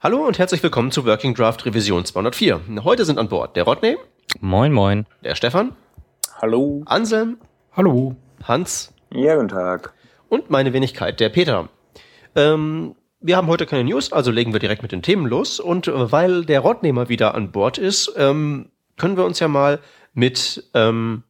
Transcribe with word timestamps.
Hallo 0.00 0.24
und 0.24 0.38
herzlich 0.38 0.62
willkommen 0.62 0.92
zu 0.92 1.04
Working 1.06 1.34
Draft 1.34 1.66
Revision 1.66 2.04
204. 2.04 2.60
Heute 2.84 3.04
sind 3.04 3.18
an 3.18 3.28
Bord 3.28 3.56
der 3.56 3.64
Rodney. 3.64 3.96
Moin, 4.38 4.72
moin. 4.72 5.06
Der 5.24 5.34
Stefan. 5.34 5.74
Hallo. 6.40 6.84
Anselm. 6.86 7.38
Hallo. 7.72 8.14
Hans. 8.44 8.94
Ja, 9.12 9.34
guten 9.34 9.48
Tag. 9.48 9.94
Und 10.28 10.50
meine 10.50 10.72
Wenigkeit, 10.72 11.18
der 11.18 11.30
Peter. 11.30 11.68
Ähm, 12.36 12.94
wir 13.18 13.36
haben 13.36 13.48
heute 13.48 13.66
keine 13.66 13.82
News, 13.82 14.12
also 14.12 14.30
legen 14.30 14.52
wir 14.52 14.60
direkt 14.60 14.82
mit 14.82 14.92
den 14.92 15.02
Themen 15.02 15.26
los. 15.26 15.58
Und 15.58 15.88
äh, 15.88 16.12
weil 16.12 16.44
der 16.44 16.60
Rodney 16.60 16.92
mal 16.92 17.08
wieder 17.08 17.34
an 17.34 17.50
Bord 17.50 17.76
ist, 17.76 18.12
ähm, 18.16 18.70
können 18.98 19.16
wir 19.16 19.24
uns 19.24 19.40
ja 19.40 19.48
mal 19.48 19.80
mit 20.14 20.62
ähm, 20.74 21.24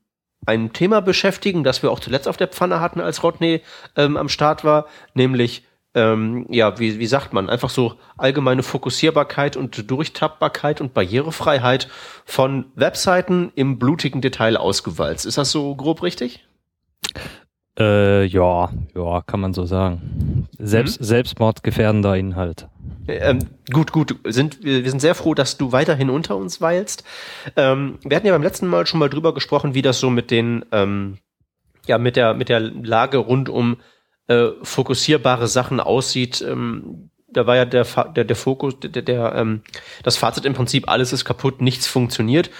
einem 0.44 0.74
Thema 0.74 1.00
beschäftigen, 1.00 1.64
das 1.64 1.82
wir 1.82 1.90
auch 1.90 2.00
zuletzt 2.00 2.28
auf 2.28 2.36
der 2.36 2.48
Pfanne 2.48 2.80
hatten, 2.80 3.00
als 3.00 3.22
Rodney 3.22 3.62
ähm, 3.96 4.18
am 4.18 4.28
Start 4.28 4.62
war, 4.62 4.84
nämlich 5.14 5.64
ähm, 5.94 6.46
ja, 6.50 6.78
wie, 6.78 6.98
wie 6.98 7.06
sagt 7.06 7.32
man, 7.32 7.48
einfach 7.48 7.70
so 7.70 7.94
allgemeine 8.16 8.62
Fokussierbarkeit 8.62 9.56
und 9.56 9.90
Durchtappbarkeit 9.90 10.80
und 10.80 10.94
Barrierefreiheit 10.94 11.88
von 12.24 12.66
Webseiten 12.74 13.52
im 13.54 13.78
blutigen 13.78 14.20
Detail 14.20 14.56
ausgewalzt. 14.56 15.26
Ist 15.26 15.38
das 15.38 15.50
so 15.50 15.74
grob 15.74 16.02
richtig? 16.02 16.44
Äh, 17.78 18.24
ja, 18.24 18.70
ja, 18.94 19.22
kann 19.22 19.40
man 19.40 19.54
so 19.54 19.64
sagen. 19.64 20.48
Selbst, 20.58 21.00
mhm. 21.00 21.04
Selbstmordgefährdender 21.04 22.16
Inhalt. 22.16 22.68
Ähm, 23.06 23.38
gut, 23.72 23.92
gut. 23.92 24.16
Sind, 24.24 24.64
wir, 24.64 24.84
wir 24.84 24.90
sind 24.90 25.00
sehr 25.00 25.14
froh, 25.14 25.34
dass 25.34 25.56
du 25.56 25.72
weiterhin 25.72 26.10
unter 26.10 26.36
uns 26.36 26.60
weilst. 26.60 27.04
Ähm, 27.56 27.98
wir 28.02 28.16
hatten 28.16 28.26
ja 28.26 28.32
beim 28.32 28.42
letzten 28.42 28.66
Mal 28.66 28.86
schon 28.86 29.00
mal 29.00 29.08
drüber 29.08 29.32
gesprochen, 29.32 29.74
wie 29.74 29.82
das 29.82 30.00
so 30.00 30.10
mit 30.10 30.30
den, 30.30 30.64
ähm, 30.72 31.18
ja, 31.86 31.98
mit 31.98 32.16
der, 32.16 32.34
mit 32.34 32.48
der 32.48 32.60
Lage 32.60 33.18
rund 33.18 33.48
um 33.48 33.78
äh, 34.28 34.50
fokussierbare 34.62 35.48
Sachen 35.48 35.80
aussieht. 35.80 36.40
Ähm, 36.42 37.10
da 37.30 37.46
war 37.46 37.56
ja 37.56 37.64
der, 37.64 37.84
der, 37.84 38.24
der 38.24 38.36
Fokus, 38.36 38.78
der, 38.80 39.02
der 39.02 39.34
ähm, 39.34 39.62
das 40.02 40.16
Fazit 40.16 40.44
im 40.44 40.54
Prinzip, 40.54 40.88
alles 40.88 41.12
ist 41.12 41.24
kaputt, 41.24 41.60
nichts 41.60 41.86
funktioniert. 41.86 42.50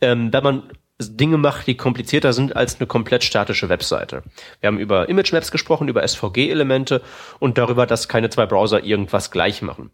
Ähm, 0.00 0.32
wenn 0.32 0.42
man 0.42 0.62
Dinge 1.00 1.38
macht, 1.38 1.68
die 1.68 1.76
komplizierter 1.76 2.32
sind 2.32 2.56
als 2.56 2.80
eine 2.80 2.88
komplett 2.88 3.22
statische 3.22 3.68
Webseite. 3.68 4.24
Wir 4.60 4.66
haben 4.66 4.80
über 4.80 5.08
Image 5.08 5.32
Maps 5.32 5.52
gesprochen, 5.52 5.86
über 5.86 6.06
SVG-Elemente 6.06 7.02
und 7.38 7.56
darüber, 7.56 7.86
dass 7.86 8.08
keine 8.08 8.30
zwei 8.30 8.46
Browser 8.46 8.82
irgendwas 8.82 9.30
gleich 9.30 9.62
machen. 9.62 9.90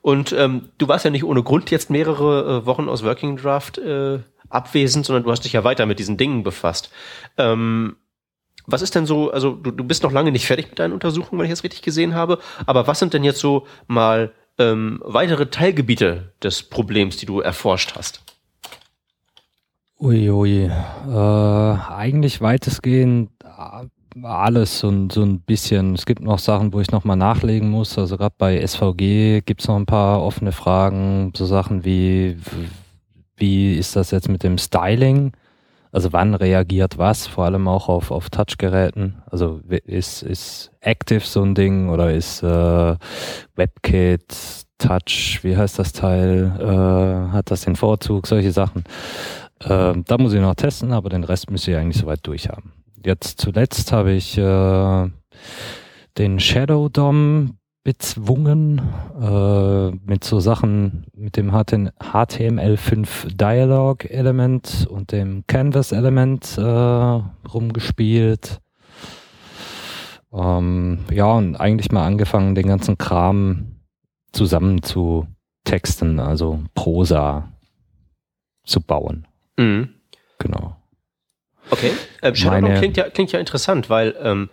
Und 0.00 0.32
ähm, 0.32 0.70
du 0.78 0.88
warst 0.88 1.04
ja 1.04 1.10
nicht 1.10 1.24
ohne 1.24 1.42
Grund 1.42 1.70
jetzt 1.70 1.90
mehrere 1.90 2.62
äh, 2.62 2.66
Wochen 2.66 2.88
aus 2.88 3.04
Working 3.04 3.36
Draft 3.36 3.76
äh, 3.76 4.20
abwesend, 4.48 5.04
sondern 5.04 5.24
du 5.24 5.30
hast 5.30 5.44
dich 5.44 5.52
ja 5.52 5.64
weiter 5.64 5.84
mit 5.84 5.98
diesen 5.98 6.16
Dingen 6.16 6.42
befasst. 6.42 6.90
Ähm, 7.36 7.96
was 8.66 8.82
ist 8.82 8.94
denn 8.94 9.06
so, 9.06 9.30
also 9.30 9.52
du, 9.52 9.70
du 9.70 9.84
bist 9.84 10.02
noch 10.02 10.12
lange 10.12 10.32
nicht 10.32 10.46
fertig 10.46 10.68
mit 10.68 10.78
deinen 10.78 10.92
Untersuchungen, 10.92 11.38
wenn 11.38 11.46
ich 11.46 11.52
das 11.52 11.64
richtig 11.64 11.82
gesehen 11.82 12.14
habe, 12.14 12.38
aber 12.66 12.86
was 12.86 12.98
sind 12.98 13.14
denn 13.14 13.24
jetzt 13.24 13.40
so 13.40 13.66
mal 13.86 14.32
ähm, 14.58 15.00
weitere 15.04 15.46
Teilgebiete 15.46 16.32
des 16.42 16.62
Problems, 16.62 17.16
die 17.16 17.26
du 17.26 17.40
erforscht 17.40 17.94
hast? 17.96 18.22
Uiui, 19.98 20.64
äh, 20.64 21.10
eigentlich 21.10 22.40
weitestgehend 22.40 23.30
äh, 23.42 23.86
alles 24.22 24.84
und 24.84 25.12
so 25.12 25.22
ein 25.22 25.40
bisschen. 25.40 25.94
Es 25.94 26.06
gibt 26.06 26.22
noch 26.22 26.38
Sachen, 26.38 26.72
wo 26.72 26.80
ich 26.80 26.90
nochmal 26.90 27.16
nachlegen 27.16 27.70
muss. 27.70 27.98
Also 27.98 28.16
gerade 28.16 28.34
bei 28.36 28.66
SVG 28.66 29.42
gibt 29.44 29.60
es 29.60 29.68
noch 29.68 29.76
ein 29.76 29.86
paar 29.86 30.22
offene 30.22 30.52
Fragen, 30.52 31.32
so 31.36 31.44
Sachen 31.46 31.84
wie, 31.84 32.36
wie 33.36 33.74
ist 33.74 33.96
das 33.96 34.10
jetzt 34.10 34.28
mit 34.28 34.42
dem 34.42 34.58
Styling? 34.58 35.32
Also 35.96 36.12
wann 36.12 36.34
reagiert 36.34 36.98
was, 36.98 37.26
vor 37.26 37.46
allem 37.46 37.68
auch 37.68 37.88
auf, 37.88 38.10
auf 38.10 38.28
Touchgeräten? 38.28 39.22
Also 39.30 39.62
ist, 39.86 40.22
ist 40.22 40.70
Active 40.82 41.20
so 41.20 41.42
ein 41.42 41.54
Ding 41.54 41.88
oder 41.88 42.12
ist 42.12 42.42
äh, 42.42 42.96
WebKit, 43.54 44.66
Touch, 44.76 45.38
wie 45.40 45.56
heißt 45.56 45.78
das 45.78 45.94
Teil, 45.94 46.52
äh, 46.60 47.32
hat 47.32 47.50
das 47.50 47.62
den 47.62 47.76
Vorzug, 47.76 48.26
solche 48.26 48.52
Sachen. 48.52 48.84
Äh, 49.60 49.94
da 50.04 50.18
muss 50.18 50.34
ich 50.34 50.40
noch 50.42 50.54
testen, 50.54 50.92
aber 50.92 51.08
den 51.08 51.24
Rest 51.24 51.50
müsste 51.50 51.70
ich 51.70 51.78
eigentlich 51.78 52.02
soweit 52.02 52.26
durchhaben. 52.26 52.74
Jetzt 53.02 53.40
zuletzt 53.40 53.90
habe 53.90 54.12
ich 54.12 54.36
äh, 54.36 55.10
den 56.18 56.40
Shadow 56.40 56.90
DOM 56.90 57.56
bezwungen 57.86 58.82
äh, 59.22 59.90
mit 60.10 60.24
so 60.24 60.40
Sachen 60.40 61.06
mit 61.14 61.36
dem 61.36 61.52
HTML5 61.52 63.36
Dialog 63.36 64.10
Element 64.10 64.88
und 64.90 65.12
dem 65.12 65.44
Canvas 65.46 65.92
Element 65.92 66.58
äh, 66.58 66.62
rumgespielt. 66.62 68.60
Ähm, 70.32 71.04
ja, 71.12 71.26
und 71.26 71.54
eigentlich 71.54 71.92
mal 71.92 72.04
angefangen, 72.04 72.56
den 72.56 72.66
ganzen 72.66 72.98
Kram 72.98 73.76
zusammen 74.32 74.82
zu 74.82 75.28
texten, 75.62 76.18
also 76.18 76.64
Prosa 76.74 77.52
zu 78.64 78.80
bauen. 78.80 79.28
Mhm. 79.56 79.90
Genau. 80.40 80.74
Okay, 81.70 81.92
ähm, 82.20 82.34
Shadow 82.34 82.74
klingt 82.78 82.96
ja, 82.96 83.08
klingt 83.10 83.30
ja 83.30 83.38
interessant, 83.38 83.88
weil 83.88 84.16
ähm, 84.20 84.50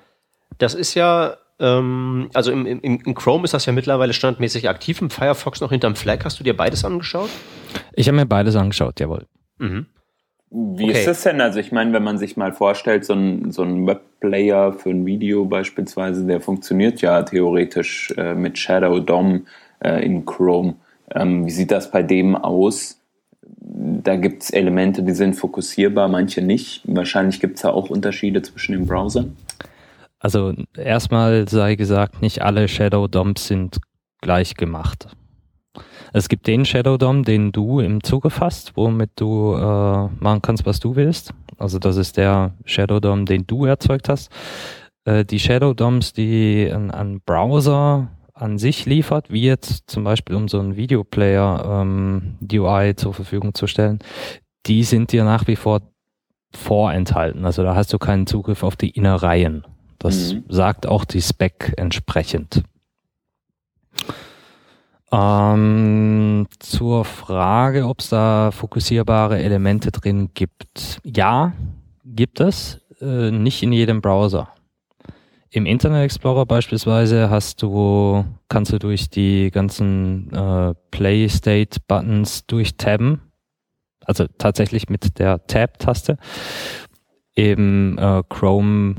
das 0.60 0.76
ist 0.76 0.94
ja 0.94 1.38
ähm, 1.60 2.30
also 2.34 2.52
im, 2.52 2.66
im, 2.66 2.82
im 2.82 3.16
Chrome 3.16 3.44
ist 3.44 3.54
das 3.54 3.66
ja 3.66 3.74
mittlerweile 3.74 4.14
standmäßig 4.14 4.70
aktiv, 4.70 5.02
im 5.02 5.10
Firefox 5.10 5.62
noch 5.62 5.72
hinterm 5.72 5.96
Flag. 5.96 6.24
Hast 6.26 6.40
du 6.40 6.44
dir 6.44 6.56
beides 6.56 6.84
angeschaut? 6.84 7.30
Ich 7.94 8.08
habe 8.08 8.18
mir 8.18 8.26
beides 8.26 8.56
angeschaut, 8.56 9.00
jawohl. 9.00 9.26
Mhm. 9.60 9.88
Wie 10.56 10.84
okay. 10.84 11.00
ist 11.00 11.08
das 11.08 11.24
denn? 11.24 11.42
Also 11.42 11.60
ich 11.60 11.72
meine, 11.72 11.94
wenn 11.94 12.04
man 12.04 12.20
sich 12.20 12.38
mal 12.38 12.54
vorstellt, 12.54 13.06
so 13.06 13.14
ein, 13.14 13.52
so 13.52 13.64
ein 13.64 13.88
Webplayer 13.88 14.74
für 14.74 14.92
ein 14.92 15.04
Video 15.04 15.46
beispielsweise, 15.46 16.28
der 16.28 16.42
funktioniert 16.42 17.02
ja 17.02 17.24
theoretisch 17.24 18.14
äh, 18.18 18.36
mit 18.36 18.60
Shadow 18.60 19.00
DOM 19.00 19.48
äh, 19.84 20.06
in 20.06 20.26
Chrome. 20.26 20.76
Ähm, 21.14 21.48
wie 21.48 21.52
sieht 21.52 21.72
das 21.72 21.90
bei 21.90 22.04
dem 22.04 22.36
aus? 22.36 23.00
Da 23.42 24.16
gibt 24.16 24.44
es 24.44 24.52
Elemente, 24.52 25.02
die 25.02 25.14
sind 25.14 25.34
fokussierbar, 25.34 26.08
manche 26.08 26.44
nicht. 26.44 26.82
Wahrscheinlich 26.86 27.40
gibt 27.40 27.56
es 27.56 27.64
da 27.64 27.72
auch 27.72 27.90
Unterschiede 27.90 28.44
zwischen 28.44 28.74
den 28.74 28.86
Browsern. 28.86 29.36
Also 30.24 30.54
erstmal 30.76 31.48
sei 31.50 31.76
gesagt, 31.76 32.22
nicht 32.22 32.42
alle 32.42 32.70
Shadow 32.70 33.08
DOMs 33.08 33.46
sind 33.46 33.80
gleich 34.22 34.56
gemacht. 34.56 35.10
Es 36.14 36.30
gibt 36.30 36.48
den 36.48 36.64
Shadow 36.64 36.98
DOM, 36.98 37.24
den 37.24 37.52
du 37.52 37.80
im 37.82 38.04
Zugriff 38.04 38.40
hast, 38.40 38.78
womit 38.78 39.12
du 39.16 39.54
äh, 39.56 40.08
machen 40.24 40.42
kannst, 40.42 40.66
was 40.66 40.80
du 40.80 40.96
willst. 40.96 41.34
Also 41.58 41.78
das 41.78 41.98
ist 41.98 42.16
der 42.18 42.54
Shadow 42.64 43.00
DOM, 43.00 43.26
den 43.26 43.46
du 43.46 43.66
erzeugt 43.66 44.08
hast. 44.08 44.32
Äh, 45.04 45.26
die 45.26 45.40
Shadow 45.40 45.74
DOMs, 45.74 46.14
die 46.14 46.70
ein, 46.72 46.90
ein, 46.92 47.20
Browser 47.20 48.10
an 48.34 48.58
sich 48.58 48.86
liefert, 48.86 49.30
wie 49.30 49.44
jetzt 49.44 49.90
zum 49.90 50.06
Beispiel 50.06 50.36
um 50.36 50.48
so 50.48 50.60
einen 50.60 50.78
Videoplayer 50.78 51.82
ähm, 51.82 52.38
UI 52.50 52.96
zur 52.96 53.14
Verfügung 53.14 53.54
zu 53.54 53.68
stellen, 53.68 54.00
die 54.68 54.84
sind 54.84 55.12
dir 55.12 55.26
nach 55.26 55.48
wie 55.48 55.58
vor 55.58 55.82
vorenthalten. 56.56 57.44
Also 57.46 57.64
da 57.64 57.76
hast 57.76 57.92
du 57.92 57.98
keinen 57.98 58.28
Zugriff 58.28 58.64
auf 58.64 58.76
die 58.76 58.92
Innereien. 58.92 59.66
Das 60.04 60.34
mhm. 60.34 60.44
sagt 60.50 60.86
auch 60.86 61.06
die 61.06 61.22
Spec 61.22 61.74
entsprechend. 61.78 62.62
Ähm, 65.14 66.46
zur 66.60 67.06
Frage, 67.06 67.88
ob 67.88 68.02
es 68.02 68.10
da 68.10 68.52
fokussierbare 68.52 69.42
Elemente 69.42 69.92
drin 69.92 70.32
gibt. 70.34 71.00
Ja, 71.06 71.54
gibt 72.04 72.42
es, 72.42 72.82
äh, 73.00 73.32
nicht 73.32 73.64
in 73.64 73.72
jedem 73.72 74.02
Browser. 74.02 74.50
Im 75.52 75.66
Internet 75.66 76.04
Explorer 76.04 76.46
beispielsweise 76.46 77.30
hast 77.30 77.62
du, 77.62 78.26
kannst 78.50 78.74
du 78.74 78.80
durch 78.80 79.10
die 79.10 79.52
ganzen 79.52 80.34
äh, 80.34 80.74
Play 80.92 81.30
State 81.30 81.80
Buttons 81.88 82.46
durchtabben. 82.46 83.22
Also 84.04 84.26
tatsächlich 84.38 84.90
mit 84.90 85.18
der 85.18 85.48
Tab-Taste. 85.48 86.18
Im 87.36 87.98
äh, 87.98 88.22
Chrome 88.28 88.96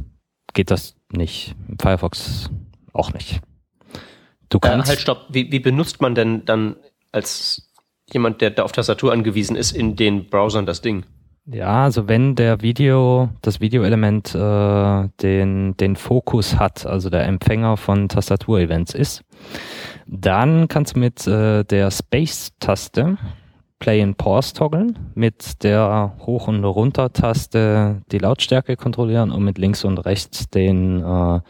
geht 0.54 0.70
das 0.70 0.94
nicht. 1.12 1.54
Im 1.69 1.78
Firefox 1.78 2.50
auch 2.92 3.12
nicht. 3.12 3.41
Du 4.48 4.59
kannst. 4.60 4.87
Äh, 4.87 4.91
halt, 4.91 5.00
stopp. 5.00 5.26
Wie, 5.28 5.50
wie 5.53 5.60
benutzt 5.60 6.00
man 6.00 6.15
denn 6.15 6.44
dann 6.44 6.76
als 7.12 7.70
jemand, 8.12 8.40
der 8.40 8.50
da 8.50 8.62
auf 8.62 8.73
Tastatur 8.73 9.12
angewiesen 9.12 9.56
ist, 9.56 9.73
in 9.73 9.96
den 9.96 10.26
Browsern 10.29 10.67
das 10.67 10.81
Ding? 10.81 11.05
Ja, 11.46 11.84
also 11.84 12.08
wenn 12.08 12.37
der 12.37 12.62
Video, 12.62 13.29
das 13.43 13.61
Videoelement 13.61 14.34
äh, 14.34 15.08
den, 15.20 15.76
den 15.76 15.96
Fokus 15.96 16.58
hat, 16.58 16.87
also 16.87 17.11
der 17.11 17.26
Empfänger 17.26 17.76
von 17.76 18.08
Tastaturevents 18.08 18.94
ist, 18.94 19.23
dann 20.06 20.69
kannst 20.69 20.96
du 20.96 21.00
mit 21.00 21.26
äh, 21.26 21.64
der 21.64 21.90
Space-Taste 21.90 23.19
Play 23.84 24.00
and 24.00 24.16
Pause 24.16 24.54
toggeln, 24.54 24.98
mit 25.14 25.62
der 25.62 26.14
Hoch- 26.20 26.48
und 26.48 26.64
Runter-Taste 26.64 28.00
die 28.10 28.16
Lautstärke 28.16 28.76
kontrollieren 28.76 29.31
und 29.31 29.44
mit 29.44 29.58
links 29.58 29.84
und 29.84 29.98
rechts 29.98 30.48
den 30.48 31.02
äh, 31.02 31.40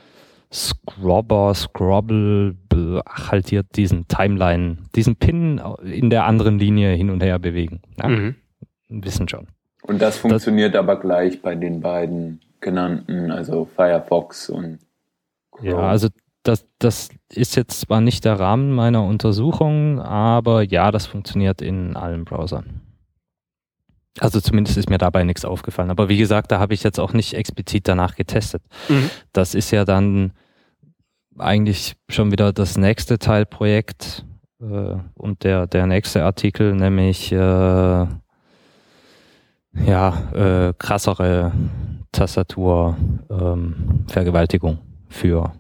Scrobber, 0.53 1.55
Scrobble, 1.55 2.57
ach, 3.05 3.31
halt 3.31 3.51
hier 3.51 3.63
diesen 3.63 4.09
Timeline, 4.09 4.79
diesen 4.97 5.15
Pin 5.15 5.61
in 5.85 6.11
der 6.11 6.25
anderen 6.25 6.59
Linie 6.59 6.97
hin 6.97 7.11
und 7.11 7.23
her 7.23 7.39
bewegen. 7.39 7.83
Ja? 8.03 8.09
Mhm. 8.09 8.35
Wissen 8.89 9.29
schon. 9.29 9.47
Und 9.85 10.03
das 10.03 10.19
funktioniert 10.19 10.75
das, 10.75 10.81
aber 10.81 10.99
gleich 10.99 11.41
bei 11.41 11.55
den 11.55 11.83
beiden 11.83 12.41
genannten, 12.61 13.31
also 13.31 13.65
Firefox 13.65 14.51
und 14.51 14.81
Chrome. 15.53 15.71
Ja, 15.71 15.79
also 15.79 16.09
das, 16.45 16.65
das 16.79 17.09
ist 17.33 17.57
jetzt 17.57 17.81
zwar 17.81 18.01
nicht 18.01 18.25
der 18.25 18.39
Rahmen 18.39 18.73
meiner 18.73 19.03
Untersuchung, 19.03 20.01
aber 20.01 20.63
ja, 20.63 20.93
das 20.93 21.07
funktioniert 21.07 21.61
in 21.61 21.97
allen 21.97 22.25
Browsern. 22.25 22.83
Also 24.21 24.41
zumindest 24.41 24.77
ist 24.77 24.89
mir 24.89 24.99
dabei 24.99 25.25
nichts 25.25 25.45
aufgefallen. 25.45 25.91
Aber 25.91 26.09
wie 26.09 26.19
gesagt, 26.19 26.53
da 26.53 26.61
habe 26.61 26.75
ich 26.75 26.85
jetzt 26.85 27.01
auch 27.01 27.13
nicht 27.13 27.35
explizit 27.35 27.89
danach 27.89 28.15
getestet. 28.15 28.63
Mhm. 28.89 29.11
Das 29.33 29.57
ist 29.57 29.73
ja 29.73 29.85
dann 29.85 30.33
eigentlich 31.37 31.97
schon 32.09 32.31
wieder 32.31 32.53
das 32.53 32.77
nächste 32.77 33.19
Teilprojekt 33.19 34.25
äh, 34.61 34.95
und 35.15 35.43
der, 35.43 35.67
der 35.67 35.87
nächste 35.87 36.23
Artikel, 36.25 36.77
nämlich 36.77 37.33
äh, 37.33 37.37
ja, 37.37 38.09
äh, 40.33 40.73
krassere 40.79 41.51
Tastaturvergewaltigung 42.13 44.73
ähm, 44.73 44.79
für 45.09 45.53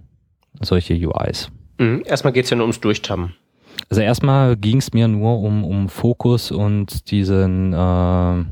solche 0.64 0.94
UIs. 0.94 1.50
Mhm. 1.78 2.02
Erstmal 2.04 2.32
geht 2.32 2.44
es 2.44 2.50
ja 2.50 2.56
nur 2.56 2.64
ums 2.64 2.80
Durchtappen. 2.80 3.34
Also 3.90 4.02
erstmal 4.02 4.56
ging 4.56 4.78
es 4.78 4.92
mir 4.92 5.08
nur 5.08 5.40
um, 5.40 5.64
um 5.64 5.88
Fokus 5.88 6.50
und 6.50 7.10
diesen, 7.10 7.72
äh, 7.72 8.44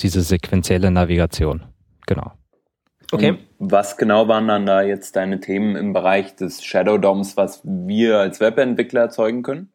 diese 0.00 0.20
sequenzielle 0.20 0.90
Navigation. 0.90 1.64
Genau. 2.06 2.32
Okay. 3.12 3.30
Und 3.30 3.38
was 3.58 3.96
genau 3.96 4.28
waren 4.28 4.48
dann 4.48 4.66
da 4.66 4.82
jetzt 4.82 5.16
deine 5.16 5.40
Themen 5.40 5.76
im 5.76 5.92
Bereich 5.92 6.36
des 6.36 6.64
Shadow 6.64 6.98
DOMs, 6.98 7.36
was 7.36 7.60
wir 7.64 8.18
als 8.18 8.40
Webentwickler 8.40 9.02
erzeugen 9.02 9.42
können? 9.42 9.72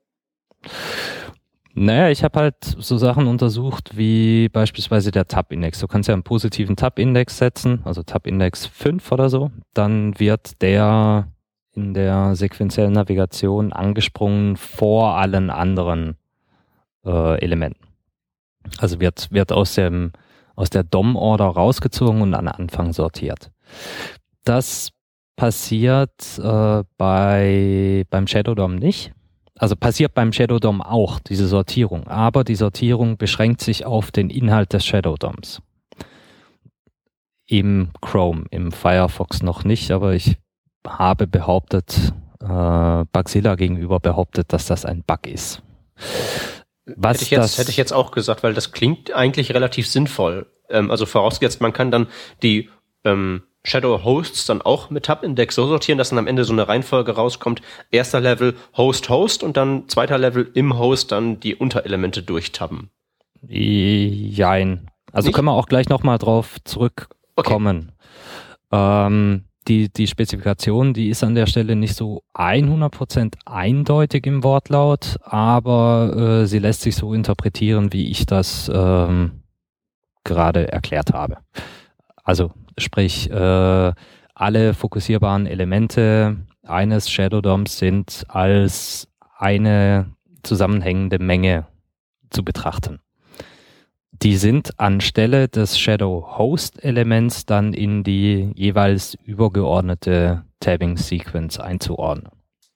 Naja, 1.74 2.10
ich 2.10 2.24
habe 2.24 2.40
halt 2.40 2.56
so 2.62 2.98
Sachen 2.98 3.28
untersucht 3.28 3.96
wie 3.96 4.50
beispielsweise 4.50 5.12
der 5.12 5.28
Tab-Index. 5.28 5.80
Du 5.80 5.88
kannst 5.88 6.10
ja 6.10 6.14
einen 6.14 6.24
positiven 6.24 6.76
Tab-Index 6.76 7.38
setzen, 7.38 7.82
also 7.86 8.04
Tab-Index 8.04 8.66
5 8.66 9.12
oder 9.12 9.30
so. 9.30 9.52
Dann 9.74 10.20
wird 10.20 10.62
der 10.62 11.28
in 11.80 11.94
der 11.94 12.36
sequenziellen 12.36 12.94
Navigation 12.94 13.72
angesprungen 13.72 14.58
vor 14.58 15.16
allen 15.16 15.50
anderen 15.50 16.18
äh, 17.06 17.40
Elementen. 17.42 17.88
Also 18.78 19.00
wird, 19.00 19.31
wird 19.31 19.52
aus, 19.52 19.76
dem, 19.76 20.12
aus 20.56 20.70
der 20.70 20.84
DOM-Order 20.84 21.46
rausgezogen 21.46 22.22
und 22.22 22.34
an 22.34 22.48
Anfang 22.48 22.92
sortiert. 22.92 23.50
Das 24.44 24.92
passiert 25.36 26.38
äh, 26.38 26.84
bei, 26.98 28.06
beim 28.10 28.28
Shadow 28.28 28.56
DOM 28.56 28.76
nicht. 28.76 29.14
Also 29.58 29.76
passiert 29.76 30.14
beim 30.14 30.31
Shadow 30.34 30.60
DOM 30.60 30.81
auch 30.81 31.20
diese 31.20 31.48
Sortierung, 31.48 32.08
aber 32.08 32.44
die 32.44 32.56
Sortierung 32.56 33.18
beschränkt 33.18 33.62
sich 33.62 33.86
auf 33.86 34.12
den 34.12 34.30
Inhalt 34.30 34.74
des 34.74 34.86
Shadow 34.86 35.16
DOMs. 35.18 35.62
Im 37.46 37.90
Chrome, 38.02 38.46
im 38.52 38.72
Firefox 38.72 39.42
noch 39.42 39.64
nicht, 39.64 39.92
aber 39.92 40.14
ich 40.14 40.38
habe 40.98 41.28
behauptet, 41.28 42.14
äh, 42.42 43.06
Bugzilla 43.12 43.56
gegenüber 43.56 44.00
behauptet, 44.00 44.54
dass 44.54 44.66
das 44.66 44.86
ein 44.86 45.04
Bug 45.04 45.28
ist. 45.28 45.62
Was 46.86 47.16
hätte, 47.16 47.24
ich 47.24 47.32
jetzt, 47.32 47.58
hätte 47.58 47.70
ich 47.72 47.78
jetzt 47.78 47.94
auch 47.94 48.12
gesagt, 48.12 48.44
weil 48.44 48.54
das 48.54 48.72
klingt 48.72 49.14
eigentlich 49.14 49.54
relativ 49.54 49.88
sinnvoll. 49.88 50.48
Ähm, 50.70 50.92
also 50.92 51.06
vorausgesetzt, 51.06 51.62
man 51.62 51.74
kann 51.74 51.92
dann 51.92 52.08
die 52.42 52.70
ähm, 53.04 53.44
Shadow 53.64 54.04
Hosts 54.04 54.46
dann 54.46 54.62
auch 54.62 54.90
mit 54.90 55.06
Tab-Index 55.06 55.56
so 55.56 55.68
sortieren, 55.68 55.98
dass 55.98 56.10
dann 56.10 56.20
am 56.20 56.28
Ende 56.28 56.44
so 56.46 56.54
eine 56.54 56.68
Reihenfolge 56.68 57.12
rauskommt. 57.12 57.62
Erster 57.92 58.22
Level 58.22 58.56
Host 58.76 59.10
Host 59.10 59.44
und 59.44 59.58
dann 59.58 59.88
zweiter 59.90 60.18
Level 60.18 60.50
im 60.54 60.78
Host 60.80 61.12
dann 61.12 61.40
die 61.40 61.56
Unterelemente 61.56 62.24
durchtabben. 62.24 62.90
Jein. 63.48 64.90
Also 65.12 65.28
Nicht? 65.28 65.36
können 65.36 65.48
wir 65.48 65.54
auch 65.54 65.68
gleich 65.68 65.90
nochmal 65.90 66.18
drauf 66.18 66.58
zurückkommen. 66.64 67.92
Okay. 68.72 69.08
Ähm, 69.08 69.46
die, 69.69 69.89
die 69.89 70.07
Spezifikation, 70.07 70.94
die 70.94 71.10
ist 71.10 71.24
an 71.24 71.36
der 71.36 71.45
Stelle 71.45 71.75
nicht 71.75 71.95
so 71.95 72.24
100% 72.33 73.36
eindeutig 73.45 74.25
im 74.25 74.44
Wortlaut, 74.44 75.18
aber 75.21 76.42
äh, 76.42 76.48
sie 76.48 76.60
lässt 76.60 76.81
sich 76.81 76.95
so 76.95 77.13
interpretieren, 77.13 77.94
wie 77.94 78.10
ich 78.10 78.25
das 78.25 78.69
ähm, 78.74 79.44
gerade 80.24 80.71
erklärt 80.71 81.13
habe. 81.13 81.38
Also 82.24 82.51
sprich, 82.77 83.30
äh, 83.30 83.94
alle 84.33 84.74
fokussierbaren 84.74 85.45
Elemente 85.45 86.38
eines 86.63 87.10
Shadow 87.10 87.42
DOMs 87.42 87.77
sind 87.77 88.25
als 88.27 89.07
eine 89.38 90.13
zusammenhängende 90.44 91.19
Menge 91.19 91.68
zu 92.30 92.44
betrachten. 92.44 93.00
Die 94.21 94.36
sind 94.36 94.77
anstelle 94.80 95.48
des 95.48 95.80
Shadow 95.80 96.38
Host 96.38 96.83
Elements 96.83 97.45
dann 97.45 97.74
in 97.74 98.04
die 98.04 98.51
jeweils 98.54 99.18
übergeordnete 99.24 100.44
Tabbing 100.60 100.98
Sequence 100.98 101.57
einzuordnen. 101.57 102.30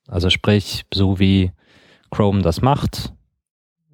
Also 0.07 0.29
sprich, 0.29 0.85
so 0.93 1.19
wie 1.19 1.51
Chrome 2.11 2.43
das 2.43 2.61
macht, 2.61 3.11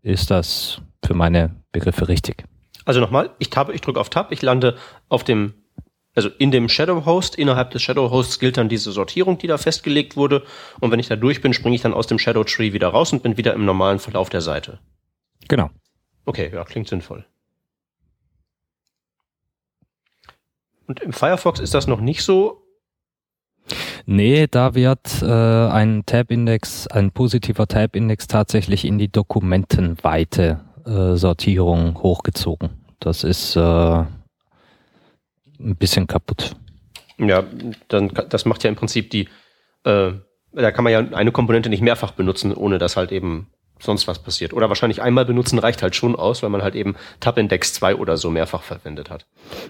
ist 0.04 0.30
das 0.30 0.82
für 1.04 1.16
meine 1.16 1.56
Begriffe 1.72 2.08
richtig. 2.08 2.44
Also 2.86 3.00
nochmal, 3.00 3.32
ich 3.40 3.50
tappe, 3.50 3.74
ich 3.74 3.82
drücke 3.82 4.00
auf 4.00 4.12
Tab, 4.12 4.32
ich 4.32 4.44
lande 4.44 4.78
auf 5.10 5.24
dem, 5.24 5.54
also 6.14 6.30
in 6.38 6.52
dem 6.52 6.70
Shadow 6.70 7.06
Host, 7.06 7.36
innerhalb 7.36 7.72
des 7.72 7.82
Shadow 7.82 8.12
Hosts 8.12 8.38
gilt 8.38 8.58
dann 8.58 8.70
diese 8.70 8.92
Sortierung, 8.92 9.40
die 9.40 9.48
da 9.48 9.58
festgelegt 9.58 10.16
wurde. 10.16 10.44
Und 10.80 10.92
wenn 10.92 11.00
ich 11.00 11.08
da 11.08 11.16
durch 11.16 11.42
bin, 11.42 11.54
springe 11.54 11.76
ich 11.76 11.82
dann 11.82 11.96
aus 11.96 12.06
dem 12.06 12.20
Shadow 12.20 12.44
Tree 12.44 12.74
wieder 12.74 12.90
raus 12.90 13.12
und 13.12 13.24
bin 13.24 13.38
wieder 13.38 13.54
im 13.56 13.66
normalen 13.66 13.98
Verlauf 13.98 14.30
der 14.30 14.42
Seite. 14.42 14.80
Genau. 15.48 15.72
Okay, 16.26 16.52
ja, 16.54 16.64
klingt 16.64 16.88
sinnvoll. 16.88 17.26
Und 20.90 21.02
im 21.02 21.14
Firefox 21.14 21.60
ist 21.60 21.76
das 21.76 21.86
noch 21.86 22.02
nicht 22.02 22.24
so? 22.24 22.64
Nee, 24.08 24.48
da 24.50 24.74
wird 24.74 25.22
äh, 25.22 25.28
ein 25.28 26.04
Tab-Index, 26.08 26.88
ein 26.88 27.12
positiver 27.12 27.68
Tab-Index 27.68 28.26
tatsächlich 28.26 28.86
in 28.86 28.98
die 28.98 29.12
dokumentenweite 29.12 30.62
äh, 30.88 31.16
Sortierung 31.16 32.02
hochgezogen. 32.02 32.72
Das 33.00 33.24
ist 33.24 33.56
äh, 33.56 33.60
ein 33.60 34.08
bisschen 35.78 36.08
kaputt. 36.08 36.56
Ja, 37.20 37.44
dann 37.88 38.10
das 38.28 38.46
macht 38.46 38.64
ja 38.64 38.72
im 38.72 38.76
Prinzip 38.76 39.12
die, 39.12 39.30
äh, 39.84 40.14
da 40.54 40.72
kann 40.72 40.84
man 40.84 40.92
ja 40.92 41.00
eine 41.16 41.32
Komponente 41.32 41.70
nicht 41.70 41.82
mehrfach 41.82 42.14
benutzen, 42.14 42.52
ohne 42.52 42.80
dass 42.80 42.98
halt 42.98 43.12
eben 43.12 43.52
sonst 43.80 44.08
was 44.08 44.20
passiert. 44.20 44.54
Oder 44.54 44.70
wahrscheinlich 44.70 45.02
einmal 45.02 45.26
benutzen 45.26 45.60
reicht 45.60 45.82
halt 45.82 45.96
schon 45.96 46.16
aus, 46.16 46.44
weil 46.44 46.50
man 46.50 46.62
halt 46.62 46.76
eben 46.76 46.96
Tab-Index 47.20 47.74
2 47.74 47.96
oder 47.96 48.18
so 48.18 48.30
mehrfach 48.30 48.62
verwendet 48.62 49.10
hat. 49.10 49.26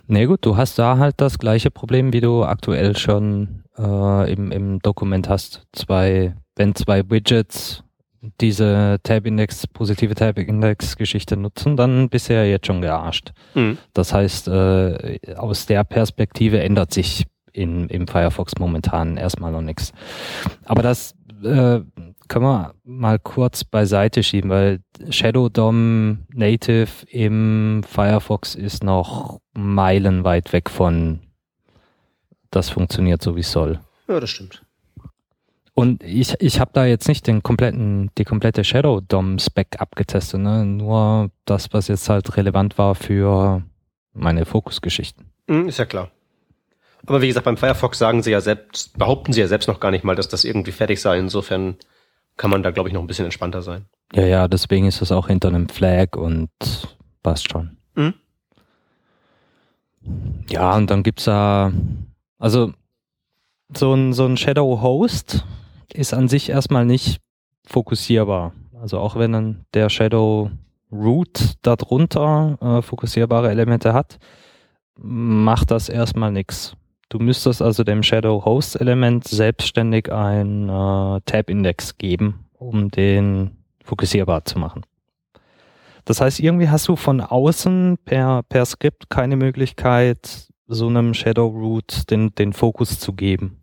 Nee, 0.07 0.25
gut, 0.25 0.45
du 0.45 0.57
hast 0.57 0.79
da 0.79 0.97
halt 0.97 1.15
das 1.17 1.39
gleiche 1.39 1.71
Problem, 1.71 2.13
wie 2.13 2.21
du 2.21 2.43
aktuell 2.43 2.97
schon 2.97 3.63
äh, 3.77 4.31
im, 4.31 4.51
im 4.51 4.79
Dokument 4.79 5.29
hast. 5.29 5.63
Zwei, 5.73 6.35
wenn 6.55 6.75
zwei 6.75 7.09
Widgets 7.09 7.83
diese 8.41 8.97
Tab-Index, 9.03 9.67
positive 9.67 10.13
Tab-Index-Geschichte 10.13 11.37
nutzen, 11.37 11.77
dann 11.77 12.09
bisher 12.09 12.49
jetzt 12.49 12.67
schon 12.67 12.81
gearscht. 12.81 13.31
Mhm. 13.53 13.77
Das 13.93 14.13
heißt, 14.13 14.47
äh, 14.49 15.19
aus 15.37 15.65
der 15.65 15.83
Perspektive 15.83 16.61
ändert 16.61 16.93
sich 16.93 17.25
in, 17.53 17.87
im 17.89 18.07
Firefox 18.07 18.53
momentan 18.59 19.17
erstmal 19.17 19.51
noch 19.51 19.61
nichts. 19.61 19.93
Aber 20.65 20.81
das 20.81 21.15
äh, 21.43 21.81
können 22.27 22.45
wir 22.45 22.73
mal 22.83 23.19
kurz 23.19 23.63
beiseite 23.63 24.23
schieben, 24.23 24.49
weil 24.49 24.79
Shadow 25.09 25.49
DOM 25.49 26.19
Native 26.33 27.05
im 27.09 27.83
Firefox 27.87 28.55
ist 28.55 28.83
noch 28.83 29.39
meilenweit 29.53 30.53
weg 30.53 30.69
von 30.69 31.19
das 32.51 32.69
funktioniert 32.69 33.21
so 33.21 33.35
wie 33.35 33.41
es 33.41 33.51
soll. 33.51 33.79
Ja, 34.07 34.19
das 34.19 34.29
stimmt. 34.29 34.63
Und 35.73 36.03
ich, 36.03 36.35
ich 36.39 36.59
habe 36.59 36.71
da 36.73 36.85
jetzt 36.85 37.07
nicht 37.07 37.25
den 37.25 37.41
kompletten, 37.41 38.11
die 38.17 38.25
komplette 38.25 38.63
Shadow 38.63 38.99
DOM 38.99 39.39
Spec 39.39 39.79
abgetestet, 39.79 40.41
ne? 40.41 40.65
nur 40.65 41.31
das, 41.45 41.71
was 41.71 41.87
jetzt 41.87 42.09
halt 42.09 42.35
relevant 42.35 42.77
war 42.77 42.95
für 42.95 43.63
meine 44.13 44.45
Fokusgeschichten. 44.45 45.31
Mhm, 45.47 45.69
ist 45.69 45.79
ja 45.79 45.85
klar. 45.85 46.11
Aber 47.05 47.21
wie 47.21 47.27
gesagt, 47.27 47.45
beim 47.45 47.57
Firefox 47.57 47.97
sagen 47.97 48.21
sie 48.23 48.31
ja 48.31 48.41
selbst, 48.41 48.97
behaupten 48.97 49.33
sie 49.33 49.41
ja 49.41 49.47
selbst 49.47 49.67
noch 49.67 49.79
gar 49.79 49.91
nicht 49.91 50.03
mal, 50.03 50.15
dass 50.15 50.27
das 50.27 50.43
irgendwie 50.43 50.71
fertig 50.71 51.01
sei. 51.01 51.17
Insofern 51.17 51.77
kann 52.37 52.49
man 52.49 52.63
da, 52.63 52.71
glaube 52.71 52.89
ich, 52.89 52.93
noch 52.93 53.01
ein 53.01 53.07
bisschen 53.07 53.25
entspannter 53.25 53.61
sein. 53.61 53.85
Ja, 54.13 54.25
ja, 54.25 54.47
deswegen 54.47 54.87
ist 54.87 55.01
das 55.01 55.11
auch 55.11 55.27
hinter 55.27 55.49
einem 55.49 55.69
Flag 55.69 56.15
und 56.15 56.49
passt 57.23 57.51
schon. 57.51 57.77
Mhm. 57.95 58.13
Ja, 60.49 60.75
und 60.75 60.89
dann 60.89 61.03
gibt's 61.03 61.25
da, 61.25 61.71
also 62.37 62.73
so 63.75 63.93
ein, 63.93 64.13
so 64.13 64.25
ein 64.25 64.37
Shadow 64.37 64.81
Host 64.81 65.45
ist 65.93 66.13
an 66.13 66.27
sich 66.27 66.49
erstmal 66.49 66.85
nicht 66.85 67.21
fokussierbar. 67.65 68.53
Also 68.81 68.99
auch 68.99 69.15
wenn 69.15 69.31
dann 69.31 69.65
der 69.73 69.89
Shadow 69.89 70.49
Root 70.91 71.55
darunter 71.61 72.57
äh, 72.61 72.81
fokussierbare 72.81 73.51
Elemente 73.51 73.93
hat, 73.93 74.17
macht 74.95 75.71
das 75.71 75.89
erstmal 75.89 76.31
nichts. 76.31 76.75
Du 77.09 77.17
müsstest 77.17 77.61
also 77.61 77.83
dem 77.83 78.03
Shadow 78.03 78.45
Host 78.45 78.79
Element 78.79 79.27
selbstständig 79.27 80.11
ein 80.11 80.69
äh, 80.69 81.21
Tab 81.25 81.49
Index 81.49 81.97
geben, 81.97 82.45
um 82.53 82.91
den 82.91 83.57
fokussierbar 83.83 84.45
zu 84.45 84.59
machen. 84.59 84.85
Das 86.05 86.21
heißt, 86.21 86.39
irgendwie 86.39 86.69
hast 86.69 86.87
du 86.87 86.95
von 86.95 87.19
außen 87.19 87.97
per, 88.05 88.43
per 88.43 88.65
Skript 88.65 89.09
keine 89.09 89.35
Möglichkeit, 89.35 90.47
so 90.67 90.87
einem 90.87 91.15
Shadow 91.15 91.47
Root 91.47 92.09
den, 92.11 92.33
den 92.35 92.53
Fokus 92.53 92.99
zu 92.99 93.13
geben. 93.13 93.59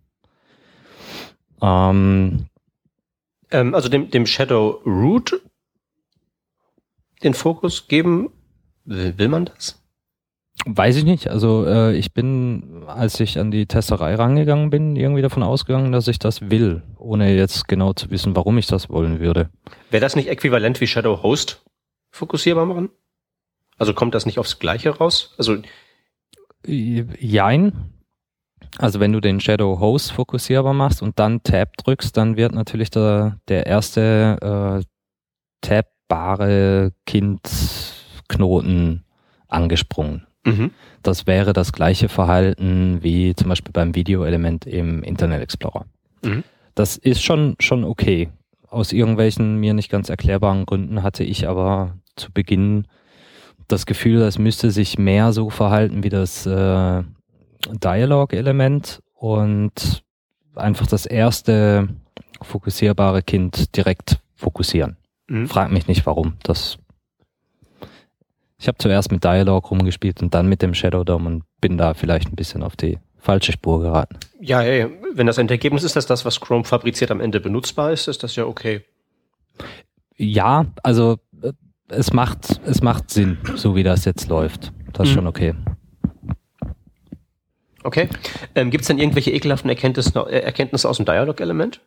Ähm, 1.63 2.47
ähm, 3.53 3.75
also 3.75 3.89
dem, 3.89 4.11
dem 4.11 4.27
Shadow 4.27 4.81
Root 4.85 5.41
den 7.23 7.35
Fokus 7.35 7.87
geben, 7.87 8.31
will, 8.85 9.17
will 9.19 9.29
man 9.29 9.45
das? 9.47 9.81
Weiß 10.65 10.97
ich 10.97 11.05
nicht. 11.05 11.29
Also 11.29 11.67
äh, 11.67 11.95
ich 11.97 12.13
bin, 12.15 12.83
als 12.87 13.21
ich 13.21 13.39
an 13.39 13.51
die 13.51 13.67
Testerei 13.67 14.15
rangegangen 14.15 14.71
bin, 14.71 14.97
irgendwie 14.97 15.23
davon 15.23 15.43
ausgegangen, 15.43 15.93
dass 15.93 16.09
ich 16.09 16.19
das 16.19 16.51
will, 16.51 16.83
ohne 16.99 17.35
jetzt 17.37 17.69
genau 17.69 17.93
zu 17.93 18.11
wissen, 18.11 18.35
warum 18.35 18.59
ich 18.59 18.67
das 18.67 18.89
wollen 18.89 19.21
würde. 19.21 19.51
Wäre 19.91 20.01
das 20.01 20.17
nicht 20.17 20.29
äquivalent 20.29 20.81
wie 20.81 20.87
Shadow 20.87 21.23
Host 21.23 21.63
fokussierbar 22.11 22.67
machen? 22.67 22.89
Also 23.79 23.93
kommt 23.93 24.15
das 24.15 24.27
nicht 24.27 24.39
aufs 24.39 24.59
Gleiche 24.59 24.91
raus? 24.91 25.35
Also 25.37 25.59
Jein. 26.67 27.93
Also 28.79 29.01
wenn 29.01 29.13
du 29.13 29.21
den 29.21 29.41
Shadow 29.41 29.79
Host 29.81 30.13
fokussierbar 30.13 30.75
machst 30.75 31.03
und 31.03 31.19
dann 31.19 31.43
Tab 31.43 31.77
drückst, 31.77 32.17
dann 32.17 32.37
wird 32.37 32.53
natürlich 32.53 32.91
der, 32.91 33.39
der 33.49 33.67
erste 33.67 34.83
äh, 34.83 34.85
tabbare 35.61 36.93
Kindknoten 37.07 39.05
angesprungen. 39.49 40.26
Mhm. 40.47 40.71
Das 41.03 41.27
wäre 41.27 41.53
das 41.53 41.73
gleiche 41.73 42.09
Verhalten 42.09 43.03
wie 43.03 43.35
zum 43.35 43.49
Beispiel 43.49 43.73
beim 43.73 43.95
Videoelement 43.95 44.67
im 44.67 45.03
Internet 45.03 45.43
Explorer. 45.43 45.87
Mhm. 46.23 46.45
Das 46.75 46.97
ist 46.97 47.23
schon, 47.23 47.57
schon 47.61 47.85
okay. 47.85 48.31
Aus 48.69 48.93
irgendwelchen 48.93 49.57
mir 49.57 49.75
nicht 49.75 49.91
ganz 49.91 50.09
erklärbaren 50.09 50.67
Gründen 50.67 51.03
hatte 51.03 51.25
ich 51.25 51.49
aber 51.49 51.97
zu 52.17 52.33
Beginn 52.33 52.87
das 53.69 53.87
Gefühl, 53.87 54.21
das 54.21 54.39
müsste 54.39 54.71
sich 54.71 54.99
mehr 54.99 55.33
so 55.33 55.51
verhalten 55.51 56.05
wie 56.05 56.09
das 56.09 56.47
äh, 56.47 57.03
Dialog-Element 57.69 59.03
und 59.15 60.05
einfach 60.55 60.87
das 60.87 61.07
erste 61.07 61.89
fokussierbare 62.43 63.23
Kind 63.23 63.77
direkt 63.77 64.21
fokussieren. 64.37 64.97
Mhm. 65.29 65.49
Frag 65.49 65.73
mich 65.73 65.89
nicht 65.89 66.07
warum. 66.07 66.35
Das 66.43 66.79
ich 68.59 68.69
habe 68.69 68.79
zuerst 68.79 69.13
mit 69.13 69.23
Dialog 69.23 69.71
rumgespielt 69.71 70.23
und 70.23 70.35
dann 70.35 70.49
mit 70.49 70.63
dem 70.63 70.75
Shadow 70.75 71.05
Dome 71.05 71.27
und 71.27 71.45
bin 71.61 71.77
da 71.77 71.95
vielleicht 71.95 72.29
ein 72.29 72.37
bisschen 72.37 72.63
auf 72.63 72.77
die 72.77 72.99
falsche 73.19 73.53
Spur 73.53 73.81
geraten. 73.81 74.19
Ja, 74.41 74.61
hey, 74.61 74.87
wenn 75.15 75.27
das 75.27 75.39
Endergebnis 75.39 75.83
ist, 75.83 75.97
dass 75.97 76.07
das, 76.07 76.25
was 76.25 76.41
Chrome 76.41 76.65
fabriziert, 76.65 77.11
am 77.11 77.21
Ende 77.21 77.41
benutzbar 77.41 77.93
ist, 77.93 78.09
ist 78.09 78.23
das 78.23 78.37
ja 78.37 78.45
okay. 78.45 78.83
Ja, 80.17 80.67
also 80.83 81.19
äh, 81.43 81.53
es 81.89 82.13
macht, 82.13 82.61
es 82.65 82.83
macht 82.83 83.11
Sinn, 83.11 83.39
so 83.57 83.75
wie 83.75 83.83
das 83.83 84.05
jetzt 84.05 84.29
läuft. 84.29 84.73
Das 84.93 85.09
ist 85.09 85.13
mhm. 85.13 85.17
schon 85.17 85.27
okay. 85.27 85.55
Okay. 87.83 88.09
Ähm, 88.55 88.71
Gibt 88.71 88.83
es 88.83 88.89
denn 88.89 88.99
irgendwelche 88.99 89.31
ekelhaften 89.31 89.71
Erkenntnisse, 89.71 90.19
äh, 90.29 90.41
Erkenntnisse 90.41 90.89
aus 90.89 90.97
dem 90.97 91.07
Dialog-Element? 91.07 91.81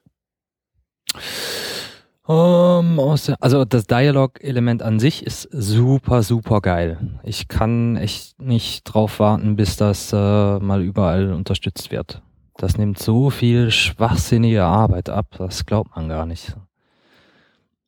Um, 2.30 3.00
also 3.40 3.66
das 3.66 3.88
Dialog-Element 3.88 4.84
an 4.84 5.00
sich 5.00 5.26
ist 5.26 5.50
super, 5.52 6.22
super 6.22 6.62
geil. 6.62 7.00
Ich 7.24 7.48
kann 7.48 7.96
echt 7.96 8.40
nicht 8.40 8.84
drauf 8.84 9.20
warten, 9.20 9.56
bis 9.56 9.78
das 9.78 10.14
äh, 10.14 10.60
mal 10.60 10.84
überall 10.84 11.34
unterstützt 11.34 11.90
wird. 11.90 12.22
Das 12.56 12.78
nimmt 12.78 13.00
so 13.00 13.32
viel 13.32 13.72
schwachsinnige 13.72 14.64
Arbeit 14.64 15.10
ab, 15.10 15.26
das 15.40 15.66
glaubt 15.66 15.96
man 15.96 16.08
gar 16.08 16.28
nicht. 16.28 16.56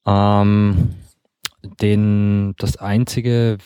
Ähm, 0.07 0.95
den, 1.79 2.55
das 2.57 2.77
einzige 2.77 3.60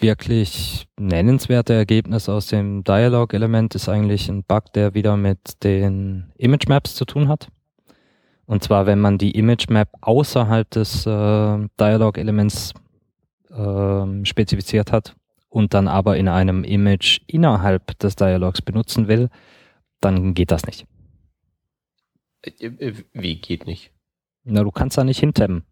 wirklich 0.00 0.88
nennenswerte 0.98 1.74
Ergebnis 1.74 2.28
aus 2.28 2.48
dem 2.48 2.82
Dialog-Element 2.82 3.76
ist 3.76 3.88
eigentlich 3.88 4.28
ein 4.28 4.42
Bug, 4.42 4.72
der 4.72 4.92
wieder 4.92 5.16
mit 5.16 5.62
den 5.62 6.32
Image 6.36 6.66
Maps 6.66 6.96
zu 6.96 7.04
tun 7.04 7.28
hat. 7.28 7.46
Und 8.46 8.62
zwar, 8.62 8.86
wenn 8.86 9.00
man 9.00 9.18
die 9.18 9.32
Image 9.32 9.68
Map 9.68 9.88
außerhalb 10.00 10.70
des 10.70 11.04
äh, 11.06 11.10
Dialog-Elements 11.80 12.74
äh, 13.50 14.24
spezifiziert 14.24 14.92
hat 14.92 15.16
und 15.48 15.74
dann 15.74 15.88
aber 15.88 16.16
in 16.16 16.28
einem 16.28 16.62
Image 16.62 17.20
innerhalb 17.26 17.98
des 17.98 18.14
Dialogs 18.14 18.62
benutzen 18.62 19.08
will, 19.08 19.28
dann 20.00 20.34
geht 20.34 20.52
das 20.52 20.64
nicht. 20.66 20.86
Äh, 22.42 22.66
äh, 22.66 22.94
wie 23.12 23.40
geht 23.40 23.66
nicht? 23.66 23.90
Na, 24.44 24.62
du 24.62 24.70
kannst 24.70 24.96
da 24.96 25.04
nicht 25.04 25.20
hintemmen. 25.20 25.64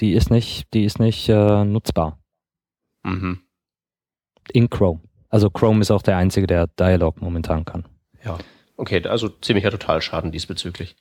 Die 0.00 0.12
ist 0.12 0.30
nicht, 0.30 0.72
die 0.74 0.84
ist 0.84 0.98
nicht 0.98 1.28
äh, 1.28 1.64
nutzbar. 1.64 2.18
Mhm. 3.04 3.40
In 4.52 4.68
Chrome. 4.68 5.00
Also 5.28 5.48
Chrome 5.48 5.80
ist 5.80 5.90
auch 5.90 6.02
der 6.02 6.18
einzige, 6.18 6.46
der 6.46 6.66
Dialog 6.66 7.22
momentan 7.22 7.64
kann. 7.64 7.86
Ja. 8.24 8.38
Okay, 8.76 9.06
also 9.06 9.28
ziemlicher 9.28 9.70
Totalschaden 9.70 10.32
diesbezüglich. 10.32 10.96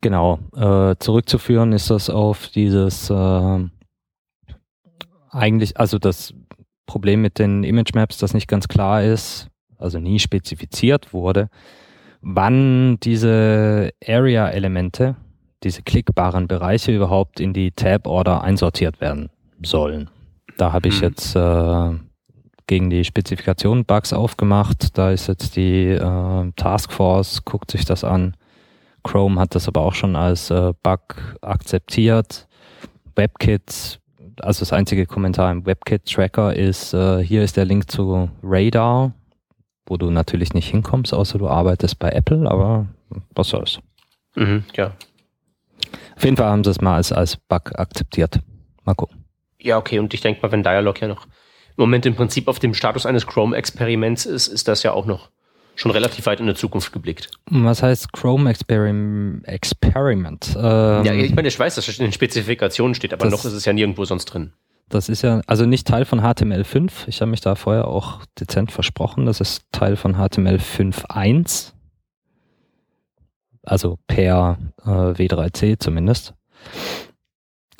Genau. 0.00 0.38
Äh, 0.56 0.96
zurückzuführen 0.98 1.72
ist 1.72 1.90
das 1.90 2.10
auf 2.10 2.48
dieses 2.48 3.08
äh, 3.10 3.58
eigentlich, 5.30 5.78
also 5.78 5.98
das 5.98 6.34
Problem 6.86 7.22
mit 7.22 7.38
den 7.38 7.64
Image 7.64 7.94
Maps, 7.94 8.18
das 8.18 8.34
nicht 8.34 8.48
ganz 8.48 8.68
klar 8.68 9.02
ist, 9.02 9.48
also 9.78 9.98
nie 9.98 10.18
spezifiziert 10.18 11.12
wurde, 11.12 11.48
wann 12.20 12.98
diese 13.00 13.90
Area-Elemente, 14.06 15.16
diese 15.62 15.82
klickbaren 15.82 16.48
Bereiche 16.48 16.94
überhaupt 16.94 17.40
in 17.40 17.52
die 17.52 17.70
Tab-Order 17.70 18.42
einsortiert 18.42 19.00
werden 19.00 19.30
sollen. 19.62 20.10
Da 20.58 20.72
habe 20.72 20.88
ich 20.88 21.00
mhm. 21.00 21.08
jetzt 21.08 21.36
äh, 21.36 21.90
gegen 22.66 22.90
die 22.90 23.04
Spezifikation 23.04 23.84
Bugs 23.84 24.12
aufgemacht. 24.12 24.96
Da 24.98 25.10
ist 25.10 25.28
jetzt 25.28 25.56
die 25.56 25.88
äh, 25.88 26.52
Taskforce, 26.56 27.44
guckt 27.44 27.70
sich 27.70 27.84
das 27.84 28.04
an. 28.04 28.36
Chrome 29.02 29.40
hat 29.40 29.54
das 29.54 29.68
aber 29.68 29.80
auch 29.80 29.94
schon 29.94 30.16
als 30.16 30.50
äh, 30.50 30.72
Bug 30.82 31.36
akzeptiert. 31.40 32.46
WebKit, 33.14 34.00
also 34.40 34.60
das 34.60 34.72
einzige 34.72 35.06
Kommentar 35.06 35.52
im 35.52 35.66
WebKit-Tracker 35.66 36.54
ist, 36.54 36.94
äh, 36.94 37.22
hier 37.22 37.42
ist 37.42 37.56
der 37.56 37.64
Link 37.64 37.90
zu 37.90 38.30
Radar, 38.42 39.12
wo 39.86 39.96
du 39.96 40.10
natürlich 40.10 40.54
nicht 40.54 40.70
hinkommst, 40.70 41.12
außer 41.12 41.38
du 41.38 41.48
arbeitest 41.48 41.98
bei 41.98 42.10
Apple, 42.10 42.50
aber 42.50 42.86
was 43.34 43.48
soll's. 43.48 43.80
Mhm, 44.34 44.64
ja. 44.74 44.92
Auf 46.16 46.24
jeden 46.24 46.36
Fall 46.36 46.50
haben 46.50 46.64
sie 46.64 46.70
es 46.70 46.80
mal 46.80 46.96
als, 46.96 47.12
als 47.12 47.36
Bug 47.36 47.78
akzeptiert. 47.78 48.40
Mal 48.84 48.94
gucken. 48.94 49.24
Ja, 49.60 49.78
okay, 49.78 49.98
und 49.98 50.12
ich 50.14 50.20
denke 50.20 50.40
mal, 50.42 50.52
wenn 50.52 50.62
Dialog 50.62 51.00
ja 51.00 51.08
noch 51.08 51.26
im 51.76 51.82
Moment 51.84 52.06
im 52.06 52.14
Prinzip 52.14 52.48
auf 52.48 52.58
dem 52.58 52.74
Status 52.74 53.06
eines 53.06 53.26
Chrome-Experiments 53.26 54.26
ist, 54.26 54.48
ist 54.48 54.68
das 54.68 54.82
ja 54.82 54.92
auch 54.92 55.06
noch 55.06 55.30
schon 55.74 55.90
relativ 55.90 56.26
weit 56.26 56.40
in 56.40 56.46
der 56.46 56.54
Zukunft 56.54 56.92
geblickt. 56.92 57.30
Was 57.50 57.82
heißt 57.82 58.12
Chrome 58.12 58.50
Experim 58.50 59.42
Experiment? 59.44 60.54
Ähm, 60.56 61.04
ja, 61.04 61.12
ich 61.14 61.34
meine, 61.34 61.48
ich 61.48 61.58
weiß, 61.58 61.74
dass 61.74 61.88
es 61.88 61.98
in 61.98 62.04
den 62.04 62.12
Spezifikationen 62.12 62.94
steht, 62.94 63.12
aber 63.12 63.28
noch 63.28 63.44
ist 63.44 63.52
es 63.52 63.64
ja 63.64 63.72
nirgendwo 63.72 64.04
sonst 64.04 64.26
drin. 64.26 64.52
Das 64.88 65.08
ist 65.08 65.22
ja, 65.22 65.40
also 65.46 65.64
nicht 65.64 65.86
Teil 65.86 66.04
von 66.04 66.20
HTML5. 66.20 66.90
Ich 67.06 67.22
habe 67.22 67.30
mich 67.30 67.40
da 67.40 67.54
vorher 67.54 67.88
auch 67.88 68.26
dezent 68.38 68.70
versprochen. 68.72 69.24
Das 69.24 69.40
ist 69.40 69.64
Teil 69.72 69.96
von 69.96 70.16
HTML5.1. 70.16 71.72
Also 73.62 73.98
per 74.06 74.58
äh, 74.84 74.88
W3C 74.88 75.78
zumindest. 75.78 76.34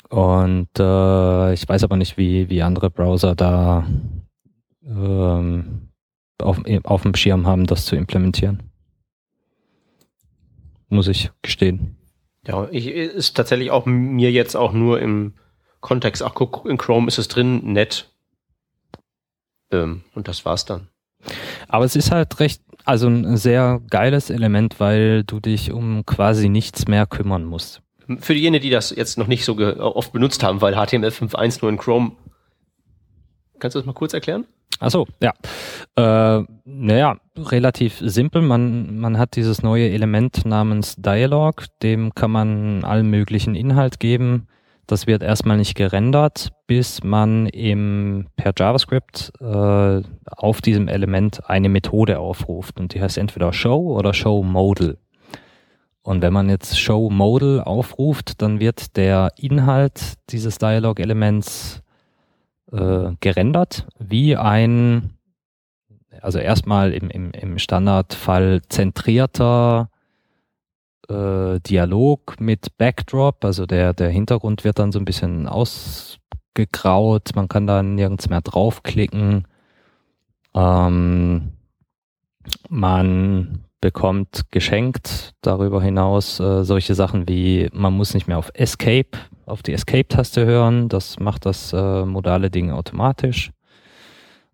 Und 0.09 0.69
äh, 0.79 1.53
ich 1.53 1.67
weiß 1.69 1.83
aber 1.83 1.97
nicht, 1.97 2.17
wie, 2.17 2.49
wie 2.49 2.63
andere 2.63 2.89
Browser 2.89 3.35
da 3.35 3.85
ähm, 4.85 5.82
auf, 6.43 6.59
auf 6.83 7.01
dem 7.01 7.15
Schirm 7.15 7.47
haben, 7.47 7.65
das 7.65 7.85
zu 7.85 7.95
implementieren. 7.95 8.63
Muss 10.89 11.07
ich 11.07 11.31
gestehen. 11.41 11.97
Ja, 12.45 12.67
ich, 12.71 12.87
ist 12.87 13.35
tatsächlich 13.35 13.71
auch 13.71 13.85
mir 13.85 14.31
jetzt 14.31 14.55
auch 14.55 14.73
nur 14.73 14.99
im 14.99 15.33
Kontext, 15.79 16.21
ach 16.23 16.33
guck, 16.33 16.65
in 16.65 16.77
Chrome 16.77 17.07
ist 17.07 17.17
es 17.17 17.27
drin, 17.27 17.73
nett. 17.73 18.09
Ähm, 19.71 20.03
und 20.13 20.27
das 20.27 20.45
war's 20.45 20.65
dann. 20.65 20.87
Aber 21.67 21.85
es 21.85 21.95
ist 21.95 22.11
halt 22.11 22.39
recht, 22.39 22.61
also 22.85 23.07
ein 23.07 23.37
sehr 23.37 23.81
geiles 23.89 24.29
Element, 24.29 24.79
weil 24.79 25.23
du 25.23 25.39
dich 25.39 25.71
um 25.71 26.05
quasi 26.05 26.49
nichts 26.49 26.87
mehr 26.87 27.05
kümmern 27.05 27.45
musst. 27.45 27.81
Für 28.19 28.33
diejenigen, 28.33 28.63
die 28.63 28.69
das 28.69 28.89
jetzt 28.89 29.17
noch 29.17 29.27
nicht 29.27 29.45
so 29.45 29.57
oft 29.57 30.11
benutzt 30.11 30.43
haben, 30.43 30.61
weil 30.61 30.73
HTML 30.73 31.07
5.1 31.07 31.59
nur 31.61 31.71
in 31.71 31.77
Chrome. 31.77 32.11
Kannst 33.59 33.75
du 33.75 33.79
das 33.79 33.85
mal 33.85 33.93
kurz 33.93 34.13
erklären? 34.13 34.45
Achso, 34.79 35.07
ja. 35.21 35.33
Äh, 35.95 36.45
naja, 36.65 37.17
relativ 37.37 37.99
simpel. 37.99 38.41
Man, 38.41 38.97
man 38.97 39.17
hat 39.17 39.35
dieses 39.35 39.63
neue 39.63 39.89
Element 39.89 40.45
namens 40.45 40.95
Dialog, 40.97 41.65
dem 41.81 42.13
kann 42.13 42.31
man 42.31 42.83
allen 42.83 43.09
möglichen 43.09 43.55
Inhalt 43.55 43.99
geben. 43.99 44.47
Das 44.87 45.07
wird 45.07 45.23
erstmal 45.23 45.57
nicht 45.57 45.75
gerendert, 45.75 46.49
bis 46.67 47.03
man 47.03 47.47
im, 47.47 48.27
per 48.35 48.53
JavaScript 48.57 49.31
äh, 49.39 50.01
auf 50.25 50.61
diesem 50.61 50.89
Element 50.89 51.49
eine 51.49 51.69
Methode 51.69 52.19
aufruft. 52.19 52.79
Und 52.79 52.93
die 52.93 53.01
heißt 53.01 53.17
entweder 53.17 53.53
Show 53.53 53.97
oder 53.97 54.13
Show 54.13 54.43
Modal. 54.43 54.97
Und 56.01 56.21
wenn 56.21 56.33
man 56.33 56.49
jetzt 56.49 56.77
Show 56.77 57.09
Modal 57.09 57.61
aufruft, 57.61 58.41
dann 58.41 58.59
wird 58.59 58.97
der 58.97 59.31
Inhalt 59.37 60.15
dieses 60.29 60.57
Dialog-Elements 60.57 61.82
äh, 62.73 63.11
gerendert, 63.19 63.87
wie 63.99 64.35
ein, 64.35 65.11
also 66.21 66.39
erstmal 66.39 66.91
im, 66.91 67.09
im, 67.09 67.31
im 67.31 67.59
Standardfall 67.59 68.61
zentrierter 68.67 69.89
äh, 71.07 71.59
Dialog 71.59 72.39
mit 72.39 72.77
Backdrop, 72.77 73.45
also 73.45 73.65
der, 73.65 73.93
der 73.93 74.09
Hintergrund 74.09 74.63
wird 74.63 74.79
dann 74.79 74.91
so 74.91 74.99
ein 74.99 75.05
bisschen 75.05 75.47
ausgegraut, 75.47 77.31
man 77.35 77.47
kann 77.47 77.67
da 77.67 77.83
nirgends 77.83 78.29
mehr 78.29 78.41
draufklicken. 78.41 79.47
Ähm, 80.55 81.53
man 82.69 83.65
bekommt 83.83 84.49
geschenkt 84.49 85.33
darüber 85.41 85.81
hinaus 85.81 86.39
äh, 86.39 86.63
solche 86.63 86.95
Sachen 86.95 87.27
wie, 87.27 87.67
man 87.73 87.91
muss 87.91 88.13
nicht 88.13 88.29
mehr 88.29 88.37
auf 88.37 88.49
Escape, 88.53 89.09
auf 89.45 89.61
die 89.61 89.73
Escape-Taste 89.73 90.45
hören, 90.45 90.87
das 90.87 91.19
macht 91.19 91.45
das 91.45 91.73
äh, 91.73 92.05
modale 92.05 92.49
Ding 92.49 92.71
automatisch. 92.71 93.51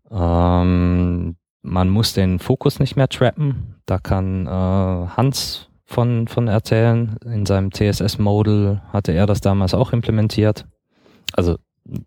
Ähm, 0.10 1.36
man 1.62 1.90
muss 1.90 2.14
den 2.14 2.40
Fokus 2.40 2.80
nicht 2.80 2.96
mehr 2.96 3.08
trappen, 3.08 3.76
da 3.86 4.00
kann 4.00 4.48
äh, 4.48 4.50
Hans 4.50 5.70
von, 5.86 6.28
von 6.28 6.48
erzählen. 6.48 7.16
In 7.24 7.46
seinem 7.46 7.72
CSS-Model 7.72 8.82
hatte 8.92 9.12
er 9.12 9.28
das 9.28 9.42
damals 9.42 9.76
auch 9.76 9.94
implementiert. 9.94 10.66
Also 11.34 11.58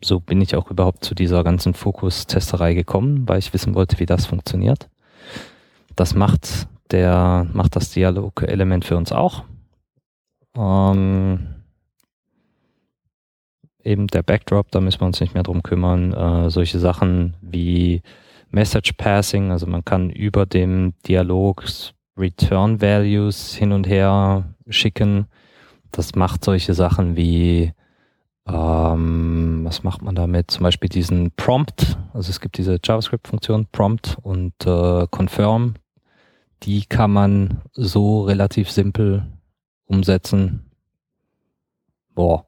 so 0.03 0.19
bin 0.19 0.41
ich 0.41 0.57
auch 0.57 0.73
überhaupt 0.73 1.05
zu 1.05 1.15
dieser 1.15 1.45
ganzen 1.45 1.75
Fokus-Testerei 1.75 2.75
gekommen, 2.75 3.29
weil 3.29 3.39
ich 3.39 3.55
wissen 3.55 3.77
wollte, 3.77 4.01
wie 4.01 4.07
das 4.07 4.27
funktioniert. 4.27 4.89
Das 5.95 6.17
macht 6.17 6.67
der 6.93 7.47
macht 7.53 7.77
das 7.77 7.91
Dialog-Element 7.91 8.85
für 8.85 8.97
uns 8.97 9.13
auch. 9.13 9.45
Ähm, 10.57 11.49
eben 13.83 14.07
der 14.09 14.23
Backdrop, 14.23 14.71
da 14.71 14.81
müssen 14.81 15.01
wir 15.01 15.07
uns 15.07 15.21
nicht 15.21 15.35
mehr 15.35 15.43
drum 15.43 15.63
kümmern. 15.63 16.13
Äh, 16.13 16.51
solche 16.51 16.79
Sachen 16.79 17.35
wie 17.41 18.03
Message 18.51 18.93
Passing, 18.93 19.51
also 19.51 19.67
man 19.67 19.85
kann 19.85 20.11
über 20.11 20.47
dem 20.47 20.93
Dialog 21.07 21.65
Return 22.17 22.81
Values 22.83 23.55
hin 23.55 23.73
und 23.73 23.89
her 23.89 24.45
schicken. 24.69 25.27
Das 25.91 26.15
macht 26.15 26.45
solche 26.45 26.75
Sachen 26.75 27.17
wie 27.17 27.73
ähm, 28.47 29.61
was 29.65 29.83
macht 29.85 30.03
man 30.03 30.15
damit? 30.15 30.51
Zum 30.51 30.65
Beispiel 30.65 30.89
diesen 30.89 31.31
Prompt, 31.37 31.97
also 32.13 32.31
es 32.31 32.41
gibt 32.41 32.59
diese 32.59 32.79
JavaScript-Funktion 32.83 33.67
Prompt 33.71 34.19
und 34.23 34.53
äh, 34.67 35.07
Confirm 35.11 35.75
die 36.63 36.85
kann 36.87 37.11
man 37.11 37.63
so 37.73 38.23
relativ 38.23 38.71
simpel 38.71 39.27
umsetzen. 39.87 40.71
Boah. 42.15 42.47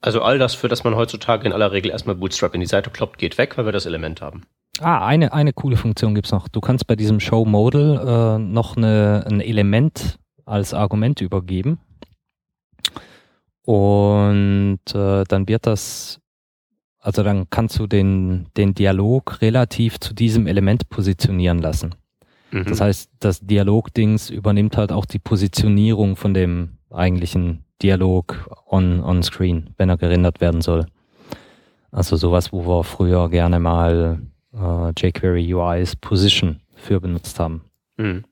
Also 0.00 0.22
all 0.22 0.38
das, 0.38 0.54
für 0.54 0.68
das 0.68 0.84
man 0.84 0.94
heutzutage 0.94 1.46
in 1.46 1.52
aller 1.52 1.72
Regel 1.72 1.90
erstmal 1.90 2.14
Bootstrap 2.14 2.54
in 2.54 2.60
die 2.60 2.66
Seite 2.66 2.90
kloppt, 2.90 3.18
geht 3.18 3.38
weg, 3.38 3.58
weil 3.58 3.64
wir 3.64 3.72
das 3.72 3.86
Element 3.86 4.20
haben. 4.20 4.42
Ah, 4.80 5.06
eine, 5.06 5.32
eine 5.32 5.52
coole 5.52 5.76
Funktion 5.76 6.14
gibt's 6.14 6.32
noch. 6.32 6.48
Du 6.48 6.60
kannst 6.60 6.86
bei 6.86 6.96
diesem 6.96 7.18
Show 7.18 7.44
Modal 7.44 8.36
äh, 8.36 8.38
noch 8.38 8.76
eine, 8.76 9.24
ein 9.26 9.40
Element 9.40 10.18
als 10.44 10.74
Argument 10.74 11.20
übergeben. 11.20 11.78
Und 13.62 14.80
äh, 14.94 15.24
dann 15.24 15.48
wird 15.48 15.66
das, 15.66 16.20
also 17.00 17.22
dann 17.22 17.50
kannst 17.50 17.78
du 17.78 17.86
den, 17.86 18.46
den 18.56 18.74
Dialog 18.74 19.40
relativ 19.40 19.98
zu 19.98 20.14
diesem 20.14 20.46
Element 20.46 20.88
positionieren 20.88 21.58
lassen. 21.58 21.94
Mhm. 22.56 22.64
Das 22.64 22.80
heißt, 22.80 23.10
das 23.20 23.40
Dialogdings 23.40 24.30
übernimmt 24.30 24.76
halt 24.76 24.90
auch 24.90 25.04
die 25.04 25.18
Positionierung 25.18 26.16
von 26.16 26.32
dem 26.32 26.78
eigentlichen 26.90 27.64
Dialog 27.82 28.48
on, 28.66 29.02
on 29.02 29.22
screen, 29.22 29.74
wenn 29.76 29.90
er 29.90 29.98
gerendert 29.98 30.40
werden 30.40 30.62
soll. 30.62 30.86
Also 31.90 32.16
sowas, 32.16 32.52
wo 32.52 32.66
wir 32.66 32.84
früher 32.84 33.28
gerne 33.28 33.60
mal 33.60 34.22
äh, 34.54 34.90
jQuery 34.96 35.52
UIs 35.52 35.96
Position 35.96 36.60
für 36.74 37.00
benutzt 37.00 37.38
haben. 37.38 37.62
Mhm. 37.98 38.24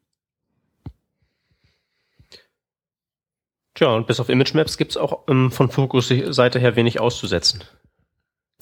Tja, 3.75 3.89
und 3.89 4.07
bis 4.07 4.21
auf 4.21 4.29
Image 4.29 4.55
Maps 4.55 4.79
gibt 4.79 4.93
es 4.93 4.97
auch 4.97 5.25
ähm, 5.29 5.51
von 5.51 5.69
Focus-Seite 5.69 6.59
her 6.61 6.77
wenig 6.77 7.01
auszusetzen. 7.01 7.65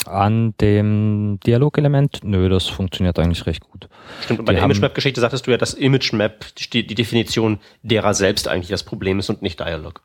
An 0.06 0.54
dem 0.61 1.38
Dialogelement? 1.47 2.21
Nö, 2.25 2.49
das 2.49 2.67
funktioniert 2.67 3.19
eigentlich 3.19 3.47
recht 3.47 3.62
gut. 3.71 3.88
Stimmt, 4.23 4.41
und 4.41 4.47
bei 4.47 4.52
die 4.52 4.56
der 4.56 4.65
Image-Map-Geschichte 4.65 5.21
sagtest 5.21 5.47
du 5.47 5.52
ja, 5.52 5.58
dass 5.58 5.75
Image-Map 5.75 6.45
die, 6.56 6.86
die 6.86 6.95
Definition 6.95 7.60
derer 7.82 8.12
selbst 8.15 8.49
eigentlich 8.49 8.71
das 8.71 8.82
Problem 8.82 9.21
ist 9.21 9.30
und 9.30 9.43
nicht 9.43 9.60
Dialog. 9.60 10.02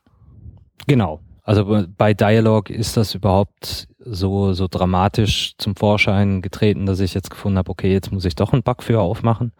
Genau. 0.86 1.20
Also 1.42 1.86
bei 1.96 2.14
Dialog 2.14 2.70
ist 2.70 2.96
das 2.96 3.14
überhaupt 3.14 3.88
so, 3.98 4.52
so 4.52 4.68
dramatisch 4.68 5.54
zum 5.56 5.74
Vorschein 5.76 6.42
getreten, 6.42 6.86
dass 6.86 7.00
ich 7.00 7.14
jetzt 7.14 7.30
gefunden 7.30 7.58
habe, 7.58 7.70
okay, 7.70 7.90
jetzt 7.90 8.12
muss 8.12 8.24
ich 8.24 8.36
doch 8.36 8.52
einen 8.52 8.62
Bug 8.62 8.82
für 8.82 9.00
aufmachen. 9.00 9.52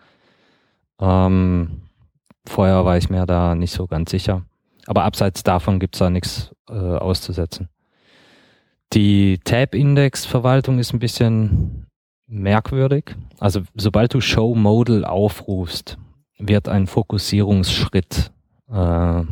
Ähm, 1.00 1.82
vorher 2.46 2.84
war 2.84 2.96
ich 2.96 3.08
mir 3.08 3.26
da 3.26 3.54
nicht 3.54 3.72
so 3.72 3.86
ganz 3.86 4.10
sicher. 4.10 4.42
Aber 4.86 5.04
abseits 5.04 5.42
davon 5.42 5.80
gibt's 5.80 5.98
da 5.98 6.10
nichts 6.10 6.54
äh, 6.68 6.74
auszusetzen. 6.74 7.68
Die 8.94 9.38
Tab-Index-Verwaltung 9.44 10.78
ist 10.78 10.92
ein 10.92 10.98
bisschen 10.98 11.86
merkwürdig. 12.26 13.16
Also 13.38 13.62
sobald 13.74 14.14
du 14.14 14.20
Show 14.20 14.54
Modal 14.54 15.04
aufrufst, 15.04 15.98
wird 16.38 16.68
ein 16.68 16.86
Fokussierungsschritt 16.86 18.32
äh, 18.70 19.22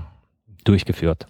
durchgeführt. 0.64 1.26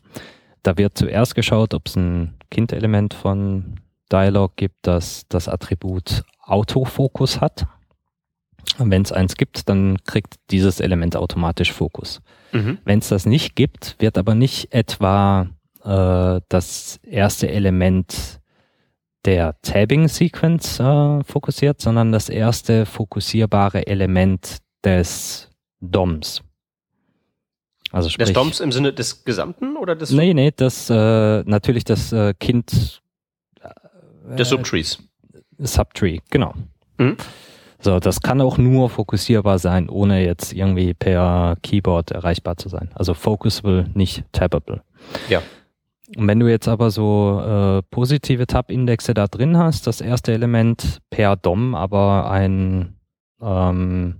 Da 0.62 0.76
wird 0.76 0.98
zuerst 0.98 1.34
geschaut, 1.34 1.74
ob 1.74 1.86
es 1.86 1.96
ein 1.96 2.34
Kind-Element 2.50 3.14
von 3.14 3.80
Dialog 4.10 4.56
gibt, 4.56 4.76
das 4.82 5.26
das 5.28 5.48
Attribut 5.48 6.24
Autofokus 6.40 7.40
hat. 7.40 7.66
Wenn 8.78 9.02
es 9.02 9.12
eins 9.12 9.36
gibt, 9.36 9.68
dann 9.68 9.98
kriegt 10.04 10.34
dieses 10.50 10.80
Element 10.80 11.16
automatisch 11.16 11.72
Fokus. 11.72 12.20
Mhm. 12.52 12.78
Wenn 12.84 12.98
es 12.98 13.08
das 13.08 13.26
nicht 13.26 13.54
gibt, 13.54 13.96
wird 13.98 14.18
aber 14.18 14.34
nicht 14.34 14.72
etwa 14.72 15.48
äh, 15.86 16.40
das 16.48 16.98
erste 17.02 17.48
Element 17.48 18.40
der 19.24 19.60
Tabbing-Sequence 19.62 20.80
äh, 20.80 21.24
fokussiert, 21.24 21.80
sondern 21.80 22.12
das 22.12 22.28
erste 22.28 22.86
fokussierbare 22.86 23.86
Element 23.86 24.58
des 24.84 25.50
DOMs. 25.80 26.42
Also 27.92 28.08
sprich, 28.08 28.26
des 28.26 28.34
DOMs 28.34 28.60
im 28.60 28.72
Sinne 28.72 28.92
des 28.92 29.24
Gesamten 29.24 29.76
oder 29.76 29.96
des? 29.96 30.10
Nee, 30.10 30.34
nee, 30.34 30.52
das 30.54 30.90
äh, 30.90 31.42
natürlich 31.44 31.84
das 31.84 32.12
äh, 32.12 32.34
Kind 32.38 33.02
äh, 33.60 34.36
des 34.36 34.48
Subtrees. 34.48 34.98
Subtree, 35.58 36.20
genau. 36.30 36.54
Mhm. 36.98 37.16
So, 37.80 38.00
das 38.00 38.20
kann 38.20 38.40
auch 38.40 38.58
nur 38.58 38.90
fokussierbar 38.90 39.58
sein, 39.58 39.88
ohne 39.88 40.24
jetzt 40.24 40.52
irgendwie 40.52 40.94
per 40.94 41.56
Keyboard 41.62 42.10
erreichbar 42.10 42.56
zu 42.56 42.68
sein. 42.68 42.90
Also 42.94 43.14
focusable, 43.14 43.90
nicht 43.94 44.24
tabbable. 44.32 44.82
Ja. 45.28 45.42
Und 46.14 46.28
wenn 46.28 46.38
du 46.38 46.48
jetzt 46.48 46.68
aber 46.68 46.90
so 46.90 47.40
äh, 47.40 47.82
positive 47.90 48.46
Tab-Indexe 48.46 49.12
da 49.12 49.26
drin 49.26 49.56
hast, 49.56 49.86
das 49.86 50.00
erste 50.00 50.32
Element 50.32 51.00
per 51.10 51.36
DOM 51.36 51.74
aber 51.74 52.30
ein 52.30 52.94
ähm, 53.40 54.14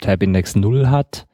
Tab-Index 0.00 0.56
0 0.56 0.88
hat, 0.88 1.26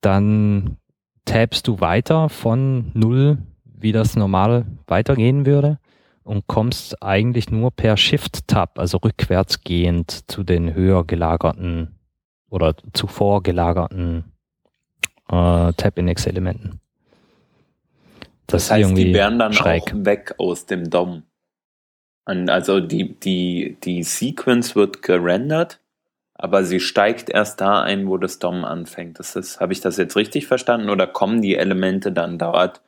dann 0.00 0.76
tabst 1.24 1.68
du 1.68 1.80
weiter 1.80 2.28
von 2.28 2.90
0, 2.94 3.38
wie 3.64 3.92
das 3.92 4.16
normal 4.16 4.66
weitergehen 4.86 5.46
würde 5.46 5.78
und 6.24 6.46
kommst 6.46 7.02
eigentlich 7.02 7.50
nur 7.50 7.70
per 7.70 7.96
Shift-Tab, 7.96 8.78
also 8.78 8.98
rückwärts 8.98 9.62
gehend 9.62 10.30
zu 10.30 10.42
den 10.42 10.74
höher 10.74 11.04
gelagerten 11.04 11.98
oder 12.50 12.74
zuvor 12.92 13.42
gelagerten 13.42 14.24
äh, 15.30 15.72
Tab-Index-Elementen. 15.72 16.80
Das, 18.48 18.68
das 18.68 18.78
heißt, 18.78 18.96
die 18.96 19.14
werden 19.14 19.38
dann 19.38 19.52
schräg. 19.52 19.82
auch 19.82 19.92
weg 20.04 20.34
aus 20.38 20.66
dem 20.66 20.90
DOM. 20.90 21.22
Und 22.24 22.50
also 22.50 22.80
die, 22.80 23.14
die, 23.20 23.76
die 23.84 24.02
Sequence 24.02 24.74
wird 24.74 25.02
gerendert, 25.02 25.78
aber 26.34 26.64
sie 26.64 26.80
steigt 26.80 27.30
erst 27.30 27.60
da 27.60 27.82
ein, 27.82 28.08
wo 28.08 28.16
das 28.16 28.38
DOM 28.38 28.64
anfängt. 28.64 29.18
Das 29.18 29.36
ist, 29.36 29.60
habe 29.60 29.74
ich 29.74 29.80
das 29.80 29.98
jetzt 29.98 30.16
richtig 30.16 30.46
verstanden 30.46 30.88
oder 30.88 31.06
kommen 31.06 31.42
die 31.42 31.56
Elemente 31.56 32.10
dann 32.10 32.38
dort, 32.38 32.80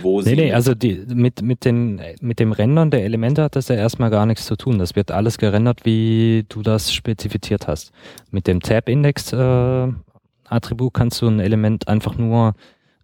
wo 0.00 0.20
nee, 0.20 0.28
sie. 0.28 0.36
Nee, 0.36 0.54
also 0.54 0.74
die, 0.74 1.04
mit, 1.08 1.42
mit, 1.42 1.66
den, 1.66 2.00
mit 2.20 2.40
dem 2.40 2.52
Rendern 2.52 2.90
der 2.90 3.04
Elemente 3.04 3.42
hat 3.42 3.56
das 3.56 3.68
ja 3.68 3.76
erstmal 3.76 4.08
gar 4.10 4.24
nichts 4.24 4.46
zu 4.46 4.56
tun. 4.56 4.78
Das 4.78 4.96
wird 4.96 5.10
alles 5.10 5.36
gerendert, 5.36 5.84
wie 5.84 6.46
du 6.48 6.62
das 6.62 6.90
spezifiziert 6.92 7.68
hast. 7.68 7.92
Mit 8.30 8.46
dem 8.46 8.60
Tab-Index-Attribut 8.60 10.88
äh, 10.88 10.98
kannst 10.98 11.20
du 11.20 11.28
ein 11.28 11.40
Element 11.40 11.88
einfach 11.88 12.16
nur 12.16 12.54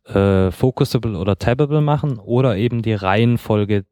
äh, 0.08 0.50
focusable 0.50 1.18
oder 1.18 1.38
tabbable 1.38 1.80
machen 1.80 2.18
oder 2.18 2.56
eben 2.56 2.82
die 2.82 2.94
Reihenfolge 2.94 3.84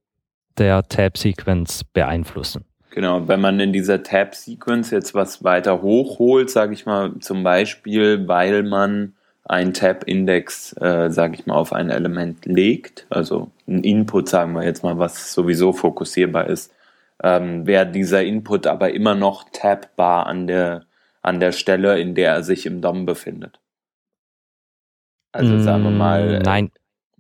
der 0.59 0.89
Tab-Sequence 0.89 1.85
beeinflussen. 1.85 2.65
Genau, 2.91 3.29
wenn 3.29 3.41
man 3.43 3.61
in 3.61 3.75
dieser 3.75 4.03
Tab-Sequence 4.03 4.91
jetzt 4.91 5.15
was 5.15 5.45
weiter 5.45 5.83
hochholt, 5.83 6.49
sage 6.49 6.73
ich 6.73 6.87
mal 6.87 7.13
zum 7.21 7.43
Beispiel, 7.43 8.27
weil 8.27 8.63
man 8.63 9.13
ein 9.45 9.75
Tab-Index, 9.75 10.75
äh, 10.81 11.11
sage 11.11 11.35
ich 11.35 11.47
mal, 11.47 11.57
auf 11.57 11.73
ein 11.73 11.91
Element 11.91 12.47
legt, 12.47 13.07
also 13.11 13.51
ein 13.69 13.85
Input, 13.85 14.29
sagen 14.29 14.55
wir 14.55 14.65
jetzt 14.65 14.83
mal, 14.83 14.99
was 14.99 15.33
sowieso 15.33 15.73
fokussierbar 15.73 16.49
ist, 16.49 16.73
ähm, 17.23 17.67
wäre 17.67 17.87
dieser 17.87 18.25
Input 18.25 18.67
aber 18.67 18.93
immer 18.93 19.15
noch 19.15 19.45
tabbar 19.53 20.27
an 20.27 20.47
der, 20.47 20.85
an 21.23 21.39
der 21.39 21.53
Stelle, 21.53 22.01
in 22.01 22.15
der 22.15 22.33
er 22.33 22.43
sich 22.43 22.67
im 22.67 22.81
DOM 22.81 23.07
befindet. 23.07 23.61
Also 25.37 25.61
sagen 25.61 25.85
wir 25.85 25.91
mal. 25.91 26.35
Äh, 26.35 26.39
nein. 26.41 26.71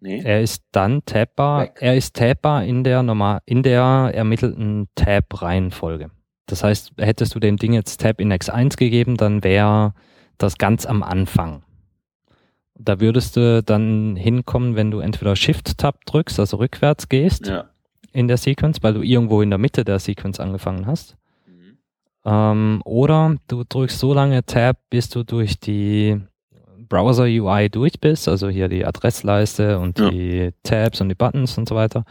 Nee? 0.00 0.20
Er 0.22 0.42
ist 0.42 0.62
dann 0.72 1.05
tabbar. 1.05 1.62
Weg. 1.62 1.72
Er 1.81 1.96
ist 1.96 2.14
tabbar 2.14 2.64
in 2.64 2.85
der 2.85 3.02
normal, 3.02 3.40
in 3.46 3.62
der 3.62 4.12
ermittelten 4.14 4.88
Tab-Reihenfolge. 4.94 6.11
Das 6.46 6.62
heißt, 6.62 6.92
hättest 6.98 7.35
du 7.35 7.40
dem 7.40 7.57
Ding 7.57 7.72
jetzt 7.72 8.00
Tab 8.00 8.20
Index 8.20 8.48
1 8.48 8.76
gegeben, 8.76 9.16
dann 9.16 9.42
wäre 9.42 9.94
das 10.38 10.59
ganz 10.59 10.87
am 10.87 11.02
Anfang. 11.02 11.62
Da 12.79 13.00
würdest 13.00 13.37
du 13.37 13.62
dann 13.62 14.16
hinkommen, 14.16 14.76
wenn 14.76 14.90
du 14.90 15.00
entweder 15.00 15.35
Shift-Tab 15.35 16.05
drückst, 16.05 16.38
also 16.38 16.59
rückwärts 16.59 17.09
gehst 17.09 17.46
ja. 17.46 17.70
in 18.12 18.29
der 18.29 18.37
Sequence, 18.37 18.83
weil 18.83 18.94
du 18.94 19.02
irgendwo 19.02 19.40
in 19.40 19.50
der 19.50 19.59
Mitte 19.59 19.85
der 19.85 19.98
Sequence 19.98 20.38
angefangen 20.40 20.87
hast. 20.87 21.16
Mhm. 21.46 21.79
Ähm, 22.24 22.83
oder 22.85 23.37
du 23.48 23.64
drückst 23.64 23.98
so 23.98 24.12
lange 24.12 24.44
Tab, 24.44 24.76
bis 24.90 25.09
du 25.09 25.24
durch 25.24 25.59
die 25.59 26.20
Browser 26.88 27.25
UI 27.25 27.68
durch 27.68 28.01
bist, 28.01 28.29
also 28.29 28.49
hier 28.49 28.68
die 28.68 28.85
Adressleiste 28.85 29.79
und 29.79 29.99
ja. 29.99 30.11
die 30.11 30.51
Tabs 30.62 31.01
und 31.01 31.09
die 31.09 31.14
Buttons 31.14 31.59
und 31.59 31.68
so 31.68 31.75
weiter. 31.75 32.05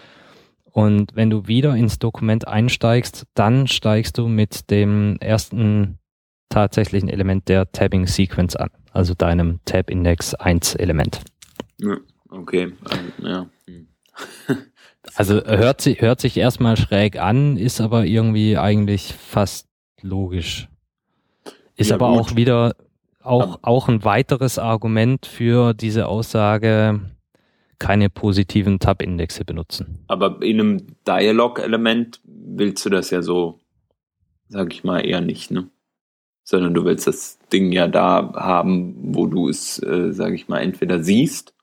Und 0.65 1.15
wenn 1.15 1.29
du 1.29 1.47
wieder 1.47 1.75
ins 1.75 1.99
Dokument 1.99 2.47
einsteigst, 2.47 3.25
dann 3.33 3.67
steigst 3.67 4.17
du 4.17 4.27
mit 4.27 4.69
dem 4.69 5.17
ersten 5.21 5.99
tatsächlichen 6.49 7.09
Element 7.09 7.47
der 7.47 7.71
Tabbing 7.71 8.07
Sequence 8.07 8.55
an, 8.55 8.69
also 8.91 9.13
deinem 9.13 9.59
Tab 9.65 9.89
Index 9.89 10.33
1 10.33 10.75
Element. 10.75 11.21
Ja, 11.77 11.97
okay, 12.29 12.73
ja. 13.21 13.47
Hm. 13.65 13.87
also 15.15 15.43
hört 15.45 15.81
sich, 15.81 16.01
hört 16.01 16.19
sich 16.19 16.37
erstmal 16.37 16.77
schräg 16.77 17.19
an, 17.19 17.57
ist 17.57 17.81
aber 17.81 18.05
irgendwie 18.05 18.57
eigentlich 18.57 19.13
fast 19.13 19.67
logisch. 20.01 20.67
Ist 21.77 21.89
ja, 21.89 21.95
aber 21.95 22.09
gut. 22.09 22.19
auch 22.19 22.35
wieder 22.35 22.75
auch, 23.25 23.59
auch 23.61 23.87
ein 23.87 24.03
weiteres 24.03 24.59
Argument 24.59 25.25
für 25.25 25.73
diese 25.73 26.07
Aussage, 26.07 27.01
keine 27.79 28.09
positiven 28.09 28.79
Tab-Indexe 28.79 29.45
benutzen. 29.45 30.03
Aber 30.07 30.41
in 30.41 30.59
einem 30.59 30.87
Dialog-Element 31.07 32.21
willst 32.23 32.85
du 32.85 32.89
das 32.89 33.09
ja 33.09 33.21
so, 33.21 33.59
sag 34.47 34.73
ich 34.73 34.83
mal, 34.83 35.05
eher 35.05 35.21
nicht, 35.21 35.51
ne? 35.51 35.69
Sondern 36.43 36.73
du 36.73 36.85
willst 36.85 37.07
das 37.07 37.39
Ding 37.51 37.71
ja 37.71 37.87
da 37.87 38.33
haben, 38.35 39.15
wo 39.15 39.25
du 39.25 39.49
es, 39.49 39.81
äh, 39.81 40.11
sag 40.11 40.33
ich 40.33 40.47
mal, 40.47 40.59
entweder 40.59 41.03
siehst 41.03 41.55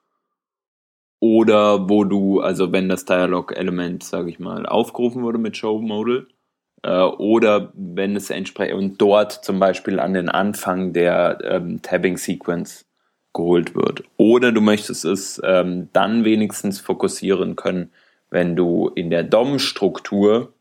oder 1.20 1.88
wo 1.88 2.02
du, 2.04 2.40
also 2.40 2.72
wenn 2.72 2.88
das 2.88 3.04
Dialog-Element, 3.04 4.02
sag 4.02 4.26
ich 4.26 4.40
mal, 4.40 4.66
aufgerufen 4.66 5.22
wurde 5.22 5.38
mit 5.38 5.56
Show 5.56 5.80
Modal, 5.80 6.26
äh, 6.26 6.41
oder 6.88 7.72
wenn 7.74 8.16
es 8.16 8.30
entsprechend 8.30 9.00
dort 9.00 9.44
zum 9.44 9.60
Beispiel 9.60 10.00
an 10.00 10.14
den 10.14 10.28
Anfang 10.28 10.92
der 10.92 11.38
ähm, 11.44 11.80
Tabbing-Sequence 11.80 12.84
geholt 13.32 13.74
wird. 13.74 14.02
Oder 14.16 14.52
du 14.52 14.60
möchtest 14.60 15.04
es 15.04 15.40
ähm, 15.44 15.88
dann 15.92 16.24
wenigstens 16.24 16.80
fokussieren 16.80 17.56
können, 17.56 17.92
wenn 18.30 18.56
du 18.56 18.88
in 18.88 19.10
der 19.10 19.22
DOM-Struktur 19.22 20.52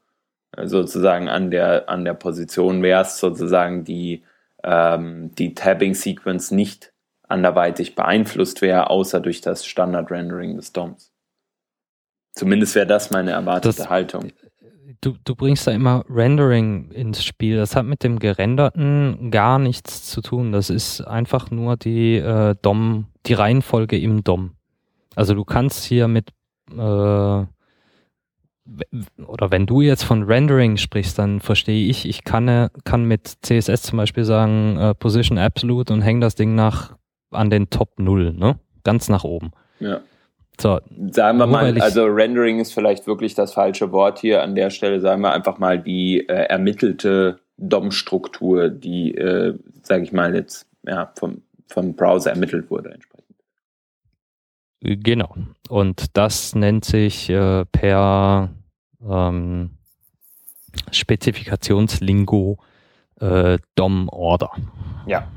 äh, 0.55 0.67
sozusagen 0.67 1.27
an 1.27 1.51
der, 1.51 1.89
an 1.89 2.05
der 2.05 2.13
Position 2.13 2.83
wärst, 2.83 3.17
sozusagen 3.17 3.83
die, 3.83 4.23
ähm, 4.63 5.33
die 5.35 5.53
Tabbing-Sequence 5.53 6.51
nicht 6.51 6.93
anderweitig 7.27 7.95
beeinflusst 7.95 8.61
wäre, 8.61 8.89
außer 8.89 9.21
durch 9.21 9.41
das 9.41 9.65
Standard-Rendering 9.65 10.55
des 10.55 10.73
DOMs. 10.73 11.11
Zumindest 12.33 12.75
wäre 12.75 12.87
das 12.87 13.11
meine 13.11 13.31
erwartete 13.31 13.77
das, 13.77 13.89
Haltung 13.89 14.31
du, 15.01 15.15
du 15.23 15.35
bringst 15.35 15.67
da 15.67 15.71
immer 15.71 16.05
Rendering 16.09 16.91
ins 16.91 17.23
Spiel. 17.23 17.57
Das 17.57 17.75
hat 17.75 17.85
mit 17.85 18.03
dem 18.03 18.19
Gerenderten 18.19 19.31
gar 19.31 19.59
nichts 19.59 20.09
zu 20.09 20.21
tun. 20.21 20.51
Das 20.51 20.69
ist 20.69 21.01
einfach 21.01 21.51
nur 21.51 21.75
die 21.77 22.17
äh, 22.17 22.55
DOM, 22.61 23.07
die 23.25 23.33
Reihenfolge 23.33 23.99
im 23.99 24.23
DOM. 24.23 24.51
Also 25.15 25.33
du 25.33 25.43
kannst 25.43 25.83
hier 25.83 26.07
mit 26.07 26.29
äh, 26.71 27.45
oder 29.25 29.51
wenn 29.51 29.65
du 29.65 29.81
jetzt 29.81 30.03
von 30.03 30.23
Rendering 30.23 30.77
sprichst, 30.77 31.17
dann 31.19 31.41
verstehe 31.41 31.89
ich, 31.89 32.07
ich 32.07 32.23
kann, 32.23 32.69
kann 32.83 33.05
mit 33.05 33.27
CSS 33.41 33.81
zum 33.81 33.97
Beispiel 33.97 34.23
sagen 34.23 34.77
äh, 34.77 34.93
Position 34.93 35.37
Absolute 35.37 35.91
und 35.93 36.01
hänge 36.01 36.21
das 36.21 36.35
Ding 36.35 36.55
nach 36.55 36.95
an 37.31 37.49
den 37.49 37.69
Top 37.69 37.99
0, 37.99 38.33
ne? 38.33 38.59
Ganz 38.83 39.09
nach 39.09 39.23
oben. 39.23 39.51
Ja. 39.79 40.01
So, 40.61 40.79
sagen 41.11 41.39
wir 41.39 41.47
mal, 41.47 41.79
also 41.81 42.05
Rendering 42.05 42.59
ist 42.59 42.73
vielleicht 42.73 43.07
wirklich 43.07 43.33
das 43.33 43.53
falsche 43.53 43.91
Wort 43.91 44.19
hier. 44.19 44.43
An 44.43 44.53
der 44.53 44.69
Stelle 44.69 44.99
sagen 45.01 45.21
wir 45.21 45.31
einfach 45.33 45.57
mal 45.57 45.79
die 45.79 46.27
äh, 46.27 46.45
ermittelte 46.45 47.39
DOM-Struktur, 47.57 48.69
die, 48.69 49.15
äh, 49.15 49.57
sage 49.81 50.03
ich 50.03 50.11
mal, 50.11 50.35
jetzt 50.35 50.67
ja, 50.85 51.11
vom, 51.17 51.41
vom 51.67 51.95
Browser 51.95 52.31
ermittelt 52.31 52.69
wurde 52.69 52.91
entsprechend. 52.91 53.21
Genau. 54.81 55.35
Und 55.69 56.17
das 56.17 56.55
nennt 56.55 56.85
sich 56.85 57.29
äh, 57.29 57.65
per 57.65 58.49
ähm, 59.07 59.71
Spezifikationslingo 60.91 62.57
äh, 63.19 63.57
DOM-Order. 63.75 64.51
Ja. 65.05 65.27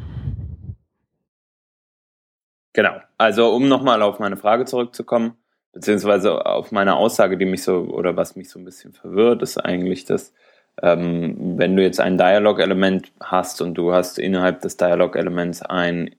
Genau. 2.72 3.00
Also 3.24 3.54
um 3.54 3.68
nochmal 3.68 4.02
auf 4.02 4.18
meine 4.18 4.36
Frage 4.36 4.66
zurückzukommen, 4.66 5.38
beziehungsweise 5.72 6.44
auf 6.44 6.72
meine 6.72 6.96
Aussage, 6.96 7.38
die 7.38 7.46
mich 7.46 7.62
so 7.62 7.78
oder 7.84 8.18
was 8.18 8.36
mich 8.36 8.50
so 8.50 8.58
ein 8.58 8.66
bisschen 8.66 8.92
verwirrt, 8.92 9.40
ist 9.40 9.56
eigentlich, 9.56 10.04
dass 10.04 10.34
ähm, 10.82 11.54
wenn 11.56 11.74
du 11.74 11.82
jetzt 11.82 12.00
ein 12.00 12.18
Dialog-Element 12.18 13.12
hast 13.20 13.62
und 13.62 13.76
du 13.76 13.94
hast 13.94 14.18
innerhalb 14.18 14.60
des 14.60 14.76
Dialog-Elements 14.76 15.62
ein 15.62 16.14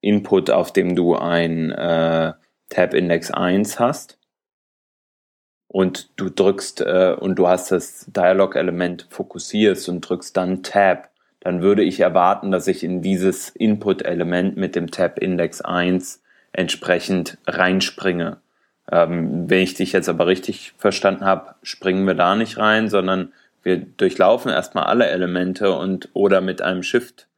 Input, 0.00 0.50
auf 0.50 0.72
dem 0.72 0.96
du 0.96 1.14
ein 1.14 1.70
äh, 1.70 2.32
Tab-Index 2.70 3.30
1 3.30 3.78
hast 3.78 4.18
und 5.68 6.10
du 6.18 6.28
drückst 6.28 6.80
äh, 6.80 7.14
und 7.16 7.36
du 7.36 7.46
hast 7.46 7.70
das 7.70 8.06
Dialog-Element 8.08 9.06
fokussierst 9.10 9.88
und 9.88 10.00
drückst 10.00 10.36
dann 10.36 10.64
Tab 10.64 11.08
dann 11.46 11.62
würde 11.62 11.84
ich 11.84 12.00
erwarten, 12.00 12.50
dass 12.50 12.66
ich 12.66 12.82
in 12.82 13.02
dieses 13.02 13.50
Input-Element 13.50 14.56
mit 14.56 14.74
dem 14.74 14.90
Tab 14.90 15.20
Index 15.20 15.60
1 15.60 16.20
entsprechend 16.50 17.38
reinspringe. 17.46 18.38
Ähm, 18.90 19.48
wenn 19.48 19.60
ich 19.60 19.74
dich 19.74 19.92
jetzt 19.92 20.08
aber 20.08 20.26
richtig 20.26 20.74
verstanden 20.76 21.24
habe, 21.24 21.54
springen 21.62 22.04
wir 22.04 22.14
da 22.14 22.34
nicht 22.34 22.58
rein, 22.58 22.88
sondern 22.88 23.32
wir 23.62 23.76
durchlaufen 23.76 24.50
erstmal 24.50 24.86
alle 24.86 25.06
Elemente 25.06 25.70
und 25.70 26.08
oder 26.14 26.40
mit 26.40 26.62
einem 26.62 26.82
Shift 26.82 27.28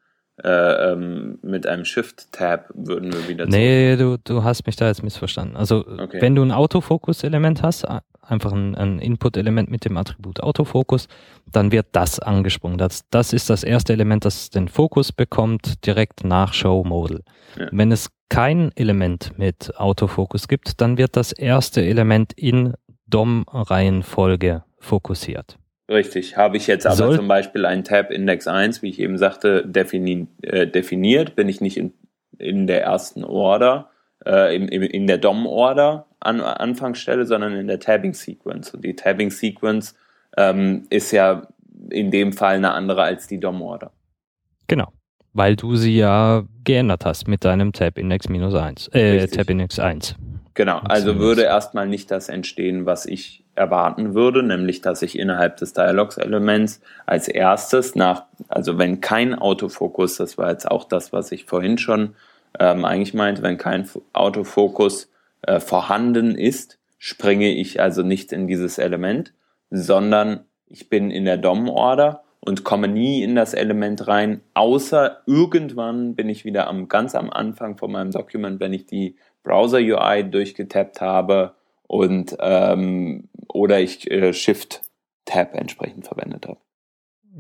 äh, 0.42 0.92
ähm, 0.92 1.38
mit 1.42 1.66
einem 1.66 1.85
Shift-Tab 1.85 2.71
würden 2.73 3.12
wir 3.12 3.29
wieder 3.29 3.44
Nee, 3.44 3.97
du, 3.97 4.16
du 4.25 4.42
hast 4.42 4.64
mich 4.66 4.77
da 4.77 4.87
jetzt 4.87 5.03
missverstanden. 5.03 5.55
Also 5.55 5.85
okay. 5.87 6.23
wenn 6.23 6.35
du 6.35 6.42
ein 6.42 6.53
Autofokus-Element 6.53 7.62
hast, 7.62 7.87
einfach 8.31 8.53
ein, 8.53 8.75
ein 8.75 8.99
Input-Element 8.99 9.71
mit 9.71 9.85
dem 9.85 9.97
Attribut 9.97 10.41
Autofokus, 10.41 11.09
dann 11.51 11.73
wird 11.73 11.87
das 11.93 12.21
angesprungen. 12.21 12.79
Das, 12.79 13.09
das 13.11 13.33
ist 13.33 13.51
das 13.51 13.64
erste 13.64 13.93
Element, 13.93 14.25
das 14.25 14.51
den 14.51 14.69
Fokus 14.69 15.12
bekommt, 15.12 15.87
direkt 15.87 16.25
nach 16.25 16.53
Show 16.53 16.85
Modal. 16.85 17.23
Ja. 17.59 17.69
Wenn 17.73 17.93
es 17.93 18.11
kein 18.29 18.71
Element 18.77 19.33
mit 19.38 19.73
Autofokus 19.77 20.49
gibt, 20.49 20.81
dann 20.81 20.99
wird 20.99 21.17
das 21.17 21.33
erste 21.33 21.83
Element 21.83 22.33
in 22.35 22.75
DOM-Reihenfolge 23.07 24.64
fokussiert. 24.79 25.59
Richtig. 25.91 26.37
Habe 26.37 26.59
ich 26.59 26.67
jetzt 26.67 26.87
aber 26.87 26.97
Soll 26.97 27.17
zum 27.17 27.29
Beispiel 27.29 27.64
einen 27.64 27.85
Tab 27.85 28.11
Index 28.11 28.47
1, 28.47 28.83
wie 28.83 28.91
ich 28.91 28.99
eben 29.01 29.17
sagte, 29.17 29.67
defini 29.67 30.29
äh, 30.43 30.67
definiert, 30.67 31.35
bin 31.35 31.49
ich 31.49 31.62
nicht 31.62 31.79
in, 31.79 31.95
in 32.38 32.67
der 32.67 32.83
ersten 32.83 33.25
Order, 33.25 33.91
äh, 34.27 34.55
in, 34.55 34.69
in 34.69 35.07
der 35.07 35.17
DOM-Order 35.17 36.08
an 36.20 36.40
Anfangsstelle, 36.40 37.26
sondern 37.26 37.54
in 37.54 37.66
der 37.66 37.81
Tabbing-Sequence. 37.81 38.74
Und 38.74 38.85
die 38.85 38.96
Tabbing-Sequence 38.96 39.94
ähm, 40.37 40.87
ist 40.90 41.12
ja 41.12 41.46
in 41.90 42.11
dem 42.11 42.33
Fall 42.33 42.57
eine 42.57 42.72
andere 42.72 43.02
als 43.02 43.26
die 43.26 43.38
DOM-Order. 43.38 43.92
Genau. 44.66 44.92
Weil 45.33 45.57
du 45.57 45.76
sie 45.76 45.96
ja 45.96 46.44
geändert 46.64 47.04
hast 47.04 47.28
mit 47.28 47.44
deinem 47.44 47.72
Tab-Index 47.72 48.28
minus 48.28 48.54
1, 48.54 48.88
äh, 48.88 49.26
Tab-Index 49.28 49.78
1. 49.78 50.16
Genau, 50.54 50.78
also 50.78 51.20
würde 51.20 51.42
erstmal 51.42 51.87
nicht 51.87 52.11
das 52.11 52.28
entstehen, 52.28 52.85
was 52.85 53.07
ich 53.07 53.44
erwarten 53.54 54.14
würde, 54.14 54.42
nämlich 54.42 54.81
dass 54.81 55.02
ich 55.02 55.16
innerhalb 55.16 55.57
des 55.59 55.72
Dialogs-Elements 55.72 56.81
als 57.07 57.28
erstes 57.28 57.94
nach, 57.94 58.24
also 58.48 58.76
wenn 58.76 59.00
kein 59.00 59.37
Autofokus, 59.37 60.16
das 60.16 60.37
war 60.37 60.50
jetzt 60.50 60.68
auch 60.68 60.83
das, 60.83 61.12
was 61.12 61.31
ich 61.31 61.44
vorhin 61.44 61.78
schon 61.78 62.16
ähm, 62.59 62.85
eigentlich 62.85 63.14
meinte, 63.14 63.42
wenn 63.42 63.57
kein 63.57 63.88
Autofokus 64.12 65.09
äh, 65.42 65.61
vorhanden 65.61 66.35
ist, 66.35 66.79
springe 66.98 67.48
ich 67.48 67.81
also 67.81 68.03
nicht 68.03 68.33
in 68.33 68.46
dieses 68.46 68.79
Element, 68.79 69.33
sondern 69.70 70.44
ich 70.66 70.88
bin 70.88 71.11
in 71.11 71.24
der 71.24 71.37
DOM-Order 71.37 72.22
und 72.40 72.64
komme 72.64 72.88
nie 72.88 73.22
in 73.22 73.35
das 73.35 73.55
Element 73.55 74.07
rein, 74.09 74.40
außer 74.55 75.22
irgendwann 75.27 76.14
bin 76.14 76.29
ich 76.29 76.44
wieder 76.44 76.68
am 76.68 76.88
ganz 76.88 77.14
am 77.14 77.31
Anfang 77.31 77.77
von 77.77 77.92
meinem 77.92 78.11
Dokument, 78.11 78.61
wenn 78.61 78.72
ich 78.72 78.87
die 78.87 79.16
Browser-UI 79.42 80.31
durchgetappt 80.31 81.01
habe 81.01 81.55
und 81.87 82.37
ähm, 82.40 83.29
oder 83.48 83.81
ich 83.81 84.11
äh, 84.11 84.33
Shift-Tab 84.33 85.55
entsprechend 85.55 86.07
verwendet 86.07 86.46
habe. 86.46 86.59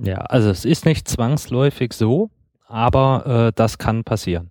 Ja, 0.00 0.18
also 0.18 0.50
es 0.50 0.64
ist 0.64 0.86
nicht 0.86 1.08
zwangsläufig 1.08 1.92
so, 1.92 2.30
aber 2.66 3.48
äh, 3.48 3.52
das 3.54 3.78
kann 3.78 4.04
passieren. 4.04 4.50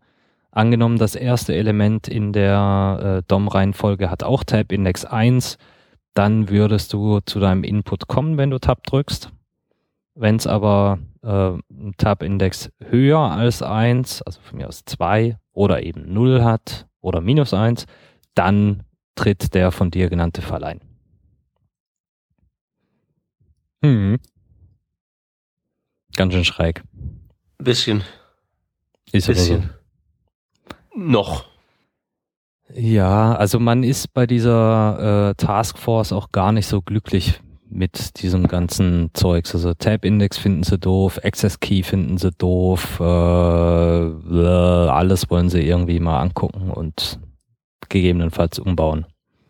Angenommen, 0.52 0.98
das 0.98 1.16
erste 1.16 1.56
Element 1.56 2.08
in 2.08 2.34
der 2.34 3.20
äh, 3.20 3.24
DOM-Reihenfolge 3.28 4.10
hat 4.10 4.24
auch 4.24 4.44
Tab-Index 4.44 5.06
1, 5.06 5.58
dann 6.14 6.50
würdest 6.50 6.94
du 6.94 7.20
zu 7.20 7.40
deinem 7.40 7.64
Input 7.64 8.08
kommen, 8.08 8.38
wenn 8.38 8.50
du 8.50 8.60
Tab 8.60 8.84
drückst. 8.84 9.32
Wenn 10.16 10.38
es 10.38 10.48
aber 10.48 10.98
äh, 11.22 11.52
Tab-Index 11.98 12.72
höher 12.80 13.20
als 13.20 13.62
1, 13.62 14.24
also 14.24 14.42
von 14.42 14.58
mir 14.58 14.68
aus 14.68 14.84
2 14.86 15.38
oder 15.54 15.84
eben 15.84 16.12
0 16.12 16.44
hat 16.44 16.88
oder 17.02 17.22
minus 17.22 17.54
1, 17.54 17.86
dann 18.34 18.84
tritt 19.14 19.54
der 19.54 19.72
von 19.72 19.92
dir 19.92 20.10
genannte 20.10 20.42
Fall 20.42 20.64
ein. 20.64 20.82
Hm. 23.84 24.18
Ganz 26.16 26.34
schön 26.34 26.46
schräg. 26.46 26.84
Bisschen. 27.60 28.04
Ist 29.12 29.28
Bisschen. 29.28 29.70
Noch. 30.98 31.46
Ja, 32.74 33.36
also 33.36 33.60
man 33.60 33.84
ist 33.84 34.14
bei 34.14 34.26
dieser 34.26 35.30
äh, 35.30 35.36
Taskforce 35.36 36.12
auch 36.12 36.32
gar 36.32 36.52
nicht 36.52 36.66
so 36.66 36.82
glücklich 36.82 37.40
mit 37.70 38.22
diesem 38.22 38.48
ganzen 38.48 39.12
Zeugs. 39.14 39.54
Also 39.54 39.76
Tab-Index 39.76 40.40
finden 40.40 40.64
sie 40.64 40.80
doof, 40.80 41.20
Access 41.24 41.60
Key 41.60 41.84
finden 41.84 42.18
sie 42.18 42.32
doof, 42.32 43.00
äh, 43.00 43.04
alles 43.04 45.30
wollen 45.30 45.50
sie 45.50 45.62
irgendwie 45.62 46.00
mal 46.00 46.20
angucken 46.20 46.72
und 46.72 47.20
gegebenenfalls 47.90 48.58
umbauen. 48.58 49.06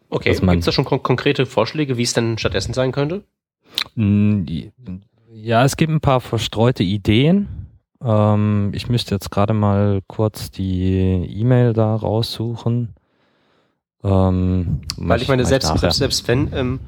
Okay, 0.10 0.34
gibt 0.34 0.60
es 0.60 0.66
da 0.66 0.72
schon 0.72 0.86
kon 0.86 1.02
konkrete 1.02 1.46
Vorschläge, 1.46 1.98
wie 1.98 2.04
es 2.04 2.14
denn 2.14 2.38
stattdessen 2.38 2.74
sein 2.74 2.92
könnte? 2.92 3.24
Ja, 5.34 5.64
es 5.64 5.78
gibt 5.78 5.92
ein 5.92 6.02
paar 6.02 6.22
verstreute 6.22 6.84
Ideen. 6.84 7.67
Ähm, 8.04 8.72
ich 8.74 8.90
müsste 8.90 9.16
jetzt 9.16 9.32
gerade 9.32 9.54
mal 9.54 10.02
kurz 10.08 10.52
die 10.52 11.26
E-Mail 11.30 11.74
da 11.74 11.96
raussuchen. 11.96 12.96
Ähm, 14.04 14.82
Weil 14.98 15.22
ich 15.22 15.28
meine, 15.28 15.46
selbst, 15.46 15.76
selbst, 15.78 15.98
selbst 15.98 16.28
wenn 16.28 16.54
ähm, 16.54 16.80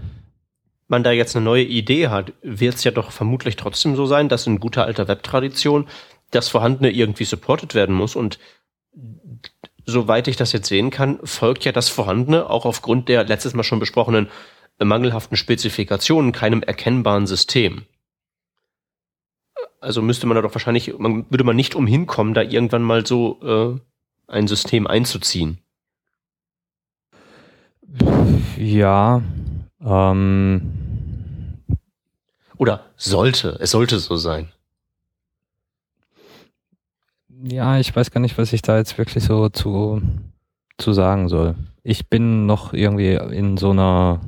man 0.88 1.04
da 1.04 1.12
jetzt 1.12 1.36
eine 1.36 1.46
neue 1.46 1.64
Idee 1.64 2.10
hat, 2.10 2.34
wird 2.42 2.76
es 2.76 2.84
ja 2.84 2.92
doch 2.92 3.12
vermutlich 3.12 3.56
trotzdem 3.56 3.96
so 3.96 4.06
sein, 4.06 4.30
dass 4.30 4.48
in 4.48 4.60
guter 4.60 4.86
alter 4.86 5.08
Webtradition 5.08 5.88
das 6.32 6.50
Vorhandene 6.50 6.92
irgendwie 6.92 7.26
supported 7.26 7.74
werden 7.74 7.96
muss 7.96 8.16
und 8.16 8.40
soweit 9.86 10.28
ich 10.28 10.36
das 10.36 10.52
jetzt 10.52 10.68
sehen 10.68 10.92
kann, 10.92 11.20
folgt 11.24 11.66
ja 11.66 11.72
das 11.72 11.90
Vorhandene 11.90 12.50
auch 12.50 12.66
aufgrund 12.66 13.10
der 13.10 13.24
letztes 13.24 13.54
Mal 13.54 13.64
schon 13.64 13.80
besprochenen 13.80 14.30
mangelhaften 14.78 15.36
Spezifikationen 15.36 16.32
keinem 16.32 16.62
erkennbaren 16.62 17.28
System. 17.28 17.86
Also 19.82 20.02
müsste 20.02 20.28
man 20.28 20.36
da 20.36 20.42
doch 20.42 20.54
wahrscheinlich, 20.54 20.98
man, 20.98 21.26
würde 21.30 21.44
man 21.44 21.56
nicht 21.56 21.76
umhin 21.76 22.06
kommen, 22.06 22.34
da 22.34 22.42
irgendwann 22.42 22.84
mal 22.84 23.06
so 23.06 23.40
äh, 23.42 24.32
ein 24.32 24.48
System 24.48 24.88
einzuziehen. 24.88 25.60
Ja. 28.58 29.22
Ähm. 29.82 30.62
Oder 32.58 32.86
sollte, 32.98 33.58
es 33.62 33.72
sollte 33.72 34.00
so 34.00 34.18
sein 34.18 34.52
ja, 37.44 37.80
ich 37.80 37.96
weiß 37.96 38.12
gar 38.12 38.22
nicht, 38.22 38.38
was 38.38 38.54
ich 38.54 38.62
da 38.62 38.78
jetzt 38.78 38.98
wirklich 38.98 39.24
so 39.24 39.50
zu, 39.50 40.02
zu 40.78 40.94
sagen 40.94 41.30
soll. 41.30 41.56
Ich 41.84 42.10
bin 42.10 42.46
noch 42.46 42.74
irgendwie 42.74 43.14
in 43.14 43.58
so 43.58 43.72
einer 43.72 44.22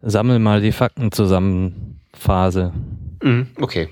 Sammel 0.00 0.38
mal 0.38 0.60
die 0.60 0.72
Fakten 0.72 1.12
zusammen 1.12 2.00
Phase. 2.12 2.72
Mhm, 3.22 3.48
okay. 3.60 3.88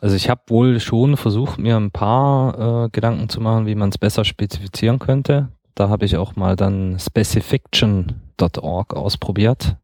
Also 0.00 0.14
ich 0.14 0.30
habe 0.30 0.42
wohl 0.48 0.80
schon 0.80 1.16
versucht, 1.16 1.58
mir 1.58 1.76
ein 1.76 1.90
paar 1.90 2.84
äh, 2.84 2.88
Gedanken 2.90 3.28
zu 3.28 3.40
machen, 3.40 3.66
wie 3.66 3.74
man 3.74 3.88
es 3.88 3.98
besser 3.98 4.24
spezifizieren 4.24 4.98
könnte. 4.98 5.48
Da 5.74 5.88
habe 5.88 6.04
ich 6.04 6.16
auch 6.16 6.36
mal 6.36 6.56
dann 6.56 6.98
specifiction.org 6.98 8.94
ausprobiert. 8.94 9.76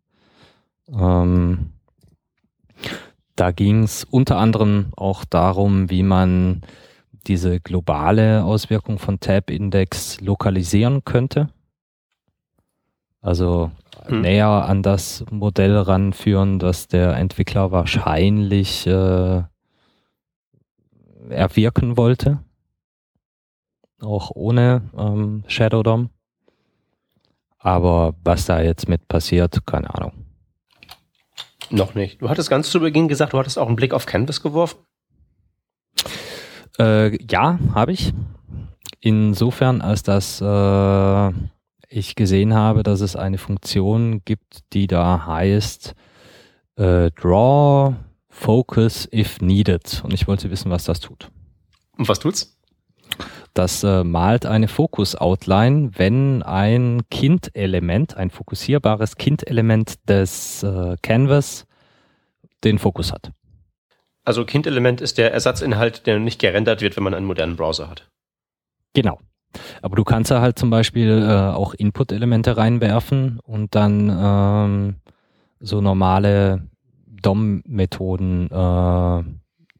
Ähm, 0.92 1.72
da 3.36 3.50
ging 3.50 3.82
es 3.82 4.04
unter 4.04 4.38
anderem 4.38 4.92
auch 4.96 5.24
darum, 5.24 5.90
wie 5.90 6.02
man 6.02 6.62
diese 7.26 7.58
globale 7.58 8.44
Auswirkung 8.44 8.98
von 8.98 9.18
Tab-Index 9.18 10.20
lokalisieren 10.20 11.04
könnte. 11.04 11.48
Also 13.20 13.70
hm. 14.06 14.20
näher 14.20 14.48
an 14.48 14.82
das 14.82 15.24
Modell 15.30 15.76
ranführen, 15.76 16.58
das 16.58 16.88
der 16.88 17.16
Entwickler 17.16 17.72
wahrscheinlich 17.72 18.86
äh, 18.86 19.42
erwirken 21.28 21.96
wollte. 21.96 22.42
Auch 24.00 24.30
ohne 24.34 24.82
ähm, 24.96 25.44
Shadow 25.46 25.82
DOM. 25.82 26.10
Aber 27.58 28.14
was 28.22 28.44
da 28.44 28.60
jetzt 28.60 28.88
mit 28.88 29.08
passiert, 29.08 29.64
keine 29.66 29.94
Ahnung. 29.94 30.12
Noch 31.70 31.94
nicht. 31.94 32.20
Du 32.20 32.28
hattest 32.28 32.50
ganz 32.50 32.70
zu 32.70 32.80
Beginn 32.80 33.08
gesagt, 33.08 33.32
du 33.32 33.38
hattest 33.38 33.58
auch 33.58 33.66
einen 33.66 33.76
Blick 33.76 33.94
auf 33.94 34.06
Canvas 34.06 34.42
geworfen. 34.42 34.78
Äh, 36.78 37.16
ja, 37.30 37.58
habe 37.74 37.92
ich. 37.92 38.12
Insofern, 39.00 39.80
als 39.80 40.02
dass 40.02 40.40
äh, 40.40 41.32
ich 41.88 42.14
gesehen 42.14 42.54
habe, 42.54 42.82
dass 42.82 43.00
es 43.00 43.16
eine 43.16 43.38
Funktion 43.38 44.22
gibt, 44.24 44.60
die 44.72 44.86
da 44.86 45.26
heißt 45.26 45.94
äh, 46.76 47.10
Draw 47.12 47.94
Focus 48.34 49.08
if 49.12 49.40
needed. 49.40 50.02
Und 50.04 50.12
ich 50.12 50.26
wollte 50.26 50.50
wissen, 50.50 50.70
was 50.70 50.84
das 50.84 50.98
tut. 50.98 51.30
Und 51.96 52.08
was 52.08 52.18
tut's? 52.18 52.58
Das 53.54 53.84
äh, 53.84 54.02
malt 54.02 54.44
eine 54.44 54.66
Fokus-Outline, 54.66 55.92
wenn 55.94 56.42
ein 56.42 57.02
Kind-Element, 57.10 58.16
ein 58.16 58.30
fokussierbares 58.30 59.16
Kind-Element 59.16 60.08
des 60.08 60.64
äh, 60.64 60.96
Canvas 61.00 61.66
den 62.64 62.80
Fokus 62.80 63.12
hat. 63.12 63.30
Also 64.24 64.44
Kind-Element 64.44 65.00
ist 65.00 65.16
der 65.16 65.32
Ersatzinhalt, 65.32 66.06
der 66.06 66.18
nicht 66.18 66.40
gerendert 66.40 66.80
wird, 66.80 66.96
wenn 66.96 67.04
man 67.04 67.14
einen 67.14 67.26
modernen 67.26 67.56
Browser 67.56 67.88
hat. 67.88 68.10
Genau. 68.94 69.20
Aber 69.80 69.94
du 69.94 70.02
kannst 70.02 70.32
da 70.32 70.40
halt 70.40 70.58
zum 70.58 70.70
Beispiel 70.70 71.22
äh, 71.22 71.54
auch 71.54 71.72
Input-Elemente 71.72 72.56
reinwerfen 72.56 73.38
und 73.44 73.76
dann 73.76 74.10
ähm, 74.10 74.96
so 75.60 75.80
normale 75.80 76.68
DOM-Methoden 77.24 78.50
äh, 78.50 79.22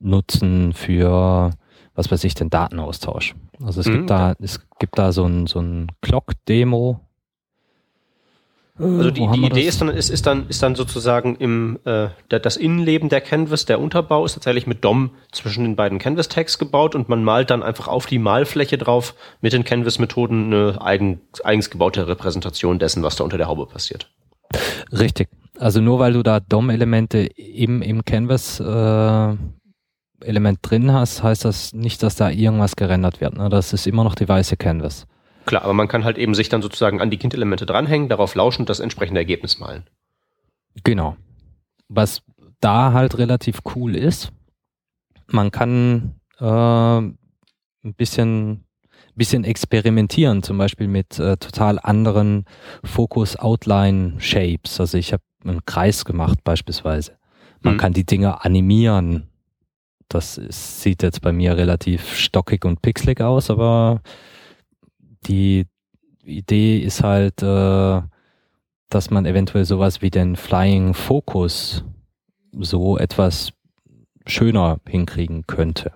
nutzen 0.00 0.72
für 0.72 1.52
was 1.94 2.11
weiß 2.11 2.24
ich, 2.24 2.35
den 2.35 2.50
Datenaustausch. 2.50 3.35
Also 3.62 3.80
es 3.80 3.87
mhm. 3.87 3.92
gibt 3.92 4.11
da, 4.11 4.35
es 4.40 4.61
gibt 4.78 4.98
da 4.98 5.12
so 5.12 5.24
ein, 5.24 5.46
so 5.46 5.61
ein 5.61 5.92
Clock-Demo. 6.02 7.00
Also 8.76 9.12
die, 9.12 9.28
die 9.28 9.46
Idee 9.46 9.62
ist 9.68 9.80
dann, 9.80 9.88
ist, 9.88 10.11
ist, 10.11 10.26
dann, 10.26 10.48
ist 10.48 10.61
dann 10.61 10.74
sozusagen 10.74 11.37
im 11.37 11.78
äh, 11.85 12.09
das 12.28 12.57
Innenleben 12.57 13.09
der 13.09 13.20
Canvas, 13.20 13.66
der 13.66 13.78
Unterbau 13.78 14.24
ist 14.24 14.35
tatsächlich 14.35 14.66
mit 14.66 14.85
DOM 14.85 15.11
zwischen 15.30 15.62
den 15.62 15.76
beiden 15.76 16.00
Canvas-Tags 16.00 16.59
gebaut 16.59 16.96
und 16.96 17.09
man 17.09 17.22
malt 17.22 17.50
dann 17.50 17.62
einfach 17.62 17.87
auf 17.87 18.07
die 18.07 18.18
Malfläche 18.18 18.76
drauf 18.76 19.14
mit 19.40 19.52
den 19.52 19.62
Canvas-Methoden 19.62 20.52
eine 20.52 20.83
eigen, 20.83 21.20
eigens 21.44 21.70
gebaute 21.70 22.09
Repräsentation 22.09 22.80
dessen, 22.80 23.04
was 23.04 23.14
da 23.14 23.22
unter 23.22 23.38
der 23.38 23.46
Haube 23.46 23.66
passiert. 23.66 24.11
Richtig. 24.90 25.28
Also 25.58 25.80
nur 25.80 25.98
weil 25.98 26.14
du 26.14 26.22
da 26.22 26.40
DOM-Elemente 26.40 27.18
im, 27.20 27.80
im 27.82 28.04
Canvas 28.04 28.60
äh, 28.60 29.36
Element 30.20 30.58
drin 30.62 30.92
hast, 30.92 31.22
heißt 31.22 31.44
das 31.44 31.72
nicht, 31.72 32.02
dass 32.02 32.16
da 32.16 32.30
irgendwas 32.30 32.76
gerendert 32.76 33.20
wird. 33.20 33.36
Ne? 33.36 33.48
Das 33.48 33.72
ist 33.72 33.86
immer 33.86 34.04
noch 34.04 34.14
die 34.14 34.28
weiße 34.28 34.56
Canvas. 34.56 35.06
Klar, 35.46 35.62
aber 35.62 35.74
man 35.74 35.88
kann 35.88 36.04
halt 36.04 36.18
eben 36.18 36.34
sich 36.34 36.48
dann 36.48 36.62
sozusagen 36.62 37.00
an 37.00 37.10
die 37.10 37.18
Kindelemente 37.18 37.66
dranhängen, 37.66 38.08
darauf 38.08 38.34
lauschen 38.34 38.62
und 38.62 38.68
das 38.68 38.80
entsprechende 38.80 39.20
Ergebnis 39.20 39.58
malen. 39.58 39.84
Genau. 40.82 41.16
Was 41.88 42.22
da 42.60 42.92
halt 42.92 43.18
relativ 43.18 43.60
cool 43.74 43.94
ist, 43.94 44.32
man 45.26 45.50
kann 45.50 46.14
äh, 46.38 46.44
ein 46.46 47.16
bisschen, 47.96 48.63
bisschen 49.16 49.44
experimentieren, 49.44 50.42
zum 50.42 50.59
Beispiel 50.59 50.88
mit 50.88 51.18
äh, 51.18 51.37
total 51.37 51.79
anderen 51.79 52.44
Focus-Outline-Shapes. 52.85 54.81
Also 54.81 54.98
ich 54.98 55.12
habe 55.12 55.22
einen 55.44 55.64
Kreis 55.64 56.05
gemacht 56.05 56.38
beispielsweise. 56.44 57.16
Man 57.61 57.74
mhm. 57.74 57.79
kann 57.79 57.92
die 57.92 58.05
Dinge 58.05 58.44
animieren 58.44 59.29
das 60.09 60.38
ist, 60.38 60.83
sieht 60.83 61.03
jetzt 61.03 61.20
bei 61.22 61.33
mir 61.33 61.57
relativ 61.57 62.16
stockig 62.16 62.64
und 62.64 62.83
pixelig 62.83 63.20
aus, 63.20 63.50
aber 63.50 64.00
die 65.27 65.66
Idee 66.24 66.79
ist 66.79 67.03
halt, 67.03 67.42
äh, 67.42 68.03
dass 68.90 69.11
man 69.11 69.27
eventuell 69.27 69.64
sowas 69.64 70.03
wie 70.03 70.11
den 70.11 70.37
Flying 70.37 70.94
Focus 70.94 71.85
so 72.53 72.96
etwas 72.96 73.53
schöner 74.27 74.81
hinkriegen 74.88 75.46
könnte. 75.46 75.92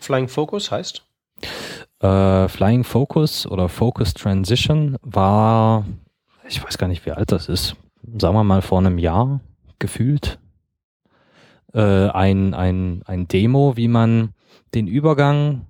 Flying 0.00 0.28
Focus 0.28 0.70
heißt? 0.70 1.04
Äh, 2.02 2.48
Flying 2.48 2.84
Focus 2.84 3.46
oder 3.46 3.68
Focus 3.68 4.14
Transition 4.14 4.96
war, 5.02 5.86
ich 6.48 6.62
weiß 6.62 6.76
gar 6.76 6.88
nicht, 6.88 7.06
wie 7.06 7.12
alt 7.12 7.30
das 7.30 7.48
ist, 7.48 7.76
sagen 8.18 8.34
wir 8.34 8.44
mal 8.44 8.62
vor 8.62 8.78
einem 8.78 8.98
Jahr 8.98 9.40
gefühlt 9.78 10.40
äh, 11.72 12.08
ein, 12.08 12.54
ein, 12.54 13.02
ein 13.06 13.28
Demo, 13.28 13.76
wie 13.76 13.88
man 13.88 14.34
den 14.74 14.86
Übergang 14.86 15.66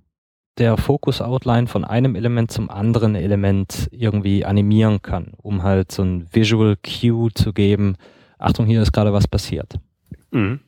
der 0.58 0.76
Focus-Outline 0.76 1.66
von 1.66 1.84
einem 1.84 2.14
Element 2.14 2.50
zum 2.50 2.70
anderen 2.70 3.14
Element 3.14 3.88
irgendwie 3.90 4.44
animieren 4.44 5.00
kann, 5.02 5.32
um 5.38 5.62
halt 5.62 5.92
so 5.92 6.02
ein 6.02 6.26
Visual 6.32 6.76
Cue 6.76 7.32
zu 7.34 7.52
geben. 7.52 7.96
Achtung, 8.38 8.66
hier 8.66 8.82
ist 8.82 8.92
gerade 8.92 9.12
was 9.12 9.28
passiert. 9.28 9.74
Mhm. 10.30 10.60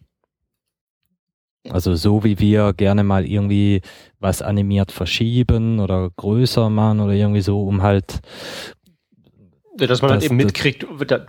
Also 1.70 1.94
so 1.94 2.24
wie 2.24 2.38
wir 2.38 2.72
gerne 2.74 3.04
mal 3.04 3.24
irgendwie 3.24 3.80
was 4.20 4.42
animiert 4.42 4.92
verschieben 4.92 5.80
oder 5.80 6.10
größer 6.16 6.68
machen 6.68 7.00
oder 7.00 7.12
irgendwie 7.12 7.40
so, 7.40 7.62
um 7.62 7.82
halt 7.82 8.20
dass 9.76 10.02
man 10.02 10.10
das, 10.10 10.18
dann 10.18 10.26
eben 10.26 10.36
mitkriegt, 10.36 10.86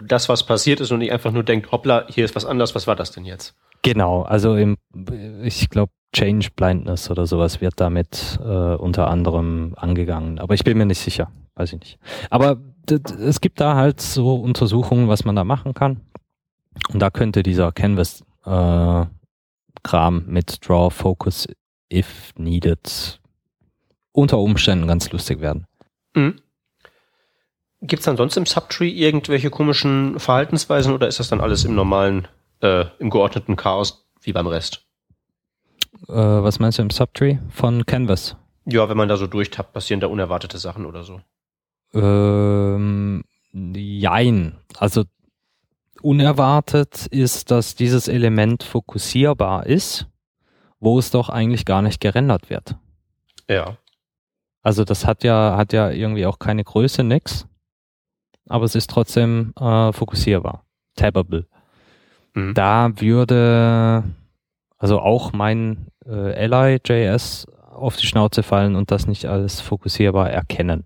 das, 0.07 0.29
was 0.29 0.43
passiert 0.43 0.79
ist 0.79 0.91
und 0.91 0.99
nicht 0.99 1.11
einfach 1.11 1.31
nur 1.31 1.43
denkt, 1.43 1.71
hoppla, 1.71 2.05
hier 2.09 2.25
ist 2.25 2.35
was 2.35 2.45
anders, 2.45 2.75
was 2.75 2.85
war 2.85 2.95
das 2.95 3.11
denn 3.11 3.25
jetzt? 3.25 3.55
Genau, 3.81 4.21
also 4.23 4.55
im, 4.55 4.77
ich 5.43 5.69
glaube, 5.69 5.91
Change 6.13 6.49
Blindness 6.55 7.11
oder 7.11 7.25
sowas 7.25 7.59
wird 7.59 7.73
damit 7.77 8.39
äh, 8.41 8.75
unter 8.75 9.09
anderem 9.09 9.73
angegangen. 9.75 10.39
Aber 10.39 10.53
ich 10.53 10.63
bin 10.63 10.77
mir 10.77 10.85
nicht 10.85 10.99
sicher, 10.99 11.29
weiß 11.55 11.73
ich 11.73 11.79
nicht. 11.79 11.99
Aber 12.29 12.57
es 13.19 13.41
gibt 13.41 13.59
da 13.59 13.75
halt 13.75 13.99
so 13.99 14.35
Untersuchungen, 14.35 15.09
was 15.09 15.25
man 15.25 15.35
da 15.35 15.43
machen 15.43 15.73
kann. 15.73 16.01
Und 16.93 16.99
da 16.99 17.09
könnte 17.09 17.43
dieser 17.43 17.71
Canvas 17.71 18.23
äh, 18.45 19.05
Kram 19.85 20.23
mit 20.25 20.67
Draw 20.67 20.89
Focus 20.89 21.47
if 21.93 22.33
needed 22.37 23.19
unter 24.11 24.39
Umständen 24.39 24.87
ganz 24.87 25.11
lustig 25.11 25.39
werden. 25.39 25.67
Mhm. 26.15 26.41
Gibt 27.81 28.01
es 28.01 28.07
ansonsten 28.07 28.39
im 28.39 28.45
Subtree 28.47 28.89
irgendwelche 28.89 29.51
komischen 29.51 30.19
Verhaltensweisen 30.19 30.93
oder 30.93 31.07
ist 31.07 31.19
das 31.19 31.29
dann 31.29 31.39
alles 31.39 31.65
im 31.65 31.75
normalen, 31.75 32.27
äh, 32.61 32.85
im 32.97 33.11
geordneten 33.11 33.55
Chaos 33.55 34.07
wie 34.21 34.33
beim 34.33 34.47
Rest? 34.47 34.83
Äh, 36.07 36.13
was 36.13 36.59
meinst 36.59 36.79
du 36.79 36.81
im 36.81 36.89
Subtree 36.89 37.37
von 37.51 37.85
Canvas? 37.85 38.35
Ja, 38.65 38.89
wenn 38.89 38.97
man 38.97 39.07
da 39.07 39.17
so 39.17 39.27
durchtappt, 39.27 39.73
passieren 39.73 39.99
da 39.99 40.07
unerwartete 40.07 40.57
Sachen 40.57 40.87
oder 40.87 41.03
so. 41.03 41.21
Ähm, 41.93 43.23
jein. 43.53 44.57
Also 44.77 45.03
unerwartet 46.05 47.07
ist, 47.07 47.51
dass 47.51 47.75
dieses 47.75 48.07
Element 48.07 48.63
fokussierbar 48.63 49.65
ist, 49.65 50.07
wo 50.79 50.99
es 50.99 51.11
doch 51.11 51.29
eigentlich 51.29 51.65
gar 51.65 51.81
nicht 51.81 51.99
gerendert 51.99 52.49
wird. 52.49 52.75
Ja. 53.49 53.77
Also 54.61 54.83
das 54.83 55.05
hat 55.05 55.23
ja, 55.23 55.55
hat 55.57 55.73
ja 55.73 55.89
irgendwie 55.89 56.25
auch 56.25 56.39
keine 56.39 56.63
Größe, 56.63 57.03
nix 57.03 57.47
aber 58.47 58.65
es 58.65 58.75
ist 58.75 58.89
trotzdem 58.89 59.53
äh, 59.59 59.91
fokussierbar, 59.91 60.65
tabbable. 60.95 61.47
Mhm. 62.33 62.53
Da 62.53 62.91
würde 62.95 64.03
also 64.77 64.99
auch 64.99 65.33
mein 65.33 65.87
äh, 66.05 66.33
Ally.js 66.45 67.47
auf 67.71 67.97
die 67.97 68.07
Schnauze 68.07 68.43
fallen 68.43 68.75
und 68.75 68.91
das 68.91 69.07
nicht 69.07 69.25
als 69.25 69.61
fokussierbar 69.61 70.29
erkennen. 70.29 70.85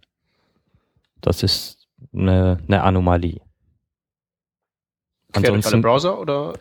Das 1.21 1.43
ist 1.43 1.87
eine, 2.13 2.59
eine 2.67 2.83
Anomalie. 2.83 3.41
Ansonsten, 5.33 5.81
Browser 5.81 6.19
oder? 6.19 6.53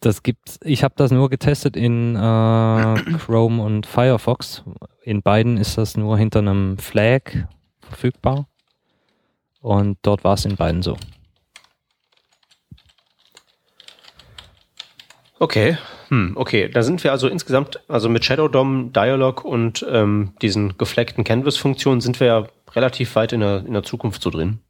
Das 0.00 0.22
gibt's. 0.22 0.58
Ich 0.62 0.84
habe 0.84 0.94
das 0.96 1.10
nur 1.10 1.28
getestet 1.28 1.76
in 1.76 2.14
äh, 2.14 2.18
Chrome 3.18 3.62
und 3.62 3.86
Firefox. 3.86 4.64
In 5.02 5.22
beiden 5.22 5.56
ist 5.56 5.78
das 5.78 5.96
nur 5.96 6.18
hinter 6.18 6.40
einem 6.40 6.78
Flag 6.78 7.22
verfügbar. 7.80 8.46
Und 9.60 9.98
dort 10.02 10.24
war 10.24 10.34
es 10.34 10.44
in 10.44 10.56
beiden 10.56 10.82
so. 10.82 10.96
Okay, 15.40 15.78
hm, 16.08 16.32
okay. 16.36 16.68
Da 16.68 16.82
sind 16.82 17.04
wir 17.04 17.12
also 17.12 17.28
insgesamt, 17.28 17.80
also 17.88 18.08
mit 18.08 18.24
Shadow 18.24 18.48
DOM, 18.48 18.92
Dialog 18.92 19.44
und 19.44 19.86
ähm, 19.88 20.32
diesen 20.42 20.76
gefleckten 20.78 21.22
Canvas-Funktionen 21.22 22.00
sind 22.00 22.18
wir 22.18 22.26
ja 22.26 22.46
relativ 22.74 23.14
weit 23.14 23.32
in 23.32 23.40
der, 23.40 23.64
in 23.64 23.72
der 23.72 23.82
Zukunft 23.82 24.22
so 24.22 24.30
drin. 24.30 24.60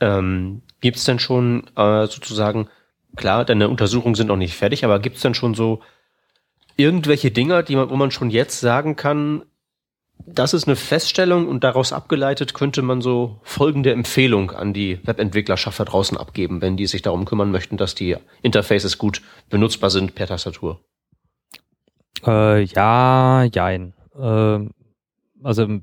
Ähm, 0.00 0.62
gibt 0.84 0.98
es 0.98 1.04
denn 1.04 1.18
schon 1.18 1.66
äh, 1.76 2.06
sozusagen, 2.08 2.68
klar, 3.16 3.46
deine 3.46 3.70
Untersuchungen 3.70 4.14
sind 4.14 4.26
noch 4.26 4.36
nicht 4.36 4.54
fertig, 4.54 4.84
aber 4.84 4.98
gibt 4.98 5.16
es 5.16 5.22
denn 5.22 5.32
schon 5.32 5.54
so 5.54 5.80
irgendwelche 6.76 7.30
Dinger, 7.30 7.62
die 7.62 7.74
man, 7.74 7.88
wo 7.88 7.96
man 7.96 8.10
schon 8.10 8.28
jetzt 8.28 8.60
sagen 8.60 8.94
kann, 8.94 9.46
das 10.26 10.52
ist 10.52 10.66
eine 10.66 10.76
Feststellung 10.76 11.48
und 11.48 11.64
daraus 11.64 11.94
abgeleitet 11.94 12.52
könnte 12.52 12.82
man 12.82 13.00
so 13.00 13.40
folgende 13.44 13.92
Empfehlung 13.92 14.50
an 14.50 14.74
die 14.74 15.00
Webentwicklerschaft 15.06 15.80
da 15.80 15.86
draußen 15.86 16.18
abgeben, 16.18 16.60
wenn 16.60 16.76
die 16.76 16.86
sich 16.86 17.00
darum 17.00 17.24
kümmern 17.24 17.50
möchten, 17.50 17.78
dass 17.78 17.94
die 17.94 18.18
Interfaces 18.42 18.98
gut 18.98 19.22
benutzbar 19.48 19.88
sind 19.88 20.14
per 20.14 20.26
Tastatur. 20.26 20.80
Äh, 22.26 22.62
ja, 22.62 23.44
jein. 23.44 23.94
Äh, 24.14 24.68
also 25.42 25.80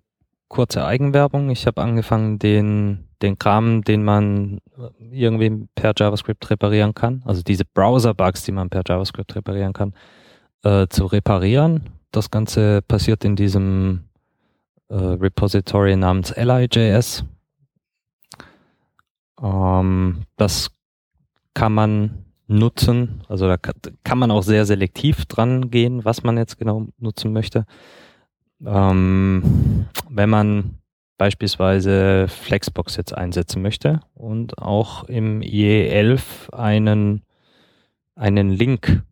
kurze 0.47 0.85
Eigenwerbung. 0.85 1.49
Ich 1.49 1.65
habe 1.65 1.81
angefangen, 1.81 2.37
den, 2.37 3.07
den 3.21 3.37
Kram, 3.37 3.83
den 3.83 4.03
man 4.03 4.59
irgendwie 5.11 5.67
per 5.75 5.93
JavaScript 5.95 6.49
reparieren 6.49 6.93
kann, 6.93 7.21
also 7.25 7.41
diese 7.41 7.65
Browser-Bugs, 7.65 8.43
die 8.43 8.51
man 8.51 8.69
per 8.69 8.81
JavaScript 8.85 9.35
reparieren 9.35 9.73
kann, 9.73 9.93
äh, 10.63 10.87
zu 10.87 11.05
reparieren. 11.05 11.89
Das 12.11 12.29
Ganze 12.29 12.81
passiert 12.81 13.23
in 13.23 13.35
diesem 13.35 14.05
äh, 14.89 14.95
Repository 14.95 15.95
namens 15.95 16.33
Ally.js. 16.33 17.23
Ähm, 19.41 20.23
das 20.37 20.71
kann 21.53 21.73
man 21.73 22.25
nutzen. 22.47 23.23
Also 23.27 23.47
da 23.47 23.57
kann 23.57 24.17
man 24.17 24.31
auch 24.31 24.43
sehr 24.43 24.65
selektiv 24.65 25.25
dran 25.25 25.71
gehen, 25.71 26.03
was 26.03 26.23
man 26.23 26.37
jetzt 26.37 26.57
genau 26.57 26.87
nutzen 26.99 27.31
möchte. 27.31 27.65
Ähm, 28.65 29.87
wenn 30.09 30.29
man 30.29 30.80
beispielsweise 31.21 32.27
Flexbox 32.27 32.95
jetzt 32.95 33.15
einsetzen 33.15 33.61
möchte 33.61 33.99
und 34.15 34.57
auch 34.57 35.03
im 35.03 35.41
IE11 35.41 36.51
einen, 36.51 37.21
einen 38.15 38.49
Link 38.49 39.03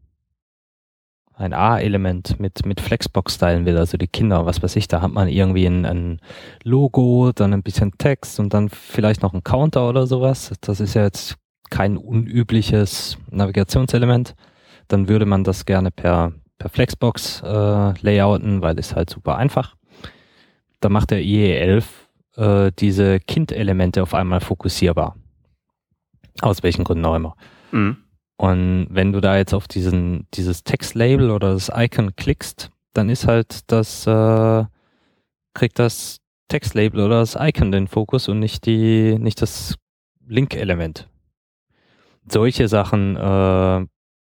ein 1.36 1.54
A-Element 1.54 2.40
mit, 2.40 2.66
mit 2.66 2.82
Flexbox 2.82 3.36
stylen 3.36 3.68
will, 3.68 3.78
also 3.78 3.96
die 3.96 4.08
Kinder, 4.08 4.48
was 4.48 4.64
weiß 4.64 4.76
ich, 4.78 4.88
da 4.88 5.04
hat 5.04 5.12
man 5.12 5.28
irgendwie 5.28 5.68
ein, 5.68 5.86
ein 5.86 6.20
Logo, 6.64 7.32
dann 7.32 7.54
ein 7.54 7.62
bisschen 7.62 7.96
Text 8.00 8.40
und 8.40 8.56
dann 8.56 8.70
vielleicht 8.70 9.22
noch 9.22 9.36
ein 9.36 9.44
Counter 9.44 9.88
oder 9.88 10.08
sowas. 10.08 10.52
Das 10.62 10.80
ist 10.80 10.96
ja 10.96 11.04
jetzt 11.04 11.36
kein 11.70 11.96
unübliches 11.96 13.20
Navigationselement. 13.30 14.34
Dann 14.88 15.08
würde 15.08 15.28
man 15.28 15.44
das 15.44 15.64
gerne 15.68 15.92
per, 15.92 16.34
per 16.58 16.70
Flexbox 16.72 17.44
äh, 17.44 17.94
layouten, 18.02 18.64
weil 18.64 18.80
es 18.80 18.96
halt 18.96 19.12
super 19.12 19.38
einfach. 19.38 19.76
Da 20.80 20.90
macht 20.90 21.12
der 21.12 21.20
IE11 21.20 21.84
äh, 22.36 22.72
diese 22.78 23.20
Kind-Elemente 23.20 24.02
auf 24.02 24.14
einmal 24.14 24.40
fokussierbar. 24.40 25.16
Aus 26.42 26.64
welchen 26.64 26.84
Gründen 26.84 27.06
auch 27.06 27.16
immer. 27.16 27.36
Mhm. 27.72 27.98
Und 28.38 28.88
wenn 28.90 29.12
du 29.12 29.20
da 29.20 29.36
jetzt 29.36 29.54
auf 29.54 29.68
diesen, 29.68 30.28
dieses 30.34 30.64
Textlabel 30.64 31.30
oder 31.30 31.52
das 31.52 31.70
Icon 31.76 32.16
klickst, 32.16 32.72
dann 32.94 33.10
ist 33.10 33.28
halt 33.28 33.70
das, 33.70 34.08
äh, 34.08 34.64
kriegt 35.54 35.78
das 35.78 36.22
Textlabel 36.48 37.02
oder 37.02 37.20
das 37.20 37.36
Icon 37.38 37.72
den 37.72 37.88
Fokus 37.88 38.30
und 38.30 38.40
nicht 38.40 38.66
die, 38.66 39.18
nicht 39.20 39.42
das 39.42 39.76
Link-Element. 40.26 41.10
Solche 42.32 42.70
Sachen 42.70 43.18
äh, 43.18 43.86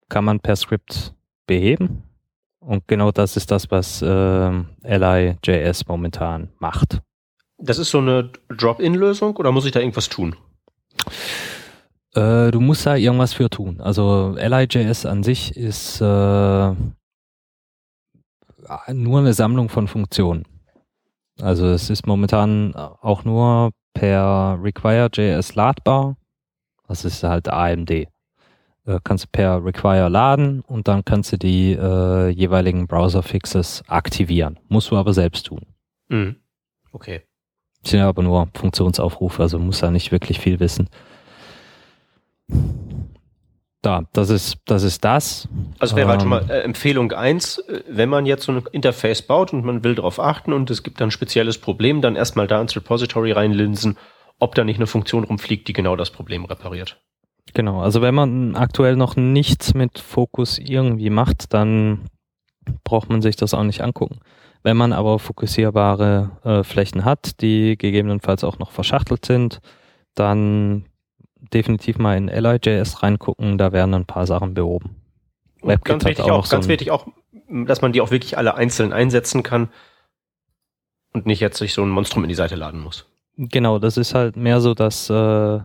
kann 0.09 0.23
man 0.23 0.39
per 0.39 0.55
Script 0.55 1.13
beheben. 1.45 2.03
Und 2.67 2.85
genau 2.85 3.11
das 3.11 3.37
ist 3.37 3.49
das, 3.49 3.71
was 3.71 4.01
äh, 4.01 4.49
Li.js 4.83 5.87
momentan 5.87 6.49
macht. 6.59 6.99
Das 7.57 7.77
ist 7.79 7.91
so 7.91 7.99
eine 7.99 8.29
Drop-in-Lösung 8.49 9.37
oder 9.37 9.53
muss 9.53 9.65
ich 9.65 9.71
da 9.71 9.79
irgendwas 9.79 10.09
tun? 10.09 10.35
Äh, 12.13 12.51
du 12.51 12.59
musst 12.59 12.85
da 12.85 12.97
irgendwas 12.97 13.31
für 13.31 13.49
tun. 13.49 13.79
Also 13.79 14.35
LIJS 14.37 15.05
an 15.05 15.23
sich 15.23 15.55
ist 15.55 16.01
äh, 16.01 16.03
nur 16.03 16.75
eine 18.89 19.33
Sammlung 19.33 19.69
von 19.69 19.87
Funktionen. 19.87 20.43
Also 21.39 21.67
es 21.67 21.89
ist 21.89 22.05
momentan 22.05 22.75
auch 22.75 23.23
nur 23.23 23.71
per 23.93 24.59
Require.js 24.61 25.55
ladbar. 25.55 26.17
Das 26.89 27.05
ist 27.05 27.23
halt 27.23 27.47
AMD. 27.47 28.07
Äh, 28.87 28.99
kannst 29.03 29.25
du 29.25 29.27
per 29.29 29.63
Require 29.63 30.07
laden 30.07 30.61
und 30.61 30.87
dann 30.87 31.03
kannst 31.03 31.33
du 31.33 31.37
die 31.37 31.73
äh, 31.73 32.29
jeweiligen 32.29 32.87
Browser-Fixes 32.87 33.83
aktivieren. 33.87 34.59
Musst 34.69 34.91
du 34.91 34.95
aber 34.95 35.13
selbst 35.13 35.47
tun. 35.47 35.61
Mhm. 36.07 36.37
Okay. 36.93 37.23
Sind 37.83 37.99
aber 37.99 38.23
nur 38.23 38.47
Funktionsaufrufe, 38.55 39.41
also 39.41 39.59
muss 39.59 39.79
da 39.79 39.91
nicht 39.91 40.11
wirklich 40.11 40.39
viel 40.39 40.59
wissen. 40.59 40.89
Da, 43.81 44.05
das 44.13 44.29
ist 44.29 44.57
das. 44.65 44.83
Ist 44.83 45.03
das. 45.03 45.47
Also 45.79 45.95
wäre 45.95 46.07
halt 46.07 46.21
schon 46.21 46.29
mal 46.29 46.43
ähm. 46.43 46.49
äh, 46.49 46.59
Empfehlung 46.61 47.11
eins, 47.11 47.59
äh, 47.59 47.83
wenn 47.89 48.09
man 48.09 48.25
jetzt 48.25 48.45
so 48.45 48.53
ein 48.53 48.63
Interface 48.71 49.21
baut 49.21 49.51
und 49.51 49.65
man 49.65 49.83
will 49.83 49.95
darauf 49.95 50.19
achten 50.19 50.53
und 50.53 50.71
es 50.71 50.81
gibt 50.81 51.01
dann 51.01 51.09
ein 51.09 51.11
spezielles 51.11 51.57
Problem, 51.57 52.01
dann 52.01 52.15
erstmal 52.15 52.47
da 52.47 52.61
ins 52.61 52.75
Repository 52.75 53.33
reinlinsen, 53.33 53.97
ob 54.39 54.55
da 54.55 54.63
nicht 54.63 54.77
eine 54.77 54.87
Funktion 54.87 55.25
rumfliegt, 55.25 55.67
die 55.67 55.73
genau 55.73 55.97
das 55.97 56.09
Problem 56.09 56.45
repariert. 56.45 57.01
Genau, 57.57 57.81
also 57.81 58.03
wenn 58.03 58.13
man 58.13 58.55
aktuell 58.55 58.95
noch 58.95 59.15
nichts 59.15 59.73
mit 59.73 59.97
Fokus 59.97 60.59
irgendwie 60.59 61.09
macht, 61.09 61.55
dann 61.55 62.01
braucht 62.83 63.09
man 63.09 63.23
sich 63.23 63.35
das 63.35 63.55
auch 63.55 63.63
nicht 63.63 63.81
angucken. 63.81 64.19
Wenn 64.61 64.77
man 64.77 64.93
aber 64.93 65.17
fokussierbare 65.17 66.37
äh, 66.43 66.63
Flächen 66.63 67.03
hat, 67.03 67.41
die 67.41 67.75
gegebenenfalls 67.75 68.43
auch 68.43 68.59
noch 68.59 68.69
verschachtelt 68.69 69.25
sind, 69.25 69.59
dann 70.13 70.85
definitiv 71.51 71.97
mal 71.97 72.15
in 72.15 72.27
LIJS 72.27 73.01
reingucken, 73.01 73.57
da 73.57 73.71
werden 73.71 73.95
ein 73.95 74.05
paar 74.05 74.27
Sachen 74.27 74.53
behoben. 74.53 74.95
WebKit 75.63 75.83
ganz 75.83 76.05
wichtig 76.05 76.25
auch, 76.25 76.45
auch 76.45 76.49
ganz 76.49 76.65
so 76.65 76.69
wichtig 76.69 76.91
auch, 76.91 77.07
dass 77.49 77.81
man 77.81 77.91
die 77.91 78.01
auch 78.01 78.11
wirklich 78.11 78.37
alle 78.37 78.53
einzeln 78.53 78.93
einsetzen 78.93 79.41
kann 79.41 79.69
und 81.11 81.25
nicht 81.25 81.39
jetzt 81.39 81.57
sich 81.57 81.73
so 81.73 81.81
ein 81.81 81.89
Monstrum 81.89 82.23
in 82.23 82.29
die 82.29 82.35
Seite 82.35 82.53
laden 82.53 82.81
muss. 82.81 83.07
Genau, 83.35 83.79
das 83.79 83.97
ist 83.97 84.13
halt 84.13 84.35
mehr 84.35 84.61
so, 84.61 84.75
dass 84.75 85.09
äh, 85.09 85.59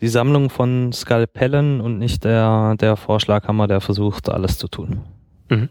die 0.00 0.08
Sammlung 0.08 0.50
von 0.50 0.92
Skalpellen 0.92 1.80
und 1.80 1.98
nicht 1.98 2.24
der, 2.24 2.76
der 2.76 2.96
Vorschlaghammer, 2.96 3.66
der 3.66 3.80
versucht, 3.80 4.28
alles 4.28 4.58
zu 4.58 4.68
tun. 4.68 5.02
Mhm. 5.48 5.68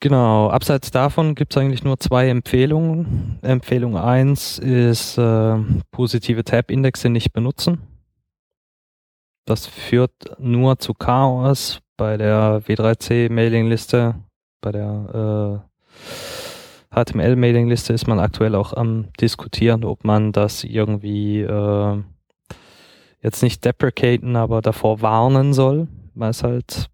Genau, 0.00 0.48
abseits 0.48 0.92
davon 0.92 1.34
gibt 1.34 1.52
es 1.52 1.60
eigentlich 1.60 1.82
nur 1.82 1.98
zwei 1.98 2.28
Empfehlungen. 2.28 3.40
Empfehlung 3.42 3.96
1 3.96 4.60
ist 4.60 5.18
äh, 5.18 5.56
positive 5.90 6.44
Tab-Indexe 6.44 7.08
nicht 7.08 7.32
benutzen. 7.32 7.80
Das 9.44 9.66
führt 9.66 10.12
nur 10.38 10.78
zu 10.78 10.94
Chaos 10.94 11.80
bei 11.96 12.16
der 12.16 12.62
W3C-Mailingliste, 12.66 14.14
bei 14.60 14.70
der 14.70 15.64
äh, 15.64 16.47
HTML-Mailingliste 16.90 17.92
ist 17.92 18.06
man 18.06 18.18
aktuell 18.18 18.54
auch 18.54 18.72
am 18.72 19.08
diskutieren, 19.20 19.84
ob 19.84 20.04
man 20.04 20.32
das 20.32 20.64
irgendwie 20.64 21.40
äh, 21.40 22.02
jetzt 23.22 23.42
nicht 23.42 23.64
deprecaten, 23.64 24.36
aber 24.36 24.62
davor 24.62 25.02
warnen 25.02 25.52
soll, 25.52 25.88
weil 26.14 26.30
es 26.30 26.42
halt 26.42 26.88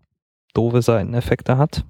doofe 0.53 0.83
Seiteneffekte 0.83 1.59
hat. 1.59 1.85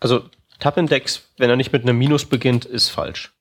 Also 0.00 0.22
Tab-Index, 0.58 1.30
wenn 1.38 1.50
er 1.50 1.56
nicht 1.56 1.72
mit 1.72 1.82
einem 1.82 1.98
Minus 1.98 2.24
beginnt, 2.24 2.64
ist 2.64 2.88
falsch. 2.90 3.34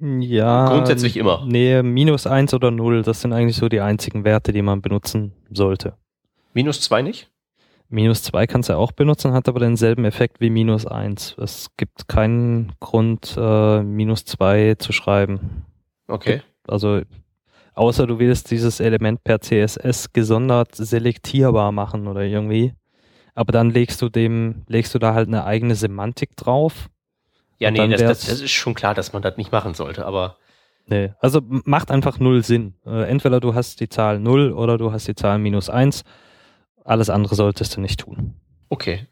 Ja. 0.00 0.68
Grundsätzlich 0.68 1.18
immer. 1.18 1.44
Nee, 1.46 1.82
minus 1.82 2.26
eins 2.26 2.54
oder 2.54 2.70
null, 2.70 3.02
das 3.02 3.20
sind 3.20 3.34
eigentlich 3.34 3.56
so 3.56 3.68
die 3.68 3.80
einzigen 3.80 4.24
Werte, 4.24 4.52
die 4.52 4.62
man 4.62 4.80
benutzen 4.80 5.32
sollte. 5.50 5.94
Minus 6.54 6.80
zwei 6.80 7.02
nicht? 7.02 7.29
Minus 7.90 8.22
zwei 8.22 8.46
kannst 8.46 8.68
du 8.68 8.76
auch 8.76 8.92
benutzen, 8.92 9.32
hat 9.32 9.48
aber 9.48 9.60
denselben 9.60 10.04
Effekt 10.04 10.40
wie 10.40 10.48
minus 10.48 10.86
eins. 10.86 11.34
Es 11.38 11.68
gibt 11.76 12.08
keinen 12.08 12.72
Grund, 12.80 13.36
äh, 13.36 13.82
minus 13.82 14.24
zwei 14.24 14.76
zu 14.78 14.92
schreiben. 14.92 15.66
Okay. 16.06 16.42
Also, 16.68 17.02
außer 17.74 18.06
du 18.06 18.18
willst 18.18 18.50
dieses 18.50 18.80
Element 18.80 19.24
per 19.24 19.40
CSS 19.40 20.12
gesondert 20.12 20.74
selektierbar 20.76 21.72
machen 21.72 22.06
oder 22.06 22.22
irgendwie 22.22 22.72
aber 23.34 23.52
dann 23.52 23.70
legst 23.70 24.02
du 24.02 24.08
dem, 24.08 24.64
legst 24.66 24.94
du 24.94 24.98
da 24.98 25.14
halt 25.14 25.28
eine 25.28 25.44
eigene 25.44 25.74
Semantik 25.74 26.36
drauf. 26.36 26.90
Ja, 27.58 27.70
nee, 27.70 27.88
das, 27.88 28.00
das, 28.00 28.26
das, 28.26 28.40
ist 28.40 28.50
schon 28.50 28.74
klar, 28.74 28.94
dass 28.94 29.12
man 29.12 29.22
das 29.22 29.36
nicht 29.36 29.52
machen 29.52 29.72
sollte, 29.74 30.04
aber. 30.06 30.36
Nee, 30.86 31.12
also 31.20 31.40
macht 31.42 31.90
einfach 31.90 32.18
null 32.18 32.42
Sinn. 32.42 32.74
Äh, 32.84 33.08
entweder 33.08 33.40
du 33.40 33.54
hast 33.54 33.80
die 33.80 33.88
Zahl 33.88 34.18
null 34.18 34.52
oder 34.52 34.76
du 34.76 34.92
hast 34.92 35.06
die 35.08 35.14
Zahl 35.14 35.38
minus 35.38 35.70
eins. 35.70 36.02
Alles 36.84 37.10
andere 37.10 37.34
solltest 37.34 37.76
du 37.76 37.80
nicht 37.80 38.00
tun. 38.00 38.34
Okay. 38.68 39.06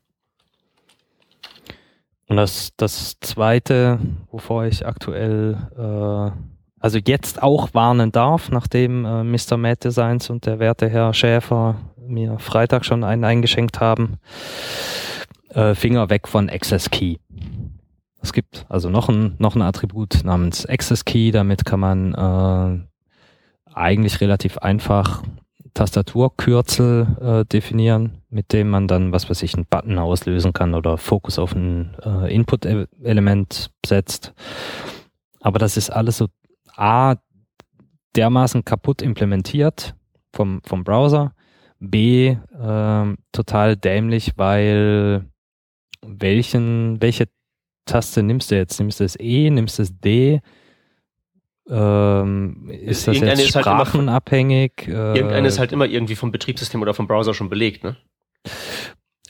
Und 2.27 2.37
das, 2.37 2.73
das 2.77 3.19
zweite, 3.21 3.99
wovor 4.31 4.67
ich 4.67 4.87
aktuell, 4.87 5.57
äh, 5.77 6.31
also 6.79 6.99
jetzt 7.07 7.43
auch 7.43 7.73
warnen 7.73 8.13
darf, 8.13 8.51
nachdem 8.51 9.05
äh, 9.05 9.25
Mr. 9.25 9.57
Mad 9.57 9.81
Designs 9.83 10.29
und 10.29 10.45
der 10.45 10.59
werte 10.59 10.89
Herr 10.89 11.15
Schäfer 11.15 11.77
mir 12.07 12.39
Freitag 12.39 12.85
schon 12.85 13.05
einen 13.05 13.25
eingeschenkt 13.25 13.81
haben. 13.81 14.19
Äh, 15.51 15.75
Finger 15.75 16.11
weg 16.11 16.29
von 16.29 16.51
Access 16.51 16.91
Key. 16.91 17.17
Es 18.21 18.33
gibt 18.33 18.67
also 18.69 18.91
noch 18.91 19.09
ein, 19.09 19.37
noch 19.39 19.55
ein 19.55 19.63
Attribut 19.63 20.23
namens 20.25 20.67
Access 20.67 21.05
Key. 21.05 21.31
Damit 21.31 21.65
kann 21.65 21.81
man 21.81 22.15
äh, 22.15 23.73
eigentlich 23.73 24.21
relativ 24.21 24.59
einfach 24.59 25.23
Tastaturkürzel 25.75 27.07
äh, 27.21 27.45
definieren, 27.45 28.23
mit 28.31 28.53
dem 28.53 28.71
man 28.71 28.89
dann, 28.89 29.13
was 29.13 29.29
weiß 29.29 29.43
ich, 29.43 29.55
einen 29.55 29.67
Button 29.67 29.99
auslösen 29.99 30.53
kann 30.53 30.75
oder 30.75 30.99
Fokus 30.99 31.39
auf 31.39 31.55
ein 31.55 31.97
äh, 32.05 32.35
Input-Element 32.35 33.71
setzt. 33.85 34.35
Aber 35.41 35.59
das 35.59 35.77
ist 35.77 35.91
alles 35.91 36.19
so 36.19 36.27
A, 36.77 37.17
dermaßen 38.17 38.65
kaputt 38.65 39.03
implementiert 39.03 39.95
vom, 40.33 40.61
vom 40.65 40.85
Browser 40.85 41.35
B, 41.81 42.29
äh, 42.29 43.17
total 43.33 43.77
dämlich, 43.77 44.33
weil 44.37 45.27
welchen, 46.05 47.01
welche 47.01 47.29
Taste 47.85 48.23
nimmst 48.23 48.51
du 48.51 48.57
jetzt? 48.57 48.79
Nimmst 48.79 49.01
du 49.01 49.05
das 49.05 49.17
E, 49.19 49.51
nimmst 49.51 49.79
du 49.79 49.83
das 49.83 49.99
D? 49.99 50.41
Ähm, 51.71 52.71
ist 52.71 53.07
das 53.07 53.19
jetzt 53.19 53.41
ist 53.41 53.49
sprachenabhängig? 53.49 54.73
Halt 54.79 54.89
immer, 54.89 55.15
irgendeine 55.15 55.49
ist 55.49 55.59
halt 55.59 55.73
immer 55.73 55.87
irgendwie 55.87 56.17
vom 56.17 56.33
Betriebssystem 56.33 56.81
oder 56.81 56.95
vom 56.95 57.07
Browser 57.07 57.35
schon 57.35 57.51
belegt, 57.51 57.85
ne? 57.85 57.97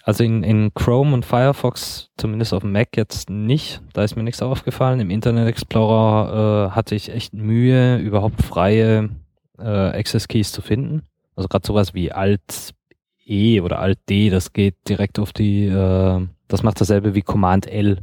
Also 0.04 0.24
in, 0.24 0.42
in 0.42 0.72
Chrome 0.72 1.12
und 1.12 1.26
Firefox, 1.26 2.10
zumindest 2.16 2.54
auf 2.54 2.62
dem 2.62 2.72
Mac 2.72 2.96
jetzt 2.96 3.28
nicht, 3.28 3.82
da 3.92 4.04
ist 4.04 4.16
mir 4.16 4.22
nichts 4.22 4.40
aufgefallen. 4.40 5.00
Im 5.00 5.10
Internet 5.10 5.48
Explorer 5.48 6.70
äh, 6.70 6.74
hatte 6.74 6.94
ich 6.94 7.10
echt 7.10 7.34
Mühe, 7.34 7.98
überhaupt 7.98 8.42
freie 8.42 9.10
äh, 9.58 9.68
Access 9.68 10.26
Keys 10.26 10.50
zu 10.52 10.62
finden. 10.62 11.02
Also 11.36 11.48
gerade 11.48 11.66
sowas 11.66 11.92
wie 11.92 12.10
Alt 12.10 12.72
E 13.26 13.60
oder 13.60 13.80
Alt 13.80 13.98
D, 14.08 14.30
das 14.30 14.54
geht 14.54 14.76
direkt 14.88 15.18
auf 15.18 15.32
die, 15.32 15.66
äh, 15.66 16.26
das 16.46 16.62
macht 16.62 16.80
dasselbe 16.80 17.14
wie 17.14 17.22
Command 17.22 17.66
L 17.66 17.98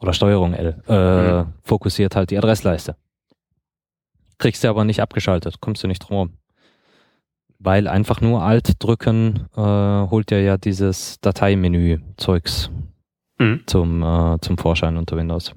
oder 0.00 0.14
Steuerung 0.14 0.54
L, 0.54 0.82
äh, 0.88 1.42
mhm. 1.42 1.52
fokussiert 1.62 2.16
halt 2.16 2.30
die 2.30 2.38
Adressleiste. 2.38 2.96
Kriegst 4.38 4.64
du 4.64 4.68
aber 4.68 4.84
nicht 4.84 5.00
abgeschaltet, 5.00 5.60
kommst 5.60 5.82
du 5.82 5.88
nicht 5.88 6.00
drum 6.00 6.34
Weil 7.58 7.88
einfach 7.88 8.20
nur 8.20 8.42
Alt 8.42 8.82
drücken 8.82 9.46
äh, 9.56 9.60
holt 9.60 10.30
ja 10.30 10.38
ja 10.38 10.56
dieses 10.56 11.20
Dateimenü-Zeugs 11.20 12.70
mhm. 13.38 13.62
zum, 13.66 14.02
äh, 14.02 14.38
zum 14.40 14.58
Vorschein 14.58 14.96
unter 14.96 15.16
Windows. 15.16 15.52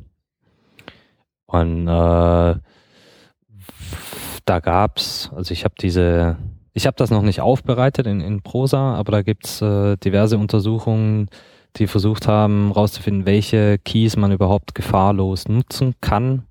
Und 1.45 1.87
äh, 1.87 2.55
da 4.45 4.59
gab's, 4.59 5.31
also 5.35 5.51
ich 5.51 5.63
habe 5.63 5.75
diese 5.79 6.37
ich 6.77 6.85
habe 6.85 6.95
das 6.95 7.09
noch 7.09 7.23
nicht 7.23 7.41
aufbereitet 7.41 8.05
in, 8.05 8.21
in 8.21 8.43
Prosa, 8.43 8.93
aber 8.93 9.11
da 9.11 9.21
gibt's 9.23 9.63
äh, 9.63 9.97
diverse 9.97 10.37
Untersuchungen, 10.37 11.27
die 11.77 11.87
versucht 11.87 12.27
haben, 12.27 12.67
herauszufinden, 12.67 13.25
welche 13.25 13.79
Keys 13.79 14.15
man 14.15 14.31
überhaupt 14.31 14.75
gefahrlos 14.75 15.47
nutzen 15.47 15.95
kann. 16.01 16.46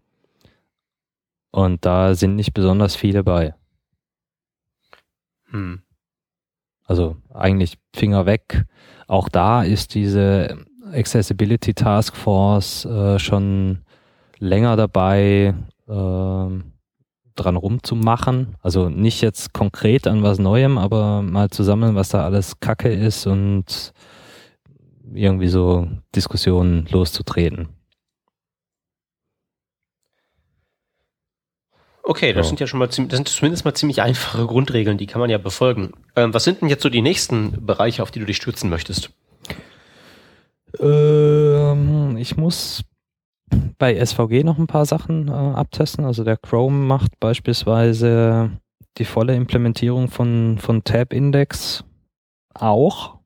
Und 1.56 1.86
da 1.86 2.14
sind 2.14 2.36
nicht 2.36 2.52
besonders 2.52 2.96
viele 2.96 3.24
bei. 3.24 3.54
Hm. 5.48 5.80
Also 6.84 7.16
eigentlich 7.32 7.78
Finger 7.94 8.26
weg. 8.26 8.66
Auch 9.06 9.30
da 9.30 9.62
ist 9.62 9.94
diese 9.94 10.66
Accessibility 10.92 11.72
Task 11.72 12.14
Force 12.14 12.84
äh, 12.84 13.18
schon 13.18 13.78
länger 14.38 14.76
dabei, 14.76 15.54
äh, 15.88 15.92
dran 17.36 17.56
rumzumachen. 17.56 18.56
Also 18.60 18.90
nicht 18.90 19.22
jetzt 19.22 19.54
konkret 19.54 20.06
an 20.06 20.22
was 20.22 20.38
Neuem, 20.38 20.76
aber 20.76 21.22
mal 21.22 21.48
zu 21.48 21.62
sammeln, 21.62 21.94
was 21.94 22.10
da 22.10 22.22
alles 22.22 22.60
Kacke 22.60 22.92
ist 22.92 23.26
und 23.26 23.94
irgendwie 25.14 25.48
so 25.48 25.88
Diskussionen 26.14 26.86
loszutreten. 26.90 27.75
Okay, 32.08 32.32
das 32.32 32.46
ja. 32.46 32.48
sind 32.50 32.60
ja 32.60 32.68
schon 32.68 32.78
mal 32.78 32.86
das 32.86 32.94
sind 32.94 33.28
zumindest 33.28 33.64
mal 33.64 33.74
ziemlich 33.74 34.00
einfache 34.00 34.46
Grundregeln, 34.46 34.96
die 34.96 35.06
kann 35.06 35.20
man 35.20 35.28
ja 35.28 35.38
befolgen. 35.38 35.92
Ähm, 36.14 36.32
was 36.32 36.44
sind 36.44 36.60
denn 36.60 36.68
jetzt 36.68 36.84
so 36.84 36.88
die 36.88 37.02
nächsten 37.02 37.66
Bereiche, 37.66 38.00
auf 38.00 38.12
die 38.12 38.20
du 38.20 38.26
dich 38.26 38.36
stürzen 38.36 38.70
möchtest? 38.70 39.10
Ähm, 40.78 42.16
ich 42.16 42.36
muss 42.36 42.84
bei 43.76 44.04
SVG 44.04 44.44
noch 44.44 44.56
ein 44.56 44.68
paar 44.68 44.86
Sachen 44.86 45.26
äh, 45.26 45.32
abtesten. 45.32 46.04
Also 46.04 46.22
der 46.22 46.36
Chrome 46.36 46.86
macht 46.86 47.18
beispielsweise 47.18 48.50
die 48.98 49.04
volle 49.04 49.34
Implementierung 49.34 50.08
von, 50.08 50.58
von 50.60 50.84
Tab-Index 50.84 51.82
auch, 52.54 53.16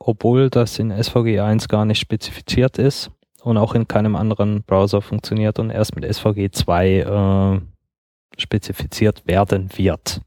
obwohl 0.00 0.50
das 0.50 0.76
in 0.80 0.90
SVG 0.90 1.38
1 1.38 1.68
gar 1.68 1.84
nicht 1.84 2.00
spezifiziert 2.00 2.78
ist 2.78 3.12
und 3.44 3.58
auch 3.58 3.76
in 3.76 3.86
keinem 3.86 4.16
anderen 4.16 4.64
Browser 4.64 5.02
funktioniert 5.02 5.60
und 5.60 5.70
erst 5.70 5.94
mit 5.94 6.12
SVG 6.12 6.50
2 6.50 7.60
äh, 7.60 7.71
spezifiziert 8.38 9.26
werden 9.26 9.70
wird. 9.76 10.20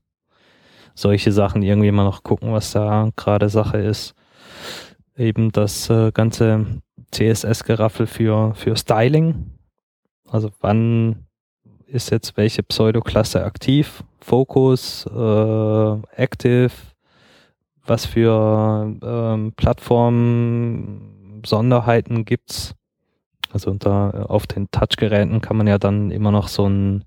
Solche 0.94 1.32
Sachen 1.32 1.62
irgendwie 1.62 1.92
mal 1.92 2.06
noch 2.06 2.24
gucken, 2.24 2.54
was 2.54 2.72
da 2.72 3.10
gerade 3.16 3.50
Sache 3.50 3.78
ist. 3.78 4.16
Eben 5.18 5.52
das 5.52 5.90
äh, 5.90 6.12
ganze 6.12 6.66
CSS-Geraffel 7.12 8.08
für, 8.08 8.54
für 8.56 8.76
Styling. 8.76 9.52
Also 10.30 10.52
wann 10.62 11.26
ist 11.88 12.12
jetzt 12.12 12.38
welche 12.38 12.64
Pseudoklasse 12.64 13.44
aktiv? 13.44 14.04
Focus, 14.20 15.06
äh, 15.06 16.22
Active, 16.22 16.72
was 17.86 18.06
für 18.06 18.96
ähm, 19.04 19.54
Plattformen 19.56 21.42
Sonderheiten 21.46 22.26
gibt's. 22.26 22.76
Also 23.52 23.72
unter, 23.72 24.30
auf 24.30 24.48
den 24.48 24.70
Touchgeräten 24.72 25.42
kann 25.42 25.58
man 25.58 25.68
ja 25.68 25.78
dann 25.78 26.12
immer 26.12 26.32
noch 26.32 26.48
so 26.48 26.68
ein 26.68 27.06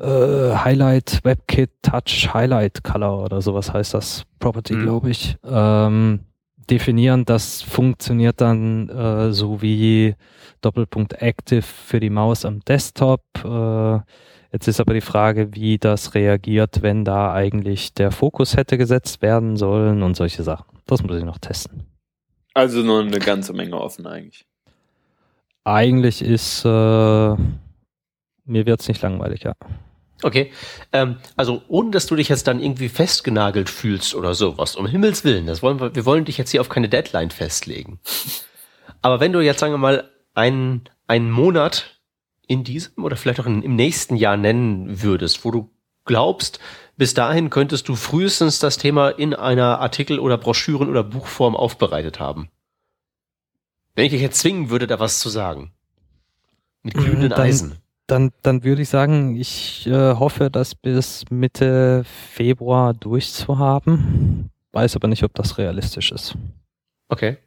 äh, 0.00 0.56
Highlight 0.56 1.20
WebKit 1.24 1.70
Touch 1.82 2.32
Highlight 2.32 2.82
Color 2.82 3.24
oder 3.24 3.40
sowas 3.40 3.72
heißt 3.72 3.94
das 3.94 4.24
Property, 4.38 4.74
mhm. 4.74 4.82
glaube 4.82 5.10
ich, 5.10 5.36
ähm, 5.44 6.20
definieren. 6.70 7.24
Das 7.24 7.62
funktioniert 7.62 8.40
dann 8.40 8.88
äh, 8.88 9.32
so 9.32 9.62
wie 9.62 10.14
Doppelpunkt 10.60 11.22
Active 11.22 11.62
für 11.62 12.00
die 12.00 12.10
Maus 12.10 12.44
am 12.44 12.60
Desktop. 12.60 13.22
Äh, 13.44 14.00
Jetzt 14.52 14.66
ist 14.66 14.80
aber 14.80 14.94
die 14.94 15.00
Frage, 15.00 15.54
wie 15.54 15.78
das 15.78 16.14
reagiert, 16.14 16.82
wenn 16.82 17.04
da 17.04 17.32
eigentlich 17.32 17.94
der 17.94 18.10
Fokus 18.10 18.56
hätte 18.56 18.78
gesetzt 18.78 19.22
werden 19.22 19.56
sollen 19.56 20.02
und 20.02 20.16
solche 20.16 20.42
Sachen. 20.42 20.78
Das 20.86 21.02
muss 21.04 21.16
ich 21.16 21.24
noch 21.24 21.38
testen. 21.38 21.86
Also 22.52 22.82
nur 22.82 23.00
eine 23.00 23.20
ganze 23.20 23.52
Menge 23.52 23.80
offen 23.80 24.06
eigentlich. 24.08 24.44
Eigentlich 25.62 26.20
ist, 26.22 26.64
äh, 26.64 26.68
mir 26.68 27.36
wird 28.44 28.80
es 28.80 28.88
nicht 28.88 29.02
langweilig, 29.02 29.44
ja. 29.44 29.54
Okay, 30.22 30.52
ähm, 30.92 31.16
also 31.36 31.62
ohne 31.68 31.90
dass 31.90 32.06
du 32.06 32.16
dich 32.16 32.28
jetzt 32.28 32.46
dann 32.46 32.60
irgendwie 32.60 32.88
festgenagelt 32.88 33.70
fühlst 33.70 34.14
oder 34.14 34.34
sowas, 34.34 34.76
um 34.76 34.86
Himmels 34.86 35.24
Willen, 35.24 35.46
das 35.46 35.62
wollen 35.62 35.80
wir, 35.80 35.94
wir 35.94 36.04
wollen 36.04 36.24
dich 36.24 36.38
jetzt 36.38 36.50
hier 36.50 36.60
auf 36.60 36.68
keine 36.68 36.88
Deadline 36.88 37.30
festlegen. 37.30 38.00
Aber 39.02 39.20
wenn 39.20 39.32
du 39.32 39.40
jetzt, 39.40 39.60
sagen 39.60 39.72
wir 39.72 39.78
mal, 39.78 40.10
einen, 40.34 40.84
einen 41.06 41.30
Monat 41.30 42.00
in 42.46 42.64
diesem 42.64 43.04
oder 43.04 43.16
vielleicht 43.16 43.40
auch 43.40 43.46
in, 43.46 43.62
im 43.62 43.76
nächsten 43.76 44.16
Jahr 44.16 44.36
nennen 44.36 45.02
würdest, 45.02 45.44
wo 45.44 45.50
du 45.50 45.70
glaubst, 46.04 46.58
bis 46.96 47.14
dahin 47.14 47.48
könntest 47.48 47.88
du 47.88 47.96
frühestens 47.96 48.58
das 48.58 48.76
Thema 48.76 49.08
in 49.08 49.32
einer 49.32 49.80
Artikel- 49.80 50.18
oder 50.18 50.36
Broschüren- 50.36 50.90
oder 50.90 51.02
Buchform 51.02 51.56
aufbereitet 51.56 52.20
haben. 52.20 52.50
Wenn 53.94 54.04
ich 54.04 54.12
dich 54.12 54.20
jetzt 54.20 54.38
zwingen 54.38 54.70
würde, 54.70 54.86
da 54.86 55.00
was 55.00 55.20
zu 55.20 55.28
sagen. 55.28 55.72
Mit 56.82 56.94
glühenden 56.94 57.30
dann, 57.30 57.40
Eisen. 57.40 57.78
Dann, 58.10 58.32
dann 58.42 58.64
würde 58.64 58.82
ich 58.82 58.88
sagen, 58.88 59.36
ich 59.36 59.86
äh, 59.86 60.14
hoffe, 60.14 60.50
das 60.50 60.74
bis 60.74 61.24
Mitte 61.30 62.02
Februar 62.04 62.92
durchzuhaben. 62.92 64.50
Weiß 64.72 64.96
aber 64.96 65.06
nicht, 65.06 65.22
ob 65.22 65.32
das 65.34 65.58
realistisch 65.58 66.10
ist. 66.10 66.36
Okay. 67.08 67.38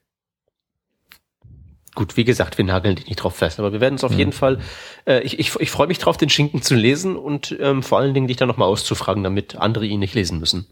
Gut, 1.95 2.16
wie 2.16 2.24
gesagt, 2.24 2.57
wir 2.57 2.64
nageln 2.64 2.95
dich 2.95 3.07
nicht 3.07 3.18
drauf 3.18 3.36
fest, 3.36 3.59
aber 3.59 3.74
wir 3.74 3.82
werden 3.82 3.95
es 3.95 4.05
auf 4.05 4.14
mhm. 4.14 4.18
jeden 4.18 4.32
Fall, 4.32 4.59
äh, 5.05 5.20
ich, 5.20 5.38
ich, 5.38 5.53
ich 5.59 5.70
freue 5.70 5.88
mich 5.88 5.99
drauf, 5.99 6.16
den 6.16 6.30
Schinken 6.30 6.61
zu 6.61 6.76
lesen 6.76 7.18
und 7.18 7.55
ähm, 7.59 7.84
vor 7.84 7.99
allen 7.99 8.14
Dingen 8.14 8.28
dich 8.28 8.38
dann 8.38 8.47
nochmal 8.47 8.70
auszufragen, 8.70 9.22
damit 9.22 9.57
andere 9.57 9.86
ihn 9.86 9.99
nicht 9.99 10.16
lesen 10.16 10.39
müssen. 10.39 10.66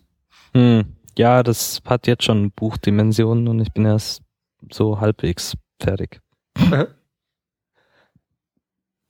Mhm. 0.54 0.96
Ja, 1.18 1.44
das 1.44 1.82
hat 1.86 2.08
jetzt 2.08 2.24
schon 2.24 2.52
Buchdimensionen 2.52 3.50
und 3.50 3.60
ich 3.60 3.74
bin 3.74 3.84
erst 3.84 4.22
so 4.72 5.02
halbwegs 5.02 5.56
fertig. 5.82 6.22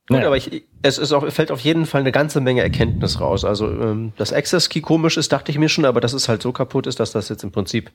Gut, 0.08 0.16
naja. 0.16 0.26
aber 0.26 0.36
ich, 0.36 0.64
es 0.82 0.98
ist 0.98 1.12
auch, 1.12 1.30
fällt 1.30 1.52
auf 1.52 1.60
jeden 1.60 1.86
Fall 1.86 2.00
eine 2.00 2.12
ganze 2.12 2.40
Menge 2.40 2.62
Erkenntnis 2.62 3.20
raus. 3.20 3.44
Also, 3.44 3.68
ähm, 3.68 4.12
dass 4.16 4.32
Access 4.32 4.68
Key 4.68 4.80
komisch 4.80 5.16
ist, 5.16 5.32
dachte 5.32 5.52
ich 5.52 5.58
mir 5.58 5.68
schon, 5.68 5.84
aber 5.84 6.00
dass 6.00 6.12
es 6.12 6.28
halt 6.28 6.42
so 6.42 6.52
kaputt 6.52 6.86
ist, 6.86 6.98
dass 6.98 7.12
das 7.12 7.28
jetzt 7.28 7.44
im 7.44 7.52
Prinzip 7.52 7.92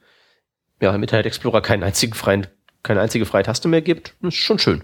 ja, 0.81 0.93
im 0.93 1.01
Internet 1.01 1.25
Explorer 1.25 1.61
keinen 1.61 1.83
einzigen 1.83 2.13
freien 2.13 2.47
keine 2.87 3.01
einzige 3.01 3.25
freie 3.25 3.43
Taste 3.43 3.67
mehr 3.67 3.81
gibt, 3.81 4.15
ist 4.21 4.35
schon 4.35 4.59
schön. 4.59 4.83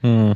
Hm. 0.00 0.34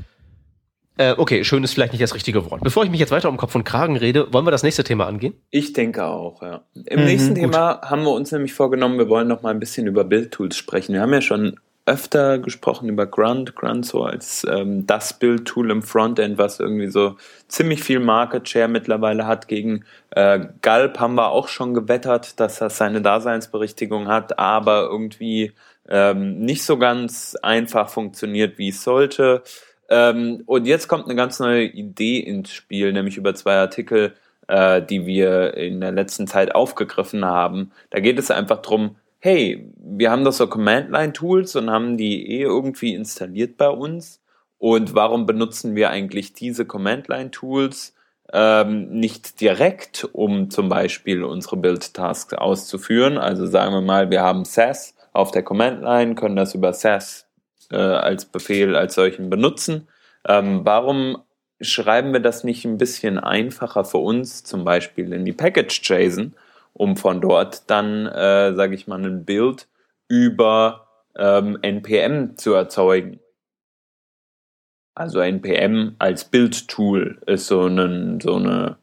Äh, 0.98 1.14
okay, 1.18 1.44
schön 1.44 1.62
ist 1.62 1.74
vielleicht 1.74 1.92
nicht 1.92 2.02
das 2.02 2.14
richtige 2.14 2.50
Wort. 2.50 2.62
Bevor 2.62 2.84
ich 2.84 2.90
mich 2.90 3.00
jetzt 3.00 3.10
weiter 3.10 3.28
um 3.28 3.36
Kopf 3.36 3.54
und 3.54 3.64
Kragen 3.64 3.96
rede, 3.96 4.32
wollen 4.32 4.46
wir 4.46 4.50
das 4.50 4.62
nächste 4.62 4.84
Thema 4.84 5.06
angehen? 5.06 5.34
Ich 5.50 5.74
denke 5.74 6.04
auch, 6.04 6.40
ja. 6.40 6.64
Im 6.74 7.00
mhm, 7.00 7.06
nächsten 7.06 7.34
gut. 7.34 7.38
Thema 7.38 7.80
haben 7.82 8.02
wir 8.04 8.12
uns 8.12 8.32
nämlich 8.32 8.54
vorgenommen, 8.54 8.96
wir 8.98 9.08
wollen 9.08 9.28
noch 9.28 9.42
mal 9.42 9.50
ein 9.50 9.58
bisschen 9.58 9.86
über 9.86 10.04
Bildtools 10.04 10.56
sprechen. 10.56 10.94
Wir 10.94 11.02
haben 11.02 11.12
ja 11.12 11.20
schon 11.20 11.58
öfter 11.86 12.38
gesprochen 12.38 12.88
über 12.88 13.06
Grunt, 13.06 13.54
Grunt 13.54 13.86
so 13.86 14.02
als 14.02 14.44
ähm, 14.50 14.86
das 14.86 15.18
Bildtool 15.18 15.70
im 15.70 15.82
Frontend, 15.82 16.36
was 16.36 16.58
irgendwie 16.58 16.88
so 16.88 17.16
ziemlich 17.46 17.82
viel 17.82 18.00
Market 18.00 18.48
Share 18.48 18.68
mittlerweile 18.68 19.26
hat. 19.26 19.46
Gegen 19.46 19.84
äh, 20.10 20.40
Gulp 20.62 20.98
haben 20.98 21.14
wir 21.14 21.30
auch 21.30 21.46
schon 21.46 21.74
gewettert, 21.74 22.40
dass 22.40 22.58
das 22.58 22.76
seine 22.76 23.00
Daseinsberichtigung 23.02 24.08
hat, 24.08 24.38
aber 24.38 24.88
irgendwie 24.90 25.52
ähm, 25.88 26.40
nicht 26.40 26.64
so 26.64 26.76
ganz 26.76 27.36
einfach 27.40 27.88
funktioniert, 27.88 28.58
wie 28.58 28.70
es 28.70 28.82
sollte. 28.82 29.42
Ähm, 29.88 30.42
und 30.46 30.66
jetzt 30.66 30.88
kommt 30.88 31.04
eine 31.04 31.14
ganz 31.14 31.38
neue 31.38 31.64
Idee 31.64 32.18
ins 32.18 32.52
Spiel, 32.52 32.92
nämlich 32.92 33.16
über 33.16 33.34
zwei 33.34 33.54
Artikel, 33.54 34.14
äh, 34.48 34.82
die 34.82 35.06
wir 35.06 35.54
in 35.54 35.80
der 35.80 35.92
letzten 35.92 36.26
Zeit 36.26 36.54
aufgegriffen 36.54 37.24
haben. 37.24 37.70
Da 37.90 38.00
geht 38.00 38.18
es 38.18 38.32
einfach 38.32 38.62
drum, 38.62 38.96
hey, 39.26 39.68
wir 39.76 40.12
haben 40.12 40.22
doch 40.22 40.32
so 40.32 40.46
Command-Line-Tools 40.46 41.56
und 41.56 41.68
haben 41.68 41.96
die 41.96 42.30
eh 42.30 42.42
irgendwie 42.42 42.94
installiert 42.94 43.56
bei 43.56 43.68
uns. 43.68 44.22
Und 44.56 44.94
warum 44.94 45.26
benutzen 45.26 45.74
wir 45.74 45.90
eigentlich 45.90 46.32
diese 46.32 46.64
Command-Line-Tools 46.64 47.92
ähm, 48.32 48.88
nicht 48.88 49.40
direkt, 49.40 50.08
um 50.12 50.48
zum 50.48 50.68
Beispiel 50.68 51.24
unsere 51.24 51.56
Build-Tasks 51.56 52.34
auszuführen? 52.34 53.18
Also 53.18 53.46
sagen 53.46 53.74
wir 53.74 53.80
mal, 53.80 54.10
wir 54.10 54.22
haben 54.22 54.44
SAS 54.44 54.94
auf 55.12 55.32
der 55.32 55.42
Command-Line, 55.42 56.14
können 56.14 56.36
das 56.36 56.54
über 56.54 56.72
SAS 56.72 57.26
äh, 57.72 57.78
als 57.78 58.26
Befehl 58.26 58.76
als 58.76 58.94
solchen 58.94 59.28
benutzen. 59.28 59.88
Ähm, 60.28 60.60
warum 60.62 61.18
schreiben 61.60 62.12
wir 62.12 62.20
das 62.20 62.44
nicht 62.44 62.64
ein 62.64 62.78
bisschen 62.78 63.18
einfacher 63.18 63.84
für 63.84 63.98
uns, 63.98 64.44
zum 64.44 64.62
Beispiel 64.64 65.12
in 65.12 65.24
die 65.24 65.32
Package-JSON, 65.32 66.36
um 66.76 66.96
von 66.96 67.20
dort 67.20 67.70
dann, 67.70 68.06
äh, 68.06 68.54
sage 68.54 68.74
ich 68.74 68.86
mal, 68.86 69.04
ein 69.04 69.24
Bild 69.24 69.68
über 70.08 70.86
ähm, 71.16 71.58
NPM 71.62 72.36
zu 72.36 72.52
erzeugen? 72.52 73.20
Also 74.94 75.20
NPM 75.20 75.96
als 75.98 76.24
Bildtool 76.24 77.20
ist 77.26 77.46
so, 77.48 77.66
ein, 77.66 78.20
so, 78.20 78.36
eine, 78.36 78.76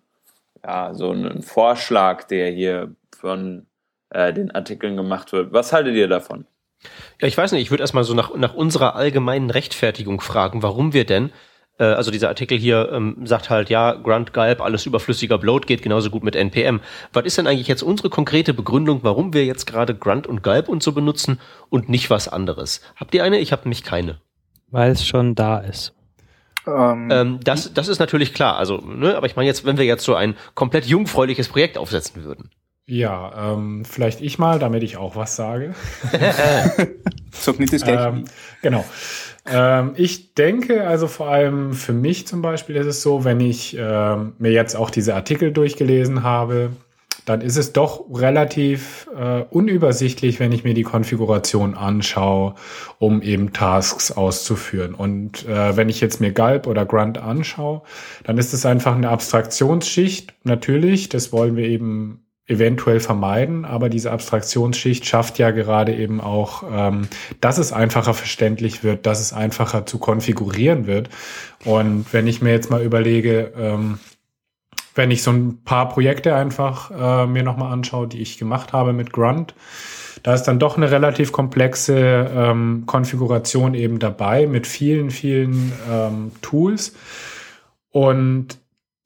ja, 0.64 0.94
so 0.94 1.16
Vorschlag, 1.42 2.24
der 2.26 2.52
hier 2.52 2.96
von 3.16 3.66
äh, 4.10 4.34
den 4.34 4.52
Artikeln 4.52 4.96
gemacht 4.96 5.32
wird. 5.32 5.54
Was 5.54 5.74
haltet 5.74 5.96
ihr 5.96 6.08
davon? 6.08 6.46
Ja, 7.20 7.28
ich 7.28 7.38
weiß 7.38 7.52
nicht, 7.52 7.62
ich 7.62 7.72
würde 7.72 7.84
erstmal 7.84 8.04
so 8.04 8.14
nach, 8.14 8.36
nach 8.36 8.54
unserer 8.54 8.96
allgemeinen 8.96 9.50
Rechtfertigung 9.50 10.22
fragen, 10.22 10.62
warum 10.62 10.94
wir 10.94 11.06
denn, 11.06 11.32
äh, 11.80 11.84
also 11.84 12.12
dieser 12.12 12.30
Artikel 12.30 12.58
hier 12.58 12.90
ähm, 12.92 13.18
sagt 13.26 13.50
halt, 13.50 13.70
ja, 13.70 13.94
Grunt 13.94 14.34
Gulp, 14.34 14.62
alles 14.62 14.86
überflüssiger 14.86 15.38
Bloat 15.38 15.68
geht 15.68 15.82
genauso 15.82 16.10
gut 16.10 16.24
mit 16.24 16.36
NPM. 16.36 16.82
Was 17.12 17.26
ist 17.26 17.38
denn 17.38 17.48
eigentlich 17.48 17.68
jetzt 17.68 17.84
unsere 17.84 18.10
konkrete 18.10 18.54
Begründung, 18.54 19.00
warum 19.04 19.34
wir 19.34 19.46
jetzt 19.46 19.66
gerade 19.66 19.96
Grunt 19.96 20.28
und 20.28 20.44
Gulp 20.44 20.70
und 20.70 20.84
so 20.84 20.92
benutzen 20.92 21.40
und 21.70 21.90
nicht 21.90 22.10
was 22.10 22.28
anderes? 22.28 22.82
Habt 22.96 23.14
ihr 23.14 23.24
eine? 23.24 23.40
Ich 23.40 23.52
habe 23.52 23.64
nämlich 23.64 23.84
keine. 23.84 24.20
Weil 24.72 24.92
es 24.92 25.06
schon 25.06 25.36
da 25.36 25.60
ist. 25.60 25.94
Ähm, 26.66 27.10
ähm, 27.12 27.40
das, 27.44 27.74
das 27.74 27.88
ist 27.88 28.00
natürlich 28.00 28.34
klar. 28.34 28.58
Also, 28.58 28.78
ne, 28.78 29.16
aber 29.16 29.26
ich 29.26 29.36
meine 29.36 29.48
jetzt, 29.48 29.66
wenn 29.66 29.78
wir 29.78 29.86
jetzt 29.86 30.04
so 30.04 30.16
ein 30.16 30.36
komplett 30.56 30.86
jungfräuliches 30.86 31.50
Projekt 31.50 31.78
aufsetzen 31.78 32.24
würden. 32.24 32.52
Ja, 32.86 33.54
ähm, 33.54 33.86
vielleicht 33.86 34.20
ich 34.20 34.40
mal, 34.40 34.60
damit 34.60 34.84
ich 34.84 34.98
auch 34.98 35.16
was 35.16 35.36
sage. 35.36 35.74
so 37.32 37.52
nicht 37.54 37.72
das 37.72 37.84
ähm, 37.86 38.26
Genau. 38.62 38.84
Ähm, 39.46 39.92
ich 39.96 40.36
denke, 40.36 40.88
also 40.88 41.08
vor 41.08 41.28
allem 41.28 41.74
für 41.74 41.94
mich 41.94 42.28
zum 42.28 42.42
Beispiel 42.42 42.76
ist 42.76 42.88
es 42.88 43.02
so, 43.02 43.26
wenn 43.26 43.40
ich 43.40 43.76
ähm, 43.78 44.34
mir 44.38 44.52
jetzt 44.52 44.76
auch 44.76 44.90
diese 44.90 45.16
Artikel 45.16 45.52
durchgelesen 45.52 46.24
habe, 46.24 46.72
dann 47.26 47.42
ist 47.42 47.58
es 47.58 47.72
doch 47.72 48.06
relativ 48.14 49.08
äh, 49.18 49.44
unübersichtlich, 49.50 50.40
wenn 50.40 50.52
ich 50.52 50.64
mir 50.64 50.74
die 50.74 50.84
Konfiguration 50.84 51.74
anschaue, 51.74 52.56
um 53.00 53.22
eben 53.22 53.54
Tasks 53.54 54.12
auszuführen. 54.12 54.94
Und 54.94 55.46
äh, 55.48 55.78
wenn 55.78 55.90
ich 55.90 56.02
jetzt 56.02 56.20
mir 56.20 56.34
Gulp 56.34 56.68
oder 56.68 56.86
Grunt 56.86 57.18
anschaue, 57.18 57.82
dann 58.26 58.38
ist 58.38 58.54
es 58.54 58.66
einfach 58.66 58.96
eine 58.96 59.10
Abstraktionsschicht. 59.10 60.34
Natürlich, 60.44 61.10
das 61.10 61.32
wollen 61.32 61.56
wir 61.56 61.66
eben 61.66 62.23
eventuell 62.46 63.00
vermeiden, 63.00 63.64
aber 63.64 63.88
diese 63.88 64.12
Abstraktionsschicht 64.12 65.06
schafft 65.06 65.40
ja 65.40 65.52
gerade 65.52 65.96
eben 65.96 66.20
auch, 66.20 66.64
ähm, 66.70 67.08
dass 67.40 67.58
es 67.58 67.72
einfacher 67.72 68.14
verständlich 68.14 68.84
wird, 68.84 69.06
dass 69.06 69.22
es 69.22 69.32
einfacher 69.32 69.86
zu 69.86 69.98
konfigurieren 69.98 70.86
wird. 70.86 71.10
Und 71.64 72.12
wenn 72.12 72.28
ich 72.28 72.42
mir 72.42 72.52
jetzt 72.52 72.70
mal 72.70 72.84
überlege, 72.84 73.54
ähm, 73.58 74.00
wenn 74.94 75.10
ich 75.10 75.24
so 75.24 75.32
ein 75.32 75.64
paar 75.64 75.90
Projekte 75.90 76.36
einfach 76.36 76.92
äh, 76.92 77.28
mir 77.28 77.44
nochmal 77.44 77.72
anschaue, 77.72 78.08
die 78.08 78.22
ich 78.22 78.38
gemacht 78.38 78.74
habe 78.74 78.92
mit 78.94 79.14
Grunt, 79.14 79.56
da 80.22 80.34
ist 80.34 80.44
dann 80.44 80.60
doch 80.60 80.78
eine 80.78 80.92
relativ 80.92 81.32
komplexe 81.32 82.30
ähm, 82.34 82.84
Konfiguration 82.86 83.74
eben 83.74 84.00
dabei 84.00 84.48
mit 84.48 84.68
vielen, 84.68 85.12
vielen 85.12 85.72
ähm, 85.90 86.32
Tools. 86.42 86.94
Und 87.90 88.60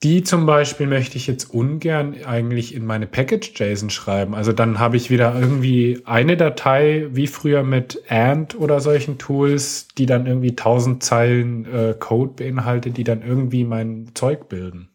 die 0.03 0.21
zum 0.21 0.45
Beispiel 0.45 0.85
möchte 0.85 1.17
ich 1.17 1.25
jetzt 1.25 1.45
ungern 1.45 2.15
eigentlich 2.23 2.75
in 2.75 2.85
meine 2.85 3.07
Package.json 3.07 3.89
schreiben. 3.89 4.35
Also 4.35 4.53
dann 4.53 4.77
habe 4.77 4.95
ich 4.95 5.09
wieder 5.09 5.33
irgendwie 5.39 6.01
eine 6.05 6.37
Datei, 6.37 7.07
wie 7.11 7.25
früher 7.25 7.63
mit 7.63 8.03
Ant 8.07 8.53
oder 8.55 8.79
solchen 8.79 9.17
Tools, 9.17 9.87
die 9.97 10.05
dann 10.05 10.27
irgendwie 10.27 10.55
tausend 10.55 11.01
Zeilen 11.01 11.65
äh, 11.65 11.95
Code 11.97 12.33
beinhaltet, 12.35 12.97
die 12.97 13.03
dann 13.03 13.23
irgendwie 13.23 13.63
mein 13.63 14.11
Zeug 14.13 14.49
bilden. 14.49 14.89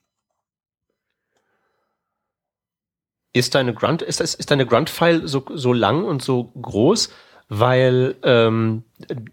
Ist 3.32 3.56
deine 3.56 3.74
Grunt, 3.74 4.02
ist, 4.02 4.20
ist 4.20 4.50
deine 4.50 4.66
Grunt-File 4.66 5.26
so, 5.26 5.44
so 5.52 5.72
lang 5.72 6.04
und 6.04 6.22
so 6.22 6.52
groß, 6.60 7.10
weil 7.48 8.14
ähm, 8.22 8.84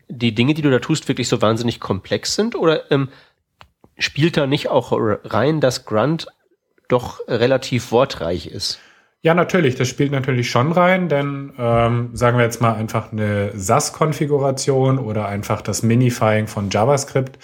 die 0.07 0.33
Dinge, 0.33 0.53
die 0.53 0.61
du 0.61 0.71
da 0.71 0.79
tust, 0.79 1.07
wirklich 1.07 1.27
so 1.27 1.41
wahnsinnig 1.41 1.79
komplex 1.79 2.33
sind? 2.33 2.55
Oder 2.55 2.89
ähm, 2.91 3.09
spielt 3.99 4.37
da 4.37 4.47
nicht 4.47 4.69
auch 4.69 4.91
rein, 4.91 5.61
dass 5.61 5.85
Grunt 5.85 6.27
doch 6.87 7.19
relativ 7.27 7.91
wortreich 7.91 8.47
ist? 8.47 8.79
Ja, 9.21 9.33
natürlich, 9.33 9.75
das 9.75 9.89
spielt 9.89 10.13
natürlich 10.13 10.49
schon 10.49 10.71
rein, 10.71 11.09
denn 11.09 11.51
ähm, 11.57 12.11
sagen 12.13 12.37
wir 12.37 12.45
jetzt 12.45 12.61
mal 12.61 12.75
einfach 12.75 13.11
eine 13.11 13.51
SAS-Konfiguration 13.53 14.97
oder 14.97 15.27
einfach 15.27 15.61
das 15.61 15.83
Minifying 15.83 16.47
von 16.47 16.69
JavaScript. 16.69 17.37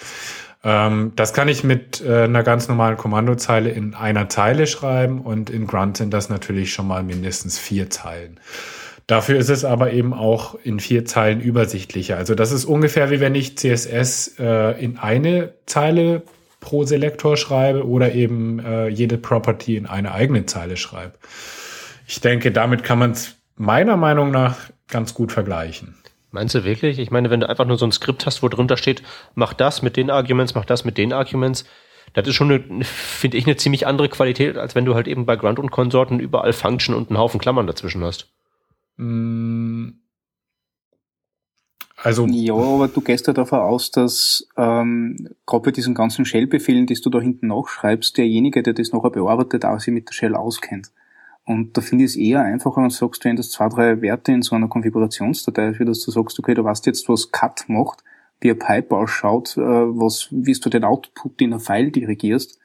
Ähm, 0.64 1.12
das 1.16 1.34
kann 1.34 1.48
ich 1.48 1.64
mit 1.64 2.00
äh, 2.00 2.24
einer 2.24 2.42
ganz 2.42 2.68
normalen 2.68 2.96
Kommandozeile 2.96 3.68
in 3.68 3.94
einer 3.94 4.30
Zeile 4.30 4.66
schreiben 4.66 5.20
und 5.20 5.50
in 5.50 5.66
Grunt 5.66 5.98
sind 5.98 6.14
das 6.14 6.30
natürlich 6.30 6.72
schon 6.72 6.88
mal 6.88 7.02
mindestens 7.02 7.58
vier 7.58 7.90
Zeilen. 7.90 8.40
Dafür 9.06 9.38
ist 9.38 9.50
es 9.50 9.64
aber 9.64 9.92
eben 9.92 10.14
auch 10.14 10.56
in 10.64 10.80
vier 10.80 11.04
Zeilen 11.04 11.40
übersichtlicher. 11.40 12.16
Also 12.16 12.34
das 12.34 12.52
ist 12.52 12.64
ungefähr 12.64 13.10
wie 13.10 13.20
wenn 13.20 13.34
ich 13.34 13.56
CSS 13.58 14.36
äh, 14.38 14.82
in 14.82 14.96
eine 14.96 15.52
Zeile 15.66 16.22
pro 16.60 16.84
Selektor 16.84 17.36
schreibe 17.36 17.86
oder 17.86 18.12
eben 18.12 18.58
äh, 18.58 18.88
jede 18.88 19.18
Property 19.18 19.76
in 19.76 19.86
eine 19.86 20.12
eigene 20.12 20.46
Zeile 20.46 20.76
schreibe 20.76 21.14
ich 22.06 22.20
denke, 22.20 22.52
damit 22.52 22.84
kann 22.84 22.98
man 22.98 23.10
es 23.12 23.36
meiner 23.56 23.96
Meinung 23.96 24.30
nach 24.30 24.56
ganz 24.88 25.14
gut 25.14 25.32
vergleichen. 25.32 25.96
Meinst 26.30 26.54
du 26.54 26.64
wirklich? 26.64 26.98
Ich 26.98 27.10
meine, 27.10 27.30
wenn 27.30 27.40
du 27.40 27.48
einfach 27.48 27.64
nur 27.64 27.78
so 27.78 27.86
ein 27.86 27.92
Skript 27.92 28.26
hast, 28.26 28.42
wo 28.42 28.48
drunter 28.48 28.76
steht, 28.76 29.02
mach 29.34 29.52
das 29.52 29.82
mit 29.82 29.96
den 29.96 30.10
Arguments, 30.10 30.54
mach 30.54 30.64
das 30.64 30.84
mit 30.84 30.98
den 30.98 31.12
Arguments, 31.12 31.64
das 32.12 32.28
ist 32.28 32.34
schon, 32.34 32.82
finde 32.82 33.36
ich, 33.36 33.46
eine 33.46 33.56
ziemlich 33.56 33.86
andere 33.86 34.08
Qualität, 34.08 34.56
als 34.56 34.74
wenn 34.74 34.84
du 34.84 34.94
halt 34.94 35.08
eben 35.08 35.26
bei 35.26 35.36
Grunt 35.36 35.58
und 35.58 35.70
Konsorten 35.70 36.20
überall 36.20 36.52
Function 36.52 36.94
und 36.94 37.10
einen 37.10 37.18
Haufen 37.18 37.40
Klammern 37.40 37.66
dazwischen 37.66 38.04
hast. 38.04 38.32
Mm. 38.96 39.88
Also, 41.96 42.26
ja, 42.26 42.54
aber 42.54 42.88
du 42.88 43.00
gehst 43.00 43.26
ja 43.26 43.32
davon 43.32 43.60
aus, 43.60 43.90
dass 43.90 44.46
ähm, 44.56 45.30
gerade 45.46 45.64
bei 45.64 45.70
diesen 45.70 45.94
ganzen 45.94 46.26
Shell-Befehlen, 46.26 46.86
die 46.86 46.94
du 46.94 47.08
da 47.08 47.20
hinten 47.20 47.46
nachschreibst, 47.46 48.18
derjenige, 48.18 48.62
der 48.62 48.74
das 48.74 48.92
nachher 48.92 49.10
bearbeitet, 49.10 49.64
auch 49.64 49.80
sich 49.80 49.94
mit 49.94 50.08
der 50.08 50.12
Shell 50.12 50.34
auskennt. 50.34 50.92
Und 51.46 51.76
da 51.76 51.80
finde 51.80 52.04
ich 52.04 52.10
es 52.10 52.16
eher 52.16 52.42
einfacher, 52.42 52.82
wenn 52.82 52.88
du 52.88 52.94
sagst, 52.94 53.24
wenn 53.24 53.36
das 53.36 53.50
zwei, 53.50 53.68
drei 53.68 54.02
Werte 54.02 54.32
in 54.32 54.42
so 54.42 54.56
einer 54.56 54.68
Konfigurationsdatei 54.68 55.74
für 55.74 55.84
dass 55.84 56.04
du 56.04 56.10
sagst, 56.10 56.38
okay, 56.38 56.54
du 56.54 56.64
weißt 56.64 56.86
jetzt, 56.86 57.08
was 57.08 57.30
Cut 57.30 57.64
macht, 57.68 58.02
wie 58.40 58.50
ein 58.50 58.58
Pipe 58.58 58.94
ausschaut, 58.94 59.56
äh, 59.56 59.60
was, 59.60 60.28
wie 60.30 60.52
du 60.52 60.68
den 60.68 60.84
Output 60.84 61.40
in 61.40 61.54
ein 61.54 61.60
File 61.60 61.92
dirigierst. 61.92 62.58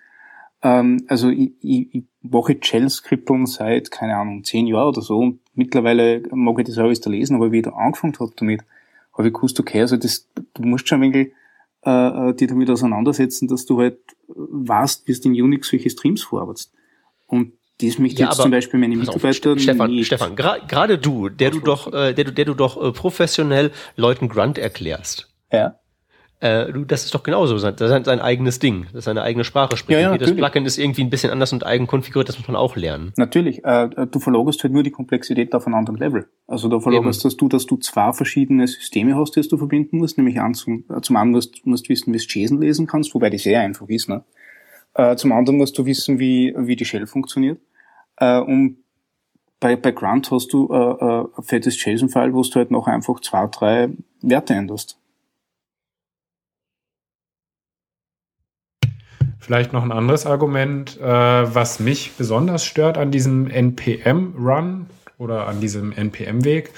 Ähm, 0.63 1.05
also 1.07 1.29
ich, 1.29 1.53
ich, 1.61 1.95
ich 1.95 2.03
mache 2.21 2.57
Shell-Skripteln 2.59 3.45
seit, 3.45 3.91
keine 3.91 4.17
Ahnung, 4.17 4.43
zehn 4.43 4.67
Jahren 4.67 4.89
oder 4.89 5.01
so 5.01 5.19
und 5.19 5.39
mittlerweile 5.53 6.23
mag 6.31 6.59
ich 6.59 6.65
das 6.65 6.77
alles 6.77 7.01
da 7.01 7.09
lesen, 7.09 7.35
aber 7.35 7.51
wie 7.51 7.59
ich 7.59 7.63
da 7.63 7.71
angefangen 7.71 8.17
habe 8.19 8.33
damit, 8.35 8.63
habe 9.13 9.27
ich 9.27 9.33
gewusst, 9.33 9.59
okay, 9.59 9.81
also 9.81 9.97
das, 9.97 10.27
du 10.53 10.63
musst 10.63 10.87
schon 10.87 11.03
ein 11.03 11.13
wenig 11.13 11.31
äh, 11.83 12.29
äh, 12.29 12.33
die 12.35 12.45
damit 12.45 12.69
auseinandersetzen, 12.69 13.47
dass 13.47 13.65
du 13.65 13.79
halt 13.79 13.97
weißt, 14.27 15.07
wie 15.07 15.13
du 15.13 15.29
in 15.29 15.41
Unix 15.41 15.69
solche 15.69 15.89
Streams 15.89 16.21
vorarbeitest. 16.21 16.71
Und 17.25 17.53
das 17.81 17.97
möchte 17.97 18.21
ja, 18.21 18.27
jetzt 18.27 18.39
zum 18.39 18.51
Beispiel 18.51 18.79
meine 18.79 18.95
Mitarbeiter 18.95 19.53
auf, 19.53 19.59
Stefan, 19.59 19.89
nicht. 19.89 20.05
Stefan, 20.05 20.35
gerade 20.35 20.99
du, 20.99 21.29
der 21.29 21.49
du 21.49 21.59
doch, 21.59 21.91
äh, 21.91 22.13
der 22.13 22.25
du, 22.25 22.33
der 22.33 22.45
du 22.45 22.53
doch 22.53 22.81
äh, 22.81 22.91
professionell 22.91 23.71
Leuten 23.95 24.29
Grunt 24.29 24.59
erklärst. 24.59 25.33
Ja. 25.51 25.79
Äh, 26.41 26.73
du, 26.73 26.85
das 26.85 27.05
ist 27.05 27.13
doch 27.13 27.21
genauso 27.21 27.59
sein, 27.59 27.75
das 27.77 27.91
ist 27.91 28.05
sein 28.05 28.19
eigenes 28.19 28.57
Ding, 28.57 28.85
das 28.85 28.99
ist 28.99 29.05
seine 29.05 29.21
eigene 29.21 29.43
Sprache 29.43 29.77
spricht. 29.77 29.99
Ja, 29.99 30.07
ja, 30.07 30.13
Jedes 30.13 30.35
Plugin 30.35 30.65
ist 30.65 30.79
irgendwie 30.79 31.03
ein 31.03 31.11
bisschen 31.11 31.31
anders 31.31 31.53
und 31.53 31.63
eigen 31.63 31.85
konfiguriert, 31.85 32.29
das 32.29 32.39
muss 32.39 32.47
man 32.47 32.57
auch 32.57 32.75
lernen. 32.75 33.13
Natürlich, 33.15 33.63
äh, 33.63 34.07
du 34.09 34.19
verlagerst 34.19 34.63
halt 34.63 34.73
nur 34.73 34.81
die 34.81 34.89
Komplexität 34.89 35.53
auf 35.53 35.67
einen 35.67 35.75
anderen 35.75 35.99
Level. 35.99 36.27
Also 36.47 36.67
da 36.67 36.79
verlagerst 36.79 37.23
dass 37.25 37.37
du, 37.37 37.47
dass 37.47 37.67
du 37.67 37.77
zwei 37.77 38.11
verschiedene 38.11 38.67
Systeme 38.67 39.15
hast, 39.15 39.35
die 39.35 39.47
du 39.47 39.57
verbinden 39.57 39.99
musst, 39.99 40.17
nämlich 40.17 40.41
an 40.41 40.55
zum, 40.55 40.83
äh, 40.89 40.99
zum 41.01 41.15
einen 41.15 41.29
musst, 41.29 41.63
musst 41.67 41.87
wissen, 41.89 42.11
wie 42.11 42.17
du 42.17 42.23
JSON 42.23 42.59
lesen 42.59 42.87
kannst, 42.87 43.13
wobei 43.13 43.29
das 43.29 43.43
sehr 43.43 43.61
einfach 43.61 43.87
ist, 43.87 44.09
ne? 44.09 44.23
Äh, 44.95 45.15
zum 45.17 45.31
anderen 45.33 45.57
musst 45.57 45.77
du 45.77 45.85
wissen, 45.85 46.17
wie, 46.17 46.55
wie 46.57 46.75
die 46.75 46.85
Shell 46.85 47.05
funktioniert. 47.05 47.59
Äh, 48.17 48.39
und 48.39 48.77
bei, 49.59 49.75
bei 49.75 49.91
Grunt 49.91 50.31
hast 50.31 50.51
du 50.53 50.69
äh, 50.73 50.75
äh, 50.75 51.25
ein 51.37 51.43
fettes 51.43 51.83
JSON-File, 51.85 52.33
wo 52.33 52.41
du 52.41 52.55
halt 52.55 52.71
noch 52.71 52.87
einfach 52.87 53.19
zwei, 53.19 53.45
drei 53.45 53.89
Werte 54.21 54.55
änderst. 54.55 54.97
Vielleicht 59.41 59.73
noch 59.73 59.81
ein 59.83 59.91
anderes 59.91 60.27
Argument, 60.27 60.99
äh, 61.01 61.03
was 61.03 61.79
mich 61.79 62.11
besonders 62.15 62.63
stört 62.63 62.99
an 62.99 63.09
diesem 63.09 63.49
NPM-Run 63.49 64.85
oder 65.17 65.47
an 65.47 65.59
diesem 65.59 65.91
NPM-Weg. 65.91 66.69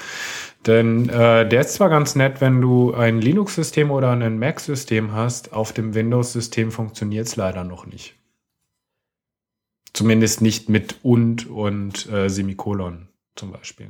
Denn 0.66 1.10
äh, 1.10 1.48
der 1.48 1.60
ist 1.60 1.74
zwar 1.74 1.90
ganz 1.90 2.16
nett, 2.16 2.40
wenn 2.40 2.62
du 2.62 2.94
ein 2.94 3.20
Linux-System 3.20 3.92
oder 3.92 4.12
ein 4.12 4.40
Mac-System 4.40 5.12
hast, 5.12 5.52
auf 5.52 5.74
dem 5.74 5.94
Windows-System 5.94 6.72
funktioniert 6.72 7.28
es 7.28 7.36
leider 7.36 7.66
noch 7.66 7.86
nicht. 7.86 8.16
Zumindest 9.92 10.42
nicht 10.42 10.70
mit 10.70 11.00
und 11.04 11.50
und 11.50 12.10
äh, 12.10 12.30
Semikolon 12.30 13.10
zum 13.36 13.52
Beispiel. 13.52 13.90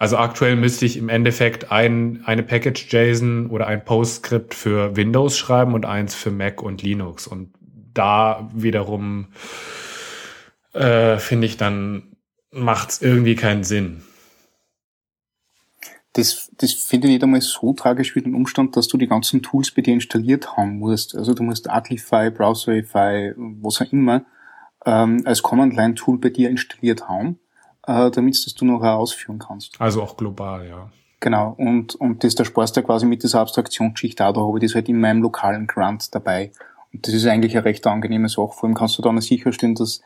Also 0.00 0.16
aktuell 0.16 0.56
müsste 0.56 0.84
ich 0.84 0.96
im 0.96 1.08
Endeffekt 1.08 1.70
ein, 1.70 2.22
eine 2.24 2.42
Package-JSON 2.42 3.50
oder 3.50 3.68
ein 3.68 3.84
PostScript 3.84 4.54
für 4.54 4.96
Windows 4.96 5.38
schreiben 5.38 5.74
und 5.74 5.86
eins 5.86 6.16
für 6.16 6.32
Mac 6.32 6.60
und 6.60 6.82
Linux. 6.82 7.28
Und 7.28 7.52
da 7.94 8.50
wiederum 8.52 9.28
äh, 10.72 11.18
finde 11.18 11.46
ich 11.46 11.56
dann 11.56 12.16
macht 12.50 12.90
es 12.90 13.02
irgendwie 13.02 13.36
keinen 13.36 13.62
Sinn 13.62 14.02
das, 16.12 16.50
das 16.56 16.72
finde 16.72 17.06
ich 17.06 17.14
nicht 17.14 17.22
einmal 17.22 17.40
so 17.40 17.72
tragisch 17.72 18.16
wie 18.16 18.22
den 18.22 18.34
Umstand, 18.34 18.76
dass 18.76 18.88
du 18.88 18.96
die 18.96 19.06
ganzen 19.06 19.42
Tools 19.42 19.70
bei 19.70 19.82
dir 19.82 19.94
installiert 19.94 20.56
haben 20.56 20.78
musst. 20.78 21.14
Also 21.16 21.34
du 21.34 21.42
musst 21.42 21.70
Artlify, 21.70 22.30
Browserify, 22.30 23.32
was 23.36 23.80
auch 23.80 23.92
immer, 23.92 24.24
ähm, 24.84 25.22
als 25.24 25.42
Command-Line-Tool 25.42 26.18
bei 26.18 26.30
dir 26.30 26.50
installiert 26.50 27.08
haben, 27.08 27.38
äh, 27.90 28.10
damit 28.10 28.34
das 28.44 28.54
du 28.54 28.64
noch 28.64 28.82
ausführen 28.82 29.38
kannst. 29.38 29.80
Also 29.80 30.02
auch 30.02 30.16
global, 30.16 30.66
ja. 30.68 30.90
Genau, 31.20 31.54
und, 31.58 31.94
und 31.96 32.24
das, 32.24 32.34
da 32.34 32.44
sparst 32.44 32.76
du 32.76 32.82
quasi 32.82 33.04
mit 33.04 33.22
dieser 33.22 33.40
Abstraktionsschicht 33.40 34.22
auch, 34.22 34.32
da 34.32 34.40
habe 34.40 34.58
ich 34.58 34.64
das 34.64 34.74
halt 34.74 34.88
in 34.88 34.98
meinem 35.00 35.20
lokalen 35.20 35.66
Grant 35.66 36.14
dabei. 36.14 36.50
Und 36.92 37.06
das 37.06 37.14
ist 37.14 37.26
eigentlich 37.26 37.56
eine 37.56 37.66
recht 37.66 37.86
angenehme 37.86 38.28
Sache. 38.28 38.52
Vor 38.52 38.64
allem 38.64 38.74
kannst 38.74 38.96
du 38.96 39.02
dann 39.02 39.20
sicherstellen, 39.20 39.74
dass 39.74 40.00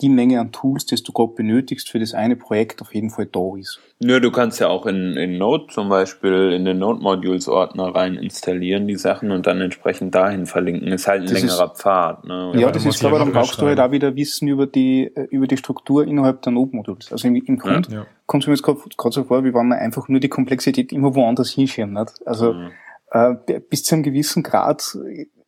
die 0.00 0.08
Menge 0.08 0.40
an 0.40 0.50
Tools, 0.50 0.84
die 0.86 0.96
du 0.96 1.12
gerade 1.12 1.32
benötigst 1.34 1.90
für 1.90 2.00
das 2.00 2.12
eine 2.12 2.34
Projekt, 2.34 2.82
auf 2.82 2.92
jeden 2.92 3.10
Fall 3.10 3.26
da 3.26 3.56
ist. 3.56 3.78
Nö, 4.00 4.18
du 4.18 4.32
kannst 4.32 4.58
ja 4.60 4.68
auch 4.68 4.86
in, 4.86 5.16
in 5.16 5.38
Node 5.38 5.66
zum 5.68 5.88
Beispiel 5.88 6.52
in 6.52 6.64
den 6.64 6.78
Node-Modules-Ordner 6.78 7.94
rein 7.94 8.16
installieren, 8.16 8.88
die 8.88 8.96
Sachen 8.96 9.30
und 9.30 9.46
dann 9.46 9.60
entsprechend 9.60 10.14
dahin 10.14 10.46
verlinken. 10.46 10.88
Ist 10.88 11.06
halt 11.06 11.20
ein 11.20 11.28
das 11.28 11.40
längerer 11.40 11.72
ist, 11.72 11.82
Pfad. 11.82 12.24
Ne? 12.24 12.52
Ja, 12.54 12.60
ja 12.60 12.70
das 12.72 12.84
ist, 12.84 13.04
aber 13.04 13.18
dann 13.20 13.32
brauchst 13.32 13.60
du 13.60 13.66
halt 13.66 13.78
auch 13.78 13.92
wieder 13.92 14.16
Wissen 14.16 14.48
über 14.48 14.66
die, 14.66 15.04
äh, 15.14 15.28
über 15.30 15.46
die 15.46 15.56
Struktur 15.56 16.04
innerhalb 16.04 16.42
der 16.42 16.52
Node-Modules. 16.52 17.12
Also 17.12 17.28
im, 17.28 17.36
im 17.36 17.58
Grund 17.58 17.92
ja. 17.92 18.06
kommt 18.26 18.42
es 18.42 18.46
mir 18.48 18.54
jetzt 18.54 18.64
gerade 18.64 19.12
so 19.12 19.24
vor, 19.24 19.44
wie 19.44 19.54
wenn 19.54 19.68
man 19.68 19.78
einfach 19.78 20.08
nur 20.08 20.18
die 20.18 20.28
Komplexität 20.28 20.92
immer 20.92 21.14
woanders 21.14 21.50
hinschieben. 21.50 21.92
Nicht? 21.92 22.26
Also 22.26 22.54
mhm. 22.54 22.70
äh, 23.12 23.60
bis 23.68 23.84
zu 23.84 23.94
einem 23.94 24.02
gewissen 24.02 24.42
Grad 24.42 24.96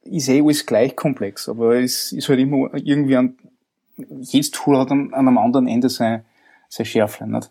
ist 0.04 0.28
eh 0.28 0.42
alles 0.42 0.66
gleich 0.66 0.94
komplex, 0.94 1.48
aber 1.48 1.80
es 1.80 2.12
ist 2.12 2.28
halt 2.28 2.38
immer 2.38 2.70
irgendwie 2.74 3.16
ein 3.16 3.36
jedes 4.20 4.50
Tool 4.50 4.78
hat 4.78 4.90
an, 4.90 5.12
an 5.12 5.28
einem 5.28 5.38
anderen 5.38 5.68
Ende 5.68 5.88
sein, 5.88 6.24
sein 6.68 6.86
Schärflein, 6.86 7.30
nicht? 7.30 7.50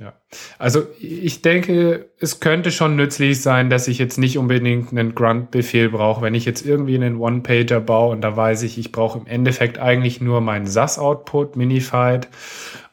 Ja, 0.00 0.12
also 0.60 0.86
ich 1.00 1.42
denke, 1.42 2.10
es 2.20 2.38
könnte 2.38 2.70
schon 2.70 2.94
nützlich 2.94 3.42
sein, 3.42 3.68
dass 3.68 3.88
ich 3.88 3.98
jetzt 3.98 4.16
nicht 4.16 4.38
unbedingt 4.38 4.92
einen 4.92 5.16
Grunt-Befehl 5.16 5.88
brauche. 5.88 6.22
Wenn 6.22 6.36
ich 6.36 6.44
jetzt 6.44 6.64
irgendwie 6.64 6.94
einen 6.94 7.16
One-Pager 7.16 7.80
baue 7.80 8.12
und 8.12 8.20
da 8.20 8.36
weiß 8.36 8.62
ich, 8.62 8.78
ich 8.78 8.92
brauche 8.92 9.18
im 9.18 9.26
Endeffekt 9.26 9.78
eigentlich 9.78 10.20
nur 10.20 10.40
meinen 10.40 10.66
SAS-Output, 10.66 11.56
Minified 11.56 12.28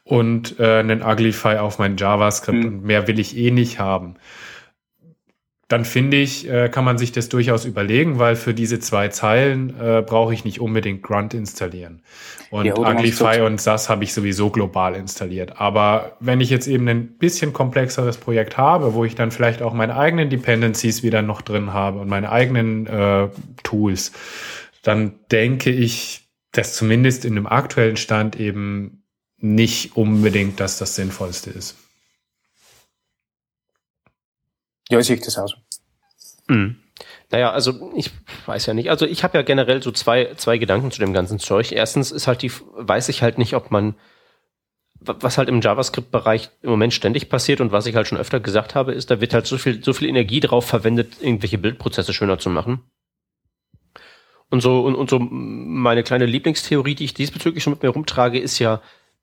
und 0.04 0.60
äh, 0.60 0.80
einen 0.80 1.04
Uglify 1.04 1.58
auf 1.58 1.78
mein 1.78 1.96
JavaScript 1.96 2.64
hm. 2.64 2.74
und 2.74 2.84
mehr 2.84 3.08
will 3.08 3.20
ich 3.20 3.38
eh 3.38 3.52
nicht 3.52 3.78
haben 3.78 4.16
dann 5.68 5.84
finde 5.84 6.18
ich, 6.18 6.48
äh, 6.48 6.70
kann 6.70 6.86
man 6.86 7.00
sich 7.00 7.12
das 7.12 7.28
durchaus 7.28 7.66
überlegen, 7.66 8.20
weil 8.20 8.36
für 8.36 8.54
diese 8.54 8.80
zwei 8.80 9.08
Zeilen 9.08 9.72
äh, 9.80 10.04
brauche 10.06 10.32
ich 10.32 10.46
nicht 10.46 10.62
unbedingt 10.62 11.02
Grunt 11.02 11.34
installieren. 11.34 12.04
Und 12.52 12.66
ja, 12.66 12.78
Uglify 12.78 13.42
und 13.42 13.60
SAS 13.60 13.90
habe 13.90 14.04
ich 14.04 14.14
sowieso 14.14 14.52
global 14.52 14.96
installiert. 14.96 15.60
Aber 15.60 16.18
wenn 16.20 16.40
ich 16.40 16.52
jetzt 16.52 16.68
eben 16.68 16.88
ein 16.88 17.18
bisschen 17.18 17.52
komplexeres 17.52 18.18
Projekt 18.18 18.58
habe, 18.58 18.94
wo 18.94 19.06
ich 19.06 19.16
dann 19.16 19.32
vielleicht 19.32 19.64
auch 19.64 19.74
meine 19.74 19.98
eigenen 19.98 20.30
Dependencies 20.30 21.02
wieder 21.02 21.24
noch 21.24 21.42
drin 21.42 21.74
habe 21.74 22.00
und 22.00 22.10
meine 22.10 22.32
eigenen 22.32 22.86
äh, 22.86 23.30
Tools, 23.64 24.12
dann 24.84 25.16
denke 25.32 25.72
ich, 25.72 26.30
dass 26.52 26.76
zumindest 26.76 27.26
in 27.26 27.34
dem 27.34 27.48
aktuellen 27.48 27.98
Stand 27.98 28.40
eben 28.40 29.04
nicht 29.40 29.98
unbedingt 29.98 30.60
das 30.60 30.78
das 30.78 30.96
Sinnvollste 30.96 31.50
ist. 31.50 31.76
Ja, 34.96 35.04
sehe 35.04 35.18
ich 35.18 35.22
das 35.22 35.38
aus. 35.38 35.56
Mhm. 36.48 36.78
Naja, 37.30 37.52
also 37.52 37.92
ich 37.96 38.12
weiß 38.46 38.66
ja 38.68 38.74
nicht. 38.74 38.90
Also 38.90 39.06
ich 39.06 39.26
habe 39.26 39.38
ja 39.38 39.42
generell 39.42 39.84
so 39.84 39.92
zwei, 39.92 40.34
zwei 40.36 40.58
Gedanken 40.58 40.90
zu 40.90 41.00
dem 41.00 41.12
ganzen 41.12 41.38
Zeug. 41.38 41.74
Erstens 41.74 42.12
ist 42.12 42.28
halt 42.28 42.42
die, 42.44 42.52
weiß 42.76 43.10
ich 43.10 43.22
halt 43.22 43.38
nicht, 43.38 43.56
ob 43.56 43.72
man 43.72 43.96
was 45.02 45.38
halt 45.38 45.50
im 45.50 45.60
JavaScript-Bereich 45.60 46.50
im 46.62 46.70
Moment 46.70 46.94
ständig 46.94 47.28
passiert 47.28 47.60
und 47.60 47.74
was 47.74 47.86
ich 47.86 47.96
halt 47.96 48.08
schon 48.08 48.18
öfter 48.18 48.40
gesagt 48.40 48.74
habe, 48.74 48.94
ist, 48.94 49.12
da 49.12 49.20
wird 49.20 49.34
halt 49.34 49.46
so 49.46 49.58
viel, 49.58 49.84
so 49.84 49.92
viel 49.92 50.08
Energie 50.08 50.40
drauf 50.40 50.66
verwendet, 50.66 51.18
irgendwelche 51.20 51.58
Bildprozesse 51.58 52.14
schöner 52.14 52.40
zu 52.40 52.50
machen. 52.50 52.80
Und 54.50 54.62
so, 54.62 54.82
und, 54.82 54.96
und 54.96 55.10
so 55.10 55.20
meine 55.20 56.04
kleine 56.04 56.26
Lieblingstheorie, 56.26 56.96
die 56.96 57.04
ich 57.04 57.14
diesbezüglich 57.14 57.62
schon 57.62 57.74
mit 57.74 57.84
mir 57.84 57.90
rumtrage, 57.90 58.40
ist 58.40 58.58
ja, 58.60 58.82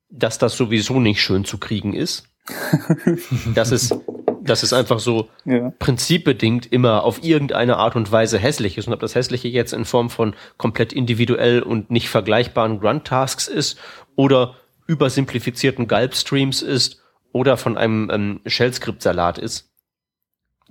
dass 0.09 0.37
das 0.37 0.55
sowieso 0.55 0.99
nicht 0.99 1.21
schön 1.21 1.43
zu 1.43 1.57
kriegen 1.57 1.93
ist. 1.93 2.29
das 3.55 3.71
ist, 3.71 3.95
dass 4.43 4.63
es 4.63 4.73
einfach 4.73 4.99
so 4.99 5.29
ja. 5.45 5.71
prinzipbedingt 5.79 6.71
immer 6.71 7.03
auf 7.03 7.23
irgendeine 7.23 7.77
Art 7.77 7.95
und 7.95 8.11
Weise 8.11 8.37
hässlich 8.37 8.77
ist. 8.77 8.87
Und 8.87 8.93
ob 8.93 8.99
das 8.99 9.15
Hässliche 9.15 9.47
jetzt 9.47 9.73
in 9.73 9.85
Form 9.85 10.09
von 10.09 10.35
komplett 10.57 10.91
individuell 10.91 11.61
und 11.61 11.89
nicht 11.89 12.09
vergleichbaren 12.09 12.79
Grunt-Tasks 12.79 13.47
ist 13.47 13.79
oder 14.15 14.55
übersimplifizierten 14.87 15.87
Gulp-Streams 15.87 16.61
ist 16.61 17.01
oder 17.31 17.57
von 17.57 17.77
einem 17.77 18.09
ähm, 18.11 18.41
Shell-Skript-Salat 18.45 19.37
ist, 19.37 19.71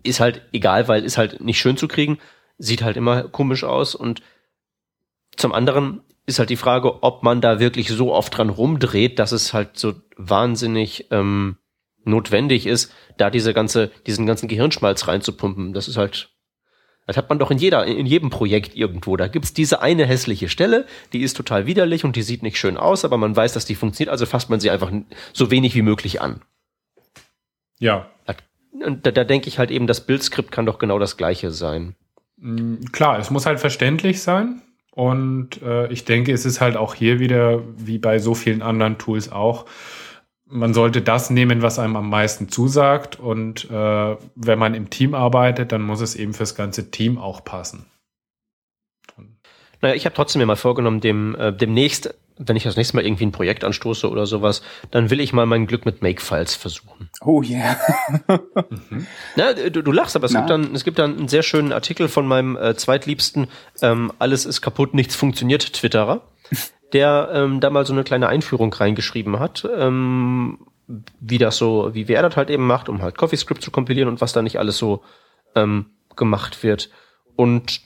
ist 0.02 0.20
halt 0.20 0.42
egal, 0.52 0.88
weil 0.88 1.04
ist 1.04 1.16
halt 1.16 1.40
nicht 1.40 1.58
schön 1.58 1.76
zu 1.76 1.88
kriegen, 1.88 2.18
sieht 2.58 2.82
halt 2.82 2.96
immer 2.96 3.24
komisch 3.24 3.64
aus 3.64 3.94
und 3.94 4.22
zum 5.36 5.52
anderen 5.52 6.02
ist 6.26 6.38
halt 6.38 6.50
die 6.50 6.56
Frage, 6.56 7.02
ob 7.02 7.22
man 7.22 7.40
da 7.40 7.58
wirklich 7.58 7.88
so 7.88 8.12
oft 8.12 8.36
dran 8.36 8.50
rumdreht, 8.50 9.18
dass 9.18 9.32
es 9.32 9.54
halt 9.54 9.78
so 9.78 9.94
wahnsinnig 10.16 11.08
ähm, 11.10 11.56
notwendig 12.04 12.66
ist, 12.66 12.92
da 13.18 13.30
diese 13.30 13.54
ganze, 13.54 13.90
diesen 14.06 14.26
ganzen 14.26 14.48
Gehirnschmalz 14.48 15.08
reinzupumpen. 15.08 15.72
Das 15.72 15.88
ist 15.88 15.96
halt, 15.96 16.30
das 17.06 17.16
hat 17.16 17.28
man 17.28 17.38
doch 17.38 17.50
in 17.50 17.58
jeder, 17.58 17.84
in 17.84 18.06
jedem 18.06 18.30
Projekt 18.30 18.76
irgendwo. 18.76 19.16
Da 19.16 19.28
gibt's 19.28 19.52
diese 19.52 19.82
eine 19.82 20.06
hässliche 20.06 20.48
Stelle, 20.48 20.86
die 21.12 21.22
ist 21.22 21.36
total 21.36 21.66
widerlich 21.66 22.04
und 22.04 22.16
die 22.16 22.22
sieht 22.22 22.42
nicht 22.42 22.58
schön 22.58 22.76
aus, 22.76 23.04
aber 23.04 23.18
man 23.18 23.34
weiß, 23.34 23.52
dass 23.52 23.64
die 23.64 23.74
funktioniert, 23.74 24.10
also 24.10 24.26
fasst 24.26 24.50
man 24.50 24.60
sie 24.60 24.70
einfach 24.70 24.92
so 25.32 25.50
wenig 25.50 25.74
wie 25.74 25.82
möglich 25.82 26.20
an. 26.20 26.40
Ja. 27.78 28.08
Und 28.84 29.06
da, 29.06 29.10
da 29.10 29.24
denke 29.24 29.48
ich 29.48 29.58
halt 29.58 29.70
eben, 29.70 29.86
das 29.86 30.06
Bildskript 30.06 30.50
kann 30.50 30.66
doch 30.66 30.78
genau 30.78 30.98
das 30.98 31.16
gleiche 31.16 31.50
sein. 31.50 31.94
Mm, 32.38 32.76
klar, 32.92 33.18
es 33.18 33.30
muss 33.30 33.46
halt 33.46 33.60
verständlich 33.60 34.22
sein. 34.22 34.62
Und 34.94 35.62
äh, 35.62 35.90
ich 35.90 36.04
denke, 36.04 36.32
es 36.32 36.44
ist 36.44 36.60
halt 36.60 36.76
auch 36.76 36.94
hier 36.94 37.18
wieder, 37.18 37.62
wie 37.76 37.98
bei 37.98 38.18
so 38.18 38.34
vielen 38.34 38.60
anderen 38.60 38.98
Tools 38.98 39.32
auch, 39.32 39.66
man 40.52 40.74
sollte 40.74 41.00
das 41.02 41.30
nehmen, 41.30 41.62
was 41.62 41.78
einem 41.78 41.96
am 41.96 42.10
meisten 42.10 42.48
zusagt. 42.48 43.18
Und 43.18 43.70
äh, 43.70 44.16
wenn 44.34 44.58
man 44.58 44.74
im 44.74 44.90
Team 44.90 45.14
arbeitet, 45.14 45.72
dann 45.72 45.82
muss 45.82 46.00
es 46.00 46.14
eben 46.14 46.34
fürs 46.34 46.54
ganze 46.54 46.90
Team 46.90 47.18
auch 47.18 47.42
passen. 47.42 47.86
Naja, 49.80 49.94
ich 49.94 50.04
habe 50.04 50.14
trotzdem 50.14 50.40
mir 50.40 50.46
mal 50.46 50.56
vorgenommen, 50.56 51.00
dem 51.00 51.34
äh, 51.34 51.52
demnächst, 51.52 52.14
wenn 52.38 52.54
ich 52.54 52.62
das 52.62 52.76
nächste 52.76 52.96
Mal 52.96 53.04
irgendwie 53.04 53.26
ein 53.26 53.32
Projekt 53.32 53.64
anstoße 53.64 54.08
oder 54.08 54.26
sowas, 54.26 54.62
dann 54.92 55.10
will 55.10 55.20
ich 55.20 55.32
mal 55.32 55.46
mein 55.46 55.66
Glück 55.66 55.86
mit 55.86 56.02
Makefiles 56.02 56.54
versuchen. 56.54 57.10
Oh 57.22 57.42
yeah. 57.42 57.76
mhm. 58.28 59.06
Na, 59.34 59.54
du, 59.54 59.82
du 59.82 59.90
lachst, 59.90 60.14
aber 60.14 60.26
es 60.26 60.32
gibt 60.32 60.50
dann 60.50 60.74
es 60.74 60.84
gibt 60.84 60.98
dann 60.98 61.18
einen 61.18 61.28
sehr 61.28 61.42
schönen 61.42 61.72
Artikel 61.72 62.08
von 62.08 62.28
meinem 62.28 62.56
äh, 62.56 62.76
zweitliebsten 62.76 63.48
ähm, 63.80 64.12
Alles 64.20 64.46
ist 64.46 64.60
kaputt, 64.60 64.94
nichts 64.94 65.16
funktioniert 65.16 65.72
Twitterer 65.72 66.22
der 66.92 67.30
ähm, 67.32 67.60
da 67.60 67.70
mal 67.70 67.86
so 67.86 67.92
eine 67.92 68.04
kleine 68.04 68.28
Einführung 68.28 68.72
reingeschrieben 68.72 69.38
hat, 69.38 69.68
ähm, 69.76 70.58
wie 71.20 71.38
das 71.38 71.56
so, 71.56 71.90
wie 71.94 72.08
wer 72.08 72.22
das 72.22 72.36
halt 72.36 72.50
eben 72.50 72.66
macht, 72.66 72.88
um 72.88 73.02
halt 73.02 73.16
CoffeeScript 73.16 73.62
zu 73.62 73.70
kompilieren 73.70 74.08
und 74.08 74.20
was 74.20 74.32
da 74.32 74.42
nicht 74.42 74.58
alles 74.58 74.78
so 74.78 75.02
ähm, 75.54 75.86
gemacht 76.16 76.62
wird. 76.62 76.90
Und 77.36 77.80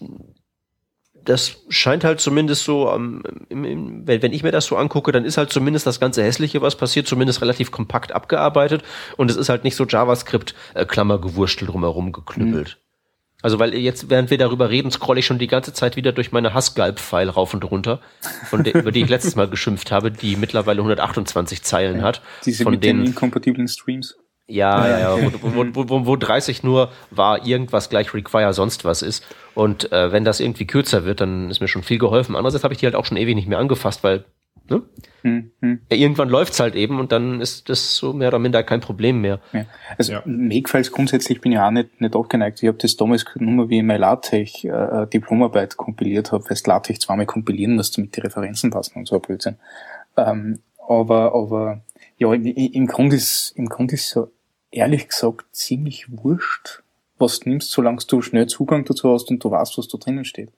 das 1.27 1.65
scheint 1.69 2.05
halt 2.05 2.21
zumindest 2.21 2.65
so, 2.65 2.91
ähm, 2.91 3.23
im, 3.49 3.65
im, 3.65 4.07
wenn, 4.07 4.23
wenn 4.23 4.33
ich 4.33 4.43
mir 4.43 4.53
das 4.53 4.67
so 4.67 4.77
angucke, 4.77 5.13
dann 5.13 5.25
ist 5.25 5.39
halt 5.39 5.51
zumindest 5.51 5.87
das 5.87 6.01
ganze 6.01 6.23
Hässliche, 6.23 6.63
was 6.63 6.77
passiert, 6.77 7.07
zumindest 7.07 7.43
relativ 7.43 7.71
kompakt 7.71 8.13
abgearbeitet 8.13 8.83
und 9.17 9.31
es 9.31 9.37
ist 9.37 9.49
halt 9.49 9.65
nicht 9.65 9.77
so 9.77 9.85
JavaScript-Klammergewurstel 9.85 11.69
äh, 11.69 11.71
drumherum 11.71 12.13
geknüppelt. 12.13 12.79
Mhm. 12.79 12.86
Also 13.43 13.59
weil 13.59 13.75
jetzt, 13.75 14.09
während 14.11 14.31
wir 14.31 14.39
darüber 14.39 14.71
reden, 14.71 14.91
scrolle 14.91 15.21
ich 15.21 15.27
schon 15.27 15.39
die 15.39 15.47
ganze 15.47 15.73
Zeit 15.73 15.97
wieder 15.97 16.13
durch 16.13 16.33
meine 16.33 16.55
Hassgalb-File 16.55 17.29
rauf 17.29 17.55
und 17.55 17.71
runter, 17.71 18.01
von 18.49 18.65
der, 18.65 18.75
über 18.75 18.93
die 18.93 19.03
ich 19.03 19.09
letztes 19.09 19.37
Mal 19.37 19.49
geschimpft 19.49 19.93
habe, 19.93 20.11
die 20.11 20.37
mittlerweile 20.37 20.81
128 20.81 21.63
Zeilen 21.63 22.03
hat. 22.03 22.23
Diese 22.45 22.65
von 22.65 22.73
mit 22.73 22.83
den 22.83 23.05
inkompatiblen 23.05 23.69
Streams. 23.69 24.17
Ja, 24.49 24.89
ja, 24.89 24.99
ja, 25.19 25.33
wo, 25.43 25.67
wo, 25.73 25.89
wo, 25.89 26.07
wo 26.07 26.17
30 26.17 26.63
nur 26.63 26.93
war 27.11 27.45
irgendwas 27.45 27.91
gleich 27.91 28.15
require 28.15 28.55
sonst 28.55 28.85
was 28.85 29.03
ist. 29.03 29.27
Und 29.55 29.91
äh, 29.91 30.13
wenn 30.13 30.25
das 30.25 30.39
irgendwie 30.39 30.67
kürzer 30.67 31.05
wird, 31.05 31.21
dann 31.21 31.51
ist 31.51 31.61
mir 31.61 31.67
schon 31.67 31.83
viel 31.83 31.99
geholfen. 31.99 32.37
Andererseits 32.37 32.63
habe 32.63 32.73
ich 32.73 32.79
die 32.79 32.87
halt 32.87 32.95
auch 32.95 33.05
schon 33.05 33.17
ewig 33.17 33.35
nicht 33.35 33.49
mehr 33.49 33.59
angefasst, 33.59 34.05
weil 34.05 34.25
Ne? 34.69 34.83
Hm, 35.23 35.51
hm. 35.61 35.81
Ja, 35.91 35.97
irgendwann 35.97 36.29
läuft's 36.29 36.61
halt 36.61 36.75
eben 36.75 36.99
und 36.99 37.13
dann 37.13 37.41
ist 37.41 37.69
das 37.69 37.97
so 37.97 38.13
mehr 38.13 38.29
oder 38.29 38.39
minder 38.39 38.63
kein 38.63 38.81
Problem 38.81 39.21
mehr. 39.21 39.41
Ja. 39.53 39.65
Also 39.99 40.13
ja. 40.13 40.23
Makefiles 40.25 40.93
grundsätzlich 40.93 41.41
bin 41.41 41.53
ich 41.53 41.59
auch 41.59 41.71
nicht, 41.71 42.01
nicht 42.01 42.17
abgeneigt. 42.17 42.63
Ich 42.63 42.69
habe 42.69 42.79
das 42.79 42.97
damals 42.97 43.25
nur 43.37 43.69
wie 43.69 43.79
ich 43.79 43.85
meine 43.85 43.99
LaTeX 43.99 44.65
äh, 44.65 45.07
Diplomarbeit 45.07 45.77
kompiliert 45.77 46.33
habe, 46.33 46.45
weil 46.49 46.57
LaTeX 46.65 47.01
zweimal 47.01 47.27
kompilieren 47.27 47.77
musst, 47.77 47.97
damit 47.97 48.17
die 48.17 48.21
Referenzen 48.21 48.71
passen 48.71 48.99
und 48.99 49.09
so 49.09 49.17
ein 49.17 49.23
Blödsinn. 49.23 49.57
Ähm, 50.17 50.61
aber, 50.89 51.35
aber 51.35 51.83
ja, 52.19 52.33
im, 52.33 52.45
im 52.47 52.87
Grunde 52.87 53.17
ist 53.17 53.53
im 53.57 53.69
Grunde 53.69 53.95
ist 53.95 54.11
so 54.11 54.31
ehrlich 54.71 55.09
gesagt 55.09 55.45
ziemlich 55.53 56.07
wurscht, 56.11 56.83
was 57.19 57.41
du 57.41 57.49
nimmst, 57.49 57.71
solange 57.71 58.01
du 58.07 58.21
schnell 58.23 58.47
Zugang 58.47 58.85
dazu 58.85 59.13
hast 59.13 59.31
und 59.31 59.43
du 59.43 59.51
weißt, 59.51 59.79
was 59.79 59.89
da 59.89 59.99
drinnen 59.99 60.25
steht. 60.25 60.51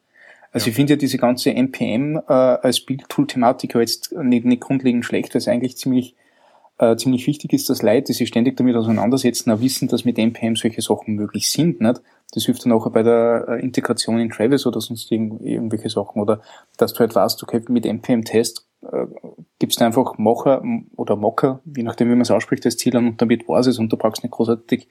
Also 0.58 0.66
ja. 0.66 0.70
ich 0.70 0.76
finde 0.76 0.94
ja 0.94 0.96
diese 0.96 1.18
ganze 1.18 1.54
NPM 1.54 2.16
äh, 2.16 2.32
als 2.32 2.80
Bildtool-Thematik 2.80 3.76
jetzt 3.76 4.12
nicht, 4.12 4.44
nicht 4.44 4.60
grundlegend 4.60 5.04
schlecht, 5.04 5.32
weil 5.34 5.38
es 5.38 5.46
eigentlich 5.46 5.76
ziemlich 5.76 6.16
äh, 6.78 6.96
ziemlich 6.96 7.26
wichtig 7.26 7.52
ist, 7.52 7.68
dass 7.70 7.82
Leute, 7.82 8.04
die 8.04 8.12
sich 8.12 8.28
ständig 8.28 8.56
damit 8.56 8.76
auseinandersetzen, 8.76 9.50
auch 9.50 9.60
wissen, 9.60 9.88
dass 9.88 10.04
mit 10.04 10.18
NPM 10.18 10.56
solche 10.56 10.80
Sachen 10.80 11.14
möglich 11.14 11.50
sind. 11.50 11.80
Nicht? 11.80 12.00
Das 12.32 12.44
hilft 12.44 12.64
dann 12.64 12.72
auch 12.72 12.90
bei 12.90 13.02
der 13.02 13.46
äh, 13.48 13.60
Integration 13.62 14.18
in 14.18 14.30
Travis 14.30 14.66
oder 14.66 14.80
sonst 14.80 15.10
irgend, 15.10 15.42
irgendwelche 15.42 15.90
Sachen. 15.90 16.20
Oder 16.20 16.40
dass 16.76 16.92
du 16.92 17.00
halt 17.00 17.14
weißt, 17.14 17.42
okay, 17.42 17.62
mit 17.68 17.84
NPM-Test 17.84 18.66
äh, 18.82 19.06
gibst 19.58 19.80
du 19.80 19.84
einfach 19.84 20.18
Mocher 20.18 20.62
oder 20.96 21.16
Mocker, 21.16 21.60
je 21.76 21.82
nachdem 21.82 22.08
wie 22.08 22.12
man 22.12 22.20
es 22.22 22.30
ausspricht, 22.30 22.64
das 22.64 22.76
Ziel 22.76 22.96
an 22.96 23.08
und 23.08 23.20
damit 23.20 23.48
war 23.48 23.60
es 23.60 23.78
und 23.78 23.92
du 23.92 23.96
brauchst 23.96 24.22
nicht 24.22 24.32
großartig 24.32 24.88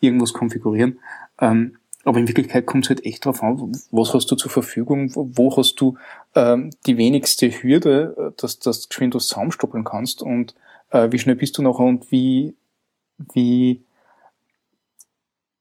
irgendwas 0.00 0.34
konfigurieren. 0.34 0.98
Ähm, 1.40 1.76
aber 2.04 2.18
in 2.18 2.28
Wirklichkeit 2.28 2.66
kommt 2.66 2.84
es 2.84 2.90
halt 2.90 3.04
echt 3.04 3.24
drauf 3.24 3.42
an, 3.42 3.72
was 3.90 4.14
hast 4.14 4.30
du 4.30 4.36
zur 4.36 4.50
Verfügung, 4.50 5.12
wo 5.14 5.56
hast 5.56 5.80
du 5.80 5.98
ähm, 6.34 6.70
die 6.86 6.96
wenigste 6.96 7.50
Hürde, 7.50 8.14
äh, 8.18 8.40
dass, 8.40 8.58
dass 8.58 8.82
du 8.82 8.88
geschwind 8.88 9.14
was 9.14 9.26
zusammenstoppeln 9.26 9.84
kannst 9.84 10.22
und 10.22 10.54
äh, 10.90 11.08
wie 11.10 11.18
schnell 11.18 11.36
bist 11.36 11.58
du 11.58 11.62
nachher 11.62 11.84
und 11.84 12.10
wie, 12.10 12.54
wie, 13.34 13.82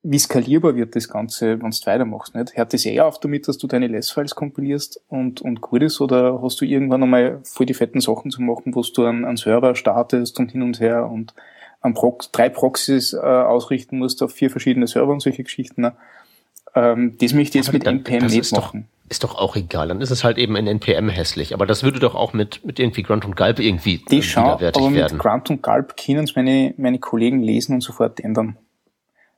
wie 0.02 0.20
skalierbar 0.20 0.76
wird 0.76 0.96
das 0.96 1.10
Ganze, 1.10 1.62
wenn 1.62 1.72
du 1.72 1.86
weitermachst. 1.86 2.34
Nicht? 2.34 2.56
Hört 2.56 2.74
das 2.74 2.86
eher 2.86 3.06
auf 3.06 3.20
damit, 3.20 3.50
dass 3.50 3.58
du 3.58 3.68
deine 3.68 3.88
Less-Files 3.88 4.36
kompilierst 4.36 5.02
und, 5.10 5.42
und 5.42 5.60
gut 5.60 5.84
ist, 5.84 6.00
oder 6.00 6.42
hast 6.42 6.62
du 6.62 6.66
irgendwann 6.66 7.04
einmal 7.04 7.42
voll 7.44 7.66
die 7.66 7.74
fetten 7.74 8.00
Sachen 8.00 8.32
zu 8.32 8.42
machen, 8.42 8.74
wo 8.76 8.82
du 8.82 9.06
einen, 9.06 9.26
einen 9.26 9.38
Server 9.38 9.76
startest 9.76 10.40
und 10.40 10.52
hin 10.52 10.62
und 10.62 10.80
her 10.80 11.10
und 11.10 11.34
an 11.82 11.94
Prox 11.94 12.32
drei 12.32 12.50
Proxys 12.50 13.14
äh, 13.14 13.18
ausrichten 13.18 14.00
musst 14.00 14.22
auf 14.22 14.32
vier 14.32 14.50
verschiedene 14.50 14.88
Server 14.88 15.12
und 15.12 15.22
solche 15.22 15.44
Geschichten. 15.44 15.82
Ne? 15.82 15.94
Ähm, 16.76 17.18
das 17.20 17.34
möchte 17.34 17.58
ich 17.58 17.66
jetzt 17.66 17.74
mit 17.74 17.86
dann, 17.86 17.98
NPM 17.98 18.28
nicht 18.28 18.52
machen. 18.52 18.88
Doch, 18.90 19.10
ist 19.12 19.24
doch 19.24 19.36
auch 19.36 19.56
egal. 19.56 19.88
Dann 19.88 20.02
ist 20.02 20.12
es 20.12 20.24
halt 20.24 20.38
eben 20.38 20.56
in 20.56 20.68
NPM 20.68 21.10
hässlich. 21.10 21.54
Aber 21.54 21.66
das 21.66 21.84
würde 21.84 22.00
doch 22.00 22.16
auch 22.16 22.34
mit, 22.34 22.64
mit 22.66 22.80
irgendwie 22.80 23.04
Grunt 23.04 23.26
und 23.26 23.36
Galb 23.36 23.60
irgendwie 23.60 24.04
die 24.10 24.22
schau, 24.22 24.44
widerwärtig 24.44 24.84
aber 24.84 24.94
werden. 24.94 25.18
Mit 25.18 25.22
Grunt 25.22 25.50
und 25.50 25.64
Galb 25.64 25.98
können 25.98 26.24
es 26.24 26.36
meine, 26.36 26.74
meine 26.78 27.00
Kollegen 27.00 27.42
lesen 27.42 27.76
und 27.76 27.82
sofort 27.82 28.20
ändern. 28.20 28.58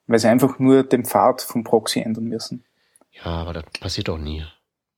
Weil 0.07 0.19
sie 0.19 0.27
einfach 0.27 0.59
nur 0.59 0.84
den 0.84 1.05
Pfad 1.05 1.41
vom 1.41 1.63
Proxy 1.63 2.01
ändern 2.01 2.25
müssen. 2.25 2.65
Ja, 3.11 3.32
aber 3.32 3.53
das 3.53 3.63
passiert 3.79 4.07
doch 4.07 4.17
nie. 4.17 4.43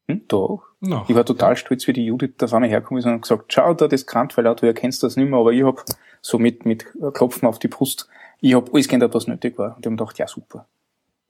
Hm, 0.08 0.24
doch. 0.28 0.64
No. 0.80 1.06
Ich 1.08 1.16
war 1.16 1.26
total 1.26 1.56
stolz, 1.56 1.88
wie 1.88 1.94
die 1.94 2.06
Judith 2.06 2.34
da 2.38 2.48
vorne 2.48 2.68
hergekommen 2.68 3.00
ist 3.00 3.06
und 3.06 3.22
gesagt, 3.22 3.54
schau 3.54 3.74
da 3.74 3.88
das 3.88 4.06
Grunt, 4.06 4.36
weil 4.38 4.44
du 4.56 4.66
erkennst 4.66 5.04
das 5.04 5.16
nicht 5.16 5.30
mehr, 5.30 5.40
aber 5.40 5.52
ich 5.52 5.64
hab 5.64 5.86
so 6.22 6.40
mit, 6.40 6.66
mit 6.66 6.86
Klopfen 7.14 7.48
auf 7.48 7.60
die 7.60 7.68
Brust, 7.68 8.08
ich 8.42 8.54
hab 8.56 8.74
alles 8.74 8.88
geändert, 8.88 9.14
was 9.14 9.28
nötig 9.28 9.58
war. 9.58 9.76
Und 9.76 9.86
ich 9.86 9.92
hab 9.92 9.98
gedacht, 9.98 10.18
ja 10.18 10.28
super. 10.28 10.68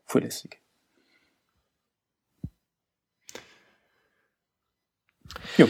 Voll 0.05 0.23
lässig. 0.23 0.62
Jo. 5.57 5.67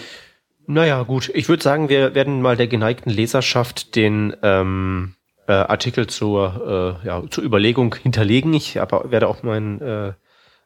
Naja, 0.65 1.03
gut. 1.03 1.29
Ich 1.33 1.49
würde 1.49 1.63
sagen, 1.63 1.89
wir 1.89 2.15
werden 2.15 2.41
mal 2.41 2.55
der 2.55 2.67
geneigten 2.67 3.09
Leserschaft 3.09 3.95
den 3.95 4.35
ähm, 4.43 5.15
äh, 5.47 5.51
Artikel 5.51 6.07
zur, 6.07 6.99
äh, 7.03 7.07
ja, 7.07 7.23
zur 7.29 7.43
Überlegung 7.43 7.95
hinterlegen. 7.95 8.53
Ich 8.53 8.79
aber 8.79 9.11
werde 9.11 9.27
auch 9.27 9.43
meinen 9.43 9.81
äh, 9.81 10.13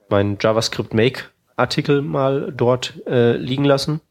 mein 0.10 0.38
JavaScript 0.40 0.94
Make 0.94 1.24
Artikel 1.56 2.02
mal 2.02 2.54
dort 2.56 3.02
äh, 3.08 3.36
liegen 3.36 3.66
lassen. 3.66 4.02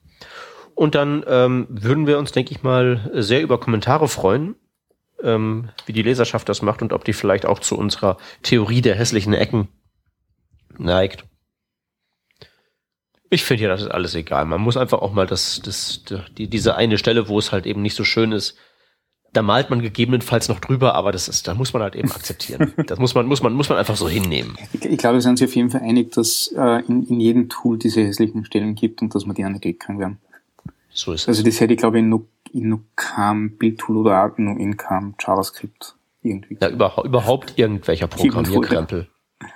Und 0.74 0.95
dann 0.95 1.24
ähm, 1.26 1.66
würden 1.70 2.07
wir 2.07 2.18
uns, 2.18 2.32
denke 2.32 2.53
ich 2.53 2.62
mal, 2.62 3.11
sehr 3.14 3.43
über 3.43 3.59
Kommentare 3.59 4.09
freuen, 4.09 4.57
ähm, 5.22 5.70
wie 5.87 5.93
die 5.93 6.03
Leserschaft 6.03 6.49
das 6.49 6.61
macht 6.61 6.82
und 6.82 6.93
ob 6.93 7.05
die 7.05 7.14
vielleicht 7.14 7.47
auch 7.47 7.61
zu 7.61 7.78
unserer 7.78 8.18
Theorie 8.43 8.82
der 8.82 8.97
hässlichen 8.97 9.32
Ecken 9.32 9.68
neigt. 10.76 11.24
Ich 13.31 13.45
finde 13.45 13.64
ja, 13.64 13.68
das 13.68 13.83
ist 13.83 13.89
alles 13.89 14.14
egal. 14.14 14.45
Man 14.45 14.61
muss 14.61 14.77
einfach 14.77 15.01
auch 15.01 15.12
mal 15.12 15.27
das, 15.27 15.61
das, 15.64 16.03
die, 16.37 16.49
diese 16.49 16.77
eine 16.77 16.99
Stelle, 16.99 17.29
wo 17.29 17.39
es 17.39 17.53
halt 17.53 17.66
eben 17.66 17.83
nicht 17.83 17.95
so 17.95 18.05
schön 18.05 18.33
ist, 18.33 18.57
da 19.33 19.43
malt 19.43 19.68
man 19.68 19.83
gegebenenfalls 19.83 20.49
noch 20.49 20.61
drüber, 20.61 20.95
aber 20.95 21.12
das 21.12 21.29
ist, 21.29 21.47
da 21.47 21.55
muss 21.55 21.72
man 21.72 21.83
halt 21.83 21.95
eben 21.95 22.11
akzeptieren. 22.11 22.72
Das 22.87 22.99
muss 22.99 23.14
man, 23.14 23.27
muss 23.27 23.43
man, 23.43 23.53
muss 23.53 23.68
man 23.68 23.77
einfach 23.77 23.97
so 23.97 24.09
hinnehmen. 24.09 24.57
Ich, 24.72 24.85
ich 24.85 24.99
glaube, 24.99 25.16
wir 25.16 25.20
sind 25.20 25.33
uns 25.33 25.43
auf 25.43 25.55
jeden 25.55 25.70
Fall 25.70 25.83
einig, 25.83 26.12
dass 26.12 26.53
äh, 26.57 26.83
in, 26.87 27.07
in 27.07 27.20
jedem 27.20 27.49
Tool 27.49 27.79
diese 27.79 28.03
hässlichen 28.03 28.45
Stellen 28.45 28.74
gibt 28.74 29.03
und 29.03 29.14
dass 29.14 29.27
man 29.27 29.35
die 29.35 29.74
können 29.74 29.99
werden. 29.99 30.18
So 30.91 31.12
ist 31.12 31.22
es. 31.22 31.29
Also 31.29 31.43
das 31.43 31.61
hätte 31.61 31.74
ich, 31.74 31.79
glaube 31.79 31.99
ich, 31.99 32.05
in 32.05 32.09
noch, 32.09 32.24
in 32.53 32.70
noch 32.70 32.81
keinem 32.95 33.57
Bildtool 33.57 33.99
oder 33.99 34.24
auch 34.24 34.39
noch 34.39 34.57
in 34.57 34.77
keinem 34.77 35.14
JavaScript 35.20 35.95
irgendwie. 36.22 36.57
Ja, 36.61 36.70
überhaupt, 36.70 37.07
überhaupt 37.07 37.59
irgendwelcher 37.59 38.07
Programmierkrempel. 38.07 39.09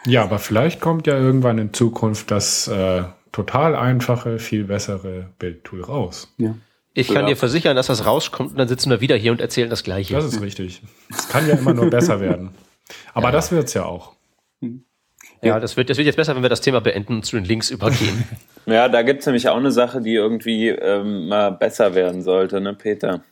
Ja, 0.07 0.25
aber 0.25 0.39
vielleicht 0.39 0.81
kommt 0.81 1.07
ja 1.07 1.17
irgendwann 1.17 1.59
in 1.59 1.73
Zukunft 1.73 2.31
das 2.31 2.69
äh, 2.69 3.05
total 3.33 3.77
einfache, 3.77 4.39
viel 4.39 4.65
bessere 4.65 5.31
Bildtool 5.39 5.83
raus. 5.83 6.33
Ja. 6.39 6.55
Ich 6.93 7.09
kann 7.09 7.23
ja. 7.23 7.29
dir 7.29 7.37
versichern, 7.37 7.77
dass 7.77 7.87
das 7.87 8.05
rauskommt 8.05 8.51
und 8.51 8.59
dann 8.59 8.69
sitzen 8.69 8.91
wir 8.91 9.01
wieder 9.01 9.17
hier 9.17 9.31
und 9.33 9.41
erzählen 9.41 9.71
das 9.71 9.85
Gleiche. 9.85 10.15
Das 10.15 10.25
ist 10.25 10.41
richtig. 10.41 10.83
Es 11.09 11.29
kann 11.29 11.49
ja 11.49 11.55
immer 11.55 11.73
nur 11.73 11.89
besser 11.89 12.21
werden. 12.21 12.51
Aber 13.15 13.29
ja. 13.29 13.33
das 13.33 13.53
wird's 13.53 13.75
ja 13.75 13.85
auch. 13.85 14.15
Ja, 15.43 15.59
das 15.59 15.77
wird, 15.77 15.89
das 15.89 15.97
wird 15.97 16.07
jetzt 16.07 16.17
besser, 16.17 16.35
wenn 16.35 16.43
wir 16.43 16.51
das 16.51 16.61
Thema 16.61 16.81
beenden 16.81 17.15
und 17.15 17.25
zu 17.25 17.37
den 17.37 17.45
Links 17.45 17.71
übergehen. 17.71 18.25
ja, 18.67 18.89
da 18.89 19.03
gibt's 19.03 19.25
nämlich 19.27 19.49
auch 19.49 19.57
eine 19.57 19.73
Sache, 19.73 20.03
die 20.03 20.15
irgendwie 20.15 20.69
ähm, 20.69 21.29
mal 21.29 21.51
besser 21.51 21.95
werden 21.95 22.23
sollte, 22.23 22.61
ne, 22.61 22.75
Peter? 22.75 23.23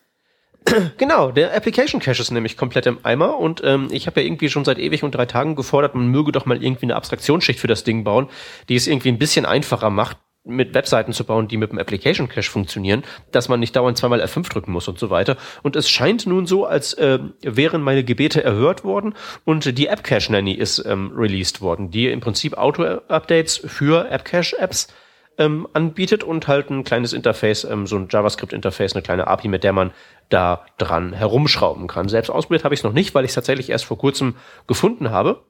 Genau, 0.99 1.31
der 1.31 1.55
Application 1.55 2.01
Cache 2.01 2.21
ist 2.21 2.31
nämlich 2.31 2.57
komplett 2.57 2.87
im 2.87 2.99
Eimer 3.03 3.39
und 3.39 3.63
ähm, 3.65 3.89
ich 3.91 4.07
habe 4.07 4.21
ja 4.21 4.27
irgendwie 4.27 4.51
schon 4.51 4.65
seit 4.65 4.79
ewig 4.79 5.03
und 5.03 5.15
drei 5.15 5.27
Tagen 5.27 5.57
gefordert, 5.57 5.95
man 5.95 6.09
möge 6.09 6.33
doch 6.33 6.47
mal 6.47 6.63
irgendwie 6.63 6.87
eine 6.87 6.97
Abstraktionsschicht 6.97 7.59
für 7.59 7.69
das 7.69 7.85
Ding 7.85 8.05
bauen, 8.05 8.29
die 8.69 8.77
es 8.77 8.87
irgendwie 8.87 9.09
ein 9.09 9.19
bisschen 9.19 9.47
einfacher 9.47 9.91
macht, 9.91 10.19
mit 10.45 10.75
Webseiten 10.75 11.13
zu 11.13 11.25
bauen, 11.25 11.47
die 11.47 11.57
mit 11.57 11.71
dem 11.71 11.79
Application 11.79 12.29
Cache 12.29 12.51
funktionieren, 12.51 13.05
dass 13.33 13.49
man 13.49 13.61
nicht 13.61 13.77
dauernd 13.77 13.99
zweimal 13.99 14.23
F5 14.23 14.49
drücken 14.49 14.73
muss 14.73 14.89
und 14.89 14.99
so 14.99 15.11
weiter. 15.11 15.37
Und 15.63 15.77
es 15.77 15.91
scheint 15.91 16.27
nun 16.27 16.47
so, 16.47 16.65
als 16.65 16.95
äh, 16.95 17.19
wären 17.43 17.83
meine 17.83 18.03
Gebete 18.03 18.43
erhört 18.43 18.83
worden 18.83 19.15
und 19.45 19.79
die 19.79 19.87
App 19.89 20.03
Cache 20.03 20.33
Nanny 20.33 20.53
ist 20.55 20.85
ähm, 20.87 21.13
released 21.15 21.61
worden, 21.61 21.91
die 21.91 22.09
im 22.09 22.21
Prinzip 22.21 22.57
Auto-Updates 22.57 23.59
für 23.67 24.11
App 24.11 24.25
Cache 24.25 24.59
Apps 24.59 24.89
ähm, 25.39 25.69
anbietet 25.73 26.25
und 26.25 26.49
halt 26.49 26.71
ein 26.71 26.85
kleines 26.85 27.13
Interface, 27.13 27.65
ähm, 27.65 27.87
so 27.87 27.97
ein 27.97 28.09
JavaScript-Interface, 28.11 28.95
eine 28.95 29.03
kleine 29.03 29.27
API, 29.29 29.49
mit 29.49 29.65
der 29.65 29.73
man 29.73 29.93
da 30.29 30.67
dran 30.77 31.13
herumschrauben 31.13 31.87
kann. 31.87 32.09
Selbst 32.09 32.31
ausprobiert 32.31 32.65
habe 32.65 32.75
ich 32.75 32.81
es 32.81 32.85
noch 32.85 32.93
nicht, 32.93 33.15
weil 33.15 33.25
ich 33.25 33.31
es 33.31 33.37
tatsächlich 33.37 33.71
erst 33.71 33.85
vor 33.85 33.99
kurzem 33.99 34.35
gefunden 34.67 35.11
habe. 35.11 35.43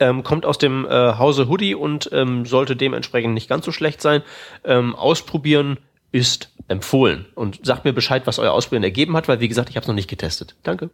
Ähm, 0.00 0.22
kommt 0.22 0.44
aus 0.44 0.58
dem 0.58 0.84
äh, 0.84 1.14
Hause 1.18 1.48
Hoodie 1.48 1.74
und 1.74 2.10
ähm, 2.12 2.44
sollte 2.44 2.76
dementsprechend 2.76 3.34
nicht 3.34 3.48
ganz 3.48 3.64
so 3.64 3.72
schlecht 3.72 4.02
sein. 4.02 4.22
Ähm, 4.64 4.94
ausprobieren 4.94 5.78
ist 6.12 6.52
empfohlen. 6.68 7.26
Und 7.34 7.64
sagt 7.64 7.84
mir 7.84 7.92
Bescheid, 7.92 8.26
was 8.26 8.38
euer 8.38 8.52
Ausprobieren 8.52 8.84
ergeben 8.84 9.16
hat, 9.16 9.28
weil 9.28 9.40
wie 9.40 9.48
gesagt, 9.48 9.70
ich 9.70 9.76
habe 9.76 9.82
es 9.82 9.88
noch 9.88 9.94
nicht 9.94 10.10
getestet. 10.10 10.56
Danke. 10.62 10.90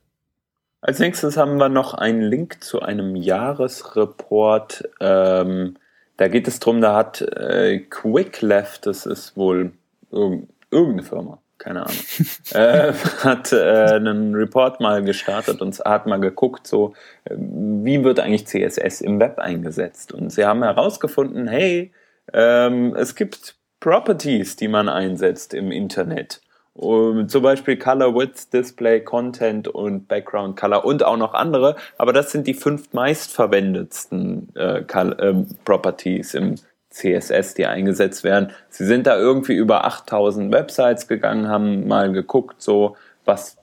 Als 0.81 0.99
nächstes 0.99 1.37
haben 1.37 1.59
wir 1.59 1.68
noch 1.68 1.95
einen 1.95 2.23
Link 2.23 2.62
zu 2.62 2.83
einem 2.83 3.14
Jahresreport. 3.14 4.89
Ähm, 5.01 5.77
da 6.16 6.28
geht 6.28 6.48
es 6.48 6.60
drum, 6.60 6.80
da 6.80 6.96
hat 6.96 7.20
äh, 7.20 7.78
Quickleft, 7.78 8.86
das 8.86 9.06
ist 9.06 9.36
wohl 9.36 9.72
irgendeine 10.10 11.02
Firma, 11.02 11.38
keine 11.58 11.86
Ahnung, 11.86 11.98
äh, 12.52 12.92
hat 13.22 13.52
äh, 13.52 13.94
einen 13.94 14.34
Report 14.34 14.80
mal 14.80 15.02
gestartet 15.02 15.60
und 15.60 15.78
hat 15.80 16.06
mal 16.06 16.20
geguckt, 16.20 16.66
so 16.66 16.94
äh, 17.24 17.34
wie 17.36 18.04
wird 18.04 18.20
eigentlich 18.20 18.46
CSS 18.46 19.00
im 19.00 19.20
Web 19.20 19.38
eingesetzt. 19.38 20.12
Und 20.12 20.30
sie 20.30 20.44
haben 20.44 20.62
herausgefunden, 20.62 21.48
hey, 21.48 21.92
ähm, 22.32 22.94
es 22.94 23.14
gibt 23.14 23.56
Properties, 23.80 24.56
die 24.56 24.68
man 24.68 24.88
einsetzt 24.88 25.54
im 25.54 25.72
Internet. 25.72 26.40
Um, 26.75 27.29
zum 27.29 27.43
Beispiel 27.43 27.77
Color, 27.77 28.14
Width, 28.14 28.53
Display, 28.53 29.01
Content 29.01 29.68
und 29.68 30.09
Background 30.09 30.59
Color 30.59 30.87
und 30.87 31.05
auch 31.05 31.18
noch 31.18 31.35
andere. 31.35 31.77
Aber 31.99 32.14
das 32.14 32.33
sind 32.33 32.47
die 32.47 32.55
fünf 32.55 32.93
meistverwendetsten 32.95 34.49
äh, 34.57 34.79
äh, 34.79 35.35
Properties 35.64 36.33
im 36.33 36.55
CSS, 36.89 37.55
die 37.55 37.66
eingesetzt 37.66 38.25
werden. 38.25 38.53
Sie 38.70 38.87
sind 38.87 39.07
da 39.07 39.18
irgendwie 39.18 39.55
über 39.55 39.85
8000 39.85 40.53
Websites 40.53 41.09
gegangen, 41.09 41.49
haben 41.49 41.87
mal 41.87 42.11
geguckt, 42.12 42.62
so 42.62 42.97
was 43.25 43.59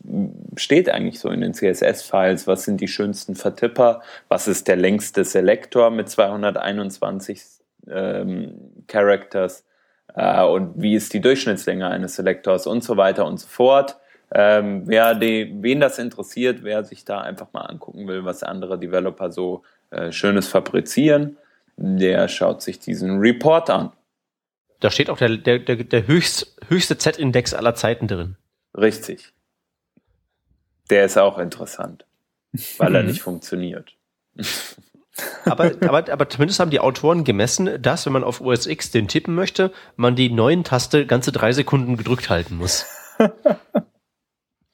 steht 0.56 0.90
eigentlich 0.90 1.20
so 1.20 1.30
in 1.30 1.42
den 1.42 1.54
CSS-Files, 1.54 2.48
was 2.48 2.64
sind 2.64 2.80
die 2.80 2.88
schönsten 2.88 3.36
Vertipper, 3.36 4.02
was 4.30 4.48
ist 4.48 4.68
der 4.68 4.78
längste 4.78 5.26
Selektor 5.26 5.90
mit 5.90 6.10
221 6.10 7.42
ähm, 7.90 8.84
Characters 8.88 9.66
äh, 10.20 10.44
und 10.44 10.74
wie 10.76 10.96
ist 10.96 11.14
die 11.14 11.22
Durchschnittslänge 11.22 11.88
eines 11.88 12.16
Selektors 12.16 12.68
und 12.68 12.84
so 12.84 12.98
weiter 12.98 13.26
und 13.26 13.40
so 13.40 13.48
fort. 13.48 13.98
Ähm, 14.32 14.84
wer 14.86 15.16
die, 15.16 15.52
wen 15.62 15.80
das 15.80 15.98
interessiert, 15.98 16.62
wer 16.62 16.84
sich 16.84 17.06
da 17.06 17.22
einfach 17.22 17.54
mal 17.54 17.62
angucken 17.62 18.06
will, 18.08 18.26
was 18.26 18.44
andere 18.44 18.78
Developer 18.78 19.32
so 19.32 19.64
äh, 19.92 20.12
Schönes 20.12 20.50
fabrizieren, 20.50 21.38
der 21.78 22.28
schaut 22.28 22.62
sich 22.62 22.80
diesen 22.80 23.20
Report 23.20 23.70
an. 23.70 23.94
Da 24.82 24.92
steht 24.92 25.10
auch 25.10 25.18
der, 25.18 25.38
der, 25.38 25.60
der, 25.60 25.78
der 25.78 26.08
höchst, 26.08 26.58
höchste 26.68 26.98
Z-Index 26.98 27.54
aller 27.54 27.76
Zeiten 27.76 28.08
drin. 28.08 28.36
Richtig. 28.78 29.34
Der 30.90 31.06
ist 31.06 31.18
auch 31.18 31.38
interessant, 31.40 32.06
weil 32.78 32.94
er 32.94 33.04
nicht 33.12 33.22
funktioniert. 33.22 33.96
aber, 35.46 35.72
aber, 35.82 36.12
aber 36.12 36.30
zumindest 36.30 36.60
haben 36.60 36.72
die 36.72 36.80
Autoren 36.80 37.24
gemessen, 37.24 37.82
dass, 37.82 38.06
wenn 38.06 38.14
man 38.14 38.24
auf 38.24 38.42
OS 38.42 38.66
X 38.66 38.92
den 38.92 39.08
tippen 39.08 39.36
möchte, 39.36 39.72
man 39.96 40.16
die 40.16 40.30
neuen 40.30 40.64
Taste 40.64 41.06
ganze 41.06 41.32
drei 41.32 41.52
Sekunden 41.52 41.98
gedrückt 41.98 42.30
halten 42.30 42.58
muss. 42.58 42.86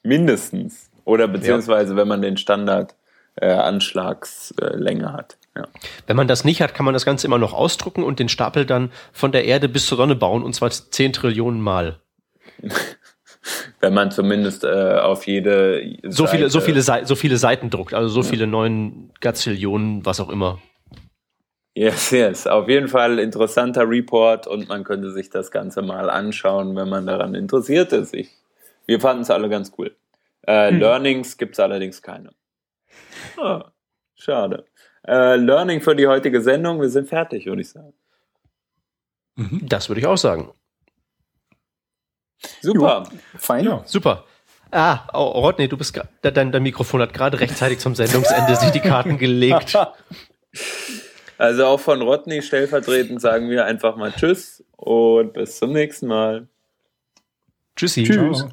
Mindestens. 0.04 0.89
Oder 1.04 1.28
beziehungsweise, 1.28 1.93
ja. 1.93 1.98
wenn 1.98 2.08
man 2.08 2.22
den 2.22 2.38
Standard 2.38 2.96
äh, 3.36 3.52
Anschlagslänge 3.52 5.14
hat. 5.14 5.38
Ja. 5.56 5.68
Wenn 6.08 6.18
man 6.18 6.28
das 6.28 6.43
nicht 6.43 6.62
hat, 6.62 6.74
kann 6.74 6.86
man 6.86 6.93
das 6.93 7.06
Ganze 7.06 7.28
immer 7.28 7.38
noch 7.38 7.54
ausdrucken 7.54 8.04
und 8.04 8.20
den 8.20 8.30
Stapel 8.30 8.66
dann 8.66 8.91
von 9.12 9.32
der 9.32 9.46
Erde 9.46 9.70
bis 9.70 9.86
zur 9.86 9.98
Sonne 9.98 10.16
bauen, 10.16 10.43
und 10.43 10.54
zwar 10.54 10.70
10 10.70 11.14
Trillionen 11.14 11.62
Mal. 11.62 12.00
Wenn 13.80 13.93
man 13.93 14.12
zumindest 14.12 14.64
äh, 14.64 15.00
auf 15.00 15.28
jede 15.28 15.98
so 16.04 16.26
Seite 16.26 16.38
viele, 16.38 16.50
so 16.50 16.60
viele, 16.62 16.82
so 17.06 17.16
viele 17.16 17.38
Seiten 17.38 17.70
druckt, 17.70 17.93
also 17.93 18.10
so 18.10 18.22
ja. 18.22 18.28
viele 18.28 18.48
neun 18.48 19.12
Gazillionen, 19.22 20.06
was 20.06 20.20
auch 20.20 20.30
immer. 20.30 20.60
Yes, 21.76 22.12
yes. 22.12 22.48
Auf 22.48 22.70
jeden 22.70 22.88
Fall 22.88 23.20
interessanter 23.20 23.88
Report 23.88 24.48
und 24.48 24.70
man 24.70 24.84
könnte 24.84 25.12
sich 25.12 25.30
das 25.30 25.52
Ganze 25.52 25.82
mal 25.82 26.10
anschauen, 26.10 26.76
wenn 26.76 26.88
man 26.88 27.06
daran 27.06 27.36
interessiert 27.36 27.91
ist. 27.91 28.14
Ich, 28.14 28.30
wir 28.86 29.00
fanden 29.00 29.24
es 29.24 29.30
alle 29.30 29.50
ganz 29.50 29.74
cool. 29.78 29.96
Äh, 30.43 30.70
hm. 30.70 30.80
Learnings 30.80 31.38
gibt 31.38 31.54
es 31.54 31.60
allerdings 31.60 32.02
keine. 32.02 32.32
Ah, 33.38 33.72
schade. 34.16 34.66
Äh, 35.06 35.36
Learning 35.36 35.82
für 35.82 35.96
die 35.96 36.08
heutige 36.08 36.41
Sendung. 36.41 36.80
Wir 36.80 36.89
sind 36.89 37.10
fertig, 37.10 37.46
würde 37.46 37.62
ich 37.62 37.70
sagen. 37.70 37.93
Mhm. 39.36 39.62
Das 39.68 39.89
würde 39.89 40.00
ich 40.00 40.08
auch 40.08 40.18
sagen. 40.18 40.52
Super. 42.62 43.08
Jo, 43.12 43.18
fein. 43.38 43.66
Ja. 43.66 43.82
Super. 43.86 44.26
Ah, 44.72 45.08
oh, 45.14 45.40
Rodney, 45.40 45.68
du 45.68 45.78
bist 45.78 46.00
dein, 46.22 46.52
dein 46.52 46.64
Mikrofon 46.64 47.02
hat 47.02 47.14
gerade 47.14 47.40
rechtzeitig 47.40 47.80
zum 47.80 47.96
Sendungsende 47.96 48.56
sich 48.56 48.72
die 48.72 48.82
Karten 48.82 49.18
gelegt. 49.18 49.78
Also 51.38 51.66
auch 51.66 51.80
von 51.80 52.02
Rodney 52.02 52.42
stellvertretend 52.42 53.20
sagen 53.20 53.50
wir 53.50 53.66
einfach 53.66 53.98
mal 53.98 54.14
Tschüss 54.14 54.64
und 54.78 55.34
bis 55.34 55.58
zum 55.58 55.74
nächsten 55.74 56.08
Mal. 56.08 56.48
Tschüssi. 57.76 58.04
Tschüss. 58.04 58.40
Ciao. 58.40 58.52